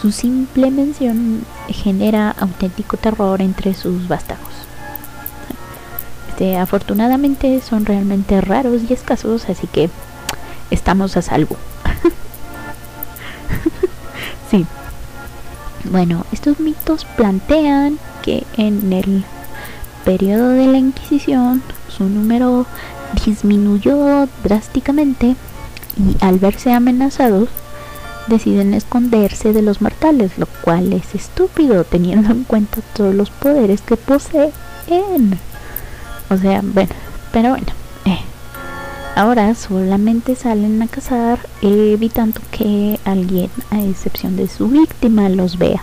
su 0.00 0.12
simple 0.12 0.70
mención 0.70 1.44
genera 1.68 2.30
auténtico 2.30 2.96
terror 2.96 3.42
entre 3.42 3.74
sus 3.74 4.08
vástagos. 4.08 4.59
Este, 6.40 6.56
afortunadamente 6.56 7.60
son 7.60 7.84
realmente 7.84 8.40
raros 8.40 8.80
y 8.88 8.94
escasos, 8.94 9.50
así 9.50 9.66
que 9.66 9.90
estamos 10.70 11.14
a 11.18 11.20
salvo. 11.20 11.54
sí. 14.50 14.64
Bueno, 15.84 16.24
estos 16.32 16.58
mitos 16.58 17.04
plantean 17.04 17.98
que 18.22 18.44
en 18.56 18.90
el 18.90 19.22
periodo 20.06 20.48
de 20.48 20.66
la 20.66 20.78
Inquisición 20.78 21.62
su 21.94 22.04
número 22.04 22.64
disminuyó 23.26 24.26
drásticamente 24.42 25.36
y 25.98 26.24
al 26.24 26.38
verse 26.38 26.72
amenazados 26.72 27.50
deciden 28.28 28.72
esconderse 28.72 29.52
de 29.52 29.60
los 29.60 29.82
mortales, 29.82 30.38
lo 30.38 30.46
cual 30.46 30.94
es 30.94 31.14
estúpido 31.14 31.84
teniendo 31.84 32.32
en 32.32 32.44
cuenta 32.44 32.80
todos 32.94 33.14
los 33.14 33.28
poderes 33.28 33.82
que 33.82 33.98
poseen. 33.98 35.38
O 36.30 36.36
sea, 36.36 36.60
bueno, 36.62 36.90
pero 37.32 37.50
bueno. 37.50 37.66
Eh. 38.04 38.20
Ahora 39.16 39.54
solamente 39.54 40.36
salen 40.36 40.80
a 40.80 40.86
cazar 40.86 41.40
evitando 41.60 42.40
que 42.52 43.00
alguien, 43.04 43.50
a 43.70 43.82
excepción 43.82 44.36
de 44.36 44.48
su 44.48 44.68
víctima, 44.68 45.28
los 45.28 45.58
vea. 45.58 45.82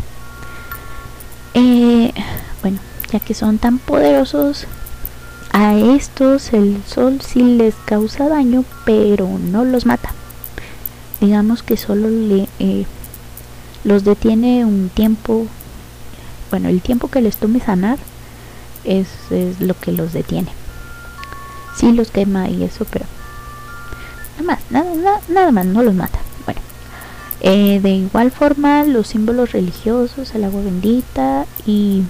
Eh, 1.53 2.13
bueno, 2.61 2.79
ya 3.11 3.19
que 3.19 3.33
son 3.33 3.57
tan 3.57 3.77
poderosos, 3.77 4.65
a 5.51 5.75
estos 5.75 6.53
el 6.53 6.81
sol 6.85 7.19
sí 7.21 7.41
les 7.41 7.75
causa 7.85 8.29
daño, 8.29 8.63
pero 8.85 9.27
no 9.27 9.65
los 9.65 9.85
mata. 9.85 10.13
Digamos 11.19 11.61
que 11.61 11.75
solo 11.75 12.09
le, 12.09 12.47
eh, 12.59 12.85
los 13.83 14.05
detiene 14.05 14.63
un 14.63 14.89
tiempo, 14.93 15.47
bueno, 16.51 16.69
el 16.69 16.81
tiempo 16.81 17.09
que 17.09 17.21
les 17.21 17.35
tome 17.37 17.59
sanar 17.59 17.97
es, 18.87 19.07
es 19.29 19.59
lo 19.59 19.79
que 19.79 19.91
los 19.91 20.13
detiene. 20.13 20.51
Sí 21.75 21.91
los 21.91 22.09
quema 22.09 22.49
y 22.49 22.63
eso, 22.63 22.85
pero 22.89 23.05
nada 24.39 24.43
más, 24.43 24.59
nada, 24.71 25.21
nada, 25.27 25.51
más, 25.51 25.65
no 25.65 25.83
los 25.83 25.93
mata. 25.93 26.19
Bueno, 26.45 26.61
eh, 27.41 27.79
de 27.81 27.89
igual 27.89 28.31
forma 28.31 28.83
los 28.83 29.07
símbolos 29.07 29.51
religiosos, 29.51 30.33
el 30.33 30.43
agua 30.43 30.61
bendita 30.61 31.45
y 31.65 32.03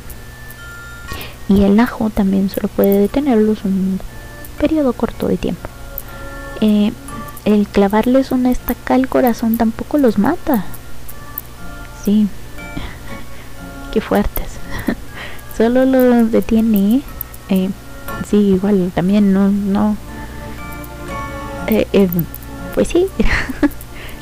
y 1.50 1.64
el 1.64 1.80
ajo 1.80 2.10
también 2.10 2.50
solo 2.50 2.68
puede 2.68 3.00
detenerlos 3.00 3.64
un 3.64 4.00
periodo 4.60 4.94
corto 4.94 5.28
de 5.28 5.38
tiempo. 5.38 5.70
Eh, 6.60 6.92
el 7.46 7.68
clavarles 7.68 8.32
una 8.32 8.52
estaca 8.52 8.96
al 8.96 9.08
corazón 9.08 9.58
tampoco 9.58 9.98
los 9.98 10.18
mata. 10.18 10.66
Sí, 12.04 12.28
qué 13.94 14.02
fuertes. 14.02 14.57
Solo 15.58 15.86
los 15.86 16.32
detiene. 16.32 17.02
Eh, 17.50 17.70
sí, 18.30 18.38
igual 18.38 18.92
también 18.94 19.34
no, 19.34 19.50
no. 19.50 19.98
Eh, 21.68 22.10
pues 22.74 22.88
sí, 22.88 23.08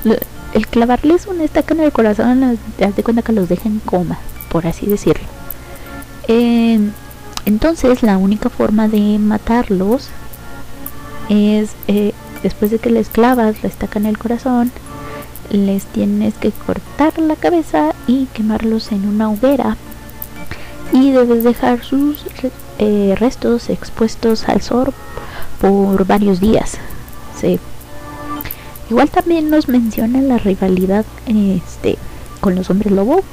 el 0.54 0.68
clavarles 0.68 1.28
una 1.28 1.44
estaca 1.44 1.74
en 1.74 1.82
el 1.82 1.92
corazón, 1.92 2.58
te 2.78 2.86
das 2.86 2.96
de 2.96 3.04
cuenta 3.04 3.22
que 3.22 3.34
los 3.34 3.50
deja 3.50 3.68
en 3.68 3.80
coma, 3.80 4.18
por 4.50 4.66
así 4.66 4.88
decirlo. 4.88 5.26
Entonces 7.46 8.02
la 8.02 8.18
única 8.18 8.50
forma 8.50 8.88
de 8.88 9.20
matarlos 9.20 10.10
es 11.30 11.72
eh, 11.88 12.14
después 12.42 12.72
de 12.72 12.80
que 12.80 12.90
les 12.90 13.10
clavas 13.10 13.62
la 13.62 13.70
estaca 13.70 14.00
en 14.00 14.08
el 14.08 14.18
corazón, 14.18 14.72
les 15.52 15.86
tienes 15.86 16.34
que 16.34 16.52
cortar 16.52 17.20
la 17.20 17.36
cabeza 17.36 17.94
y 18.08 18.26
quemarlos 18.34 18.92
en 18.92 19.08
una 19.08 19.30
hoguera 19.30 19.78
y 20.92 21.12
debes 21.12 21.44
dejar 21.44 21.84
sus 21.84 22.24
eh, 22.80 23.16
restos 23.18 23.70
expuestos 23.70 24.48
al 24.48 24.62
sol 24.62 24.94
por 25.60 26.06
varios 26.06 26.40
días. 26.40 26.78
Igual 28.90 29.10
también 29.10 29.50
nos 29.50 29.68
menciona 29.68 30.22
la 30.22 30.40
rivalidad 30.40 31.06
este, 31.28 31.98
con 32.40 32.56
los 32.56 32.70
hombres 32.70 32.92
lobo, 32.92 33.24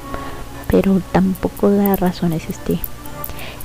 pero 0.67 1.01
tampoco 1.11 1.71
da 1.71 1.95
razones 1.95 2.43
este 2.49 2.79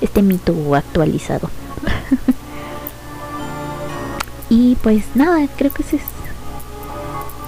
este 0.01 0.23
mito 0.23 0.75
actualizado. 0.75 1.51
y 4.49 4.77
pues 4.77 5.05
nada, 5.15 5.47
creo 5.57 5.73
que 5.73 5.83
ese 5.83 5.97
es 5.97 6.03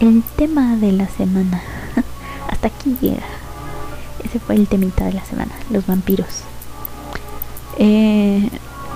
el 0.01 0.23
tema 0.37 0.77
de 0.77 0.93
la 0.93 1.09
semana. 1.09 1.63
Hasta 2.49 2.69
aquí 2.69 2.97
llega. 3.01 3.40
Ese 4.25 4.39
fue 4.39 4.57
el 4.57 4.67
temita 4.67 5.05
de 5.05 5.15
la 5.15 5.25
semana, 5.25 5.53
los 5.71 5.87
vampiros. 5.87 6.43
Eh, 7.79 8.49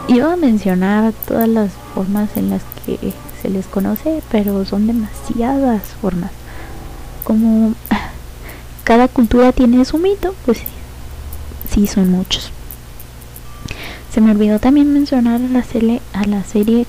iba 0.08 0.32
a 0.32 0.36
mencionar 0.36 1.12
todas 1.26 1.48
las 1.48 1.70
formas 1.94 2.36
en 2.36 2.50
las 2.50 2.62
que 2.84 3.12
se 3.40 3.48
les 3.48 3.66
conoce, 3.66 4.22
pero 4.30 4.64
son 4.64 4.86
demasiadas 4.86 5.82
formas. 6.00 6.30
Como 7.24 7.74
cada 8.84 9.08
cultura 9.08 9.52
tiene 9.52 9.84
su 9.84 9.98
mito, 9.98 10.34
pues 10.44 10.60
sí 11.70 11.86
son 11.86 12.10
muchos. 12.10 12.50
Se 14.12 14.20
me 14.20 14.30
olvidó 14.30 14.60
también 14.60 14.92
mencionar 14.92 15.40
a 15.40 15.48
la 15.48 15.64
serie, 15.64 16.00
a 16.12 16.24
la 16.24 16.44
serie 16.44 16.86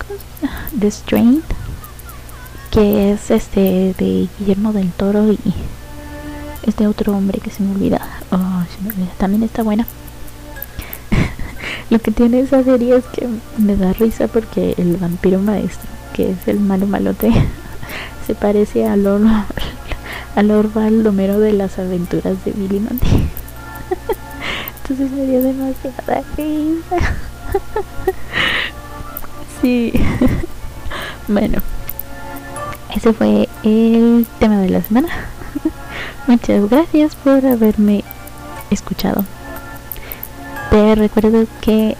The 0.80 0.92
Strain, 0.92 1.42
que 2.72 3.14
es 3.14 3.32
este 3.32 3.96
de 3.98 4.28
Guillermo 4.38 4.74
del 4.74 4.92
Toro 4.92 5.32
y 5.32 5.40
este 6.66 6.88
otro 6.88 7.16
hombre 7.16 7.40
que 7.40 7.52
se 7.52 7.64
me 7.64 7.74
olvida. 7.74 8.02
Oh, 8.32 8.64
También 9.18 9.44
está 9.44 9.64
buena. 9.64 9.86
Lo 11.90 12.00
que 12.00 12.12
tiene 12.12 12.42
esa 12.42 12.64
serie 12.64 12.98
es 12.98 13.06
que 13.06 13.28
me 13.58 13.76
da 13.76 13.94
risa 13.94 14.28
porque 14.28 14.76
el 14.78 14.98
vampiro 14.98 15.40
maestro, 15.40 15.90
que 16.14 16.32
es 16.32 16.48
el 16.48 16.60
malo 16.60 16.88
malote, 16.88 17.32
se 18.28 18.36
parece 18.36 18.88
a 18.88 18.96
Lord, 18.96 19.28
a 20.36 20.44
Lord 20.44 20.74
Baldomero 20.74 21.40
de 21.40 21.54
las 21.54 21.78
aventuras 21.80 22.44
de 22.44 22.52
Billy 22.52 22.80
Mandy. 22.80 23.06
Entonces 24.82 25.12
me 25.12 25.26
dio 25.26 25.42
demasiada 25.42 26.24
risa. 26.38 27.16
sí. 29.62 29.94
bueno. 31.28 31.62
Ese 32.96 33.12
fue 33.12 33.50
el 33.64 34.26
tema 34.40 34.60
de 34.60 34.70
la 34.70 34.82
semana. 34.82 35.10
Muchas 36.28 36.68
gracias 36.70 37.16
por 37.16 37.46
haberme 37.46 38.04
escuchado. 38.72 39.24
Te 40.72 40.96
recuerdo 40.96 41.46
que 41.62 41.96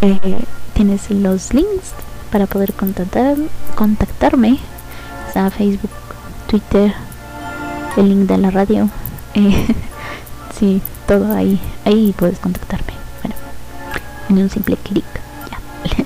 eh, 0.00 0.40
tienes 0.72 1.10
los 1.10 1.52
links 1.52 1.92
para 2.32 2.46
poder 2.46 2.72
contactar, 2.72 3.36
contactarme. 3.74 4.58
a 5.34 5.50
Facebook, 5.50 5.90
Twitter, 6.48 6.92
el 7.98 8.08
link 8.08 8.28
de 8.28 8.38
la 8.38 8.50
radio. 8.50 8.88
Eh, 9.34 9.66
sí, 10.58 10.80
todo 11.06 11.36
ahí. 11.36 11.60
Ahí 11.84 12.14
puedes 12.16 12.38
contactarme. 12.38 12.94
Bueno, 13.22 13.36
en 14.30 14.38
un 14.38 14.48
simple 14.50 14.76
clic. 14.76 15.04
Ya. 15.50 16.04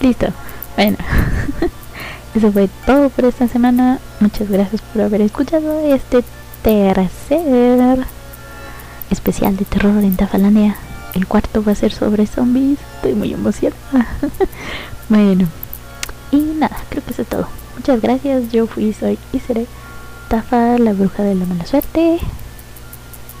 Listo. 0.06 0.28
Bueno. 0.76 0.98
Eso 2.34 2.50
fue 2.50 2.68
todo 2.86 3.10
por 3.10 3.24
esta 3.24 3.48
semana. 3.48 3.98
Muchas 4.20 4.48
gracias 4.48 4.80
por 4.80 5.02
haber 5.02 5.20
escuchado 5.20 5.80
este 5.80 6.24
tercer 6.62 8.06
especial 9.10 9.56
de 9.56 9.64
terror 9.64 10.02
en 10.02 10.16
Tafalanea. 10.16 10.76
El 11.14 11.26
cuarto 11.26 11.62
va 11.62 11.72
a 11.72 11.74
ser 11.76 11.92
sobre 11.92 12.26
zombies. 12.26 12.78
Estoy 12.96 13.14
muy 13.14 13.32
emocionada. 13.32 14.06
bueno. 15.08 15.46
Y 16.30 16.38
nada, 16.38 16.76
creo 16.88 17.04
que 17.04 17.10
eso 17.10 17.22
es 17.22 17.28
todo. 17.28 17.48
Muchas 17.76 18.00
gracias. 18.00 18.50
Yo 18.50 18.66
fui, 18.66 18.92
soy 18.92 19.18
y 19.32 19.40
seré 19.40 19.66
Tafa, 20.28 20.78
la 20.78 20.92
bruja 20.94 21.22
de 21.22 21.34
la 21.34 21.44
mala 21.44 21.66
suerte. 21.66 22.18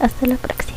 Hasta 0.00 0.26
la 0.26 0.36
próxima. 0.36 0.71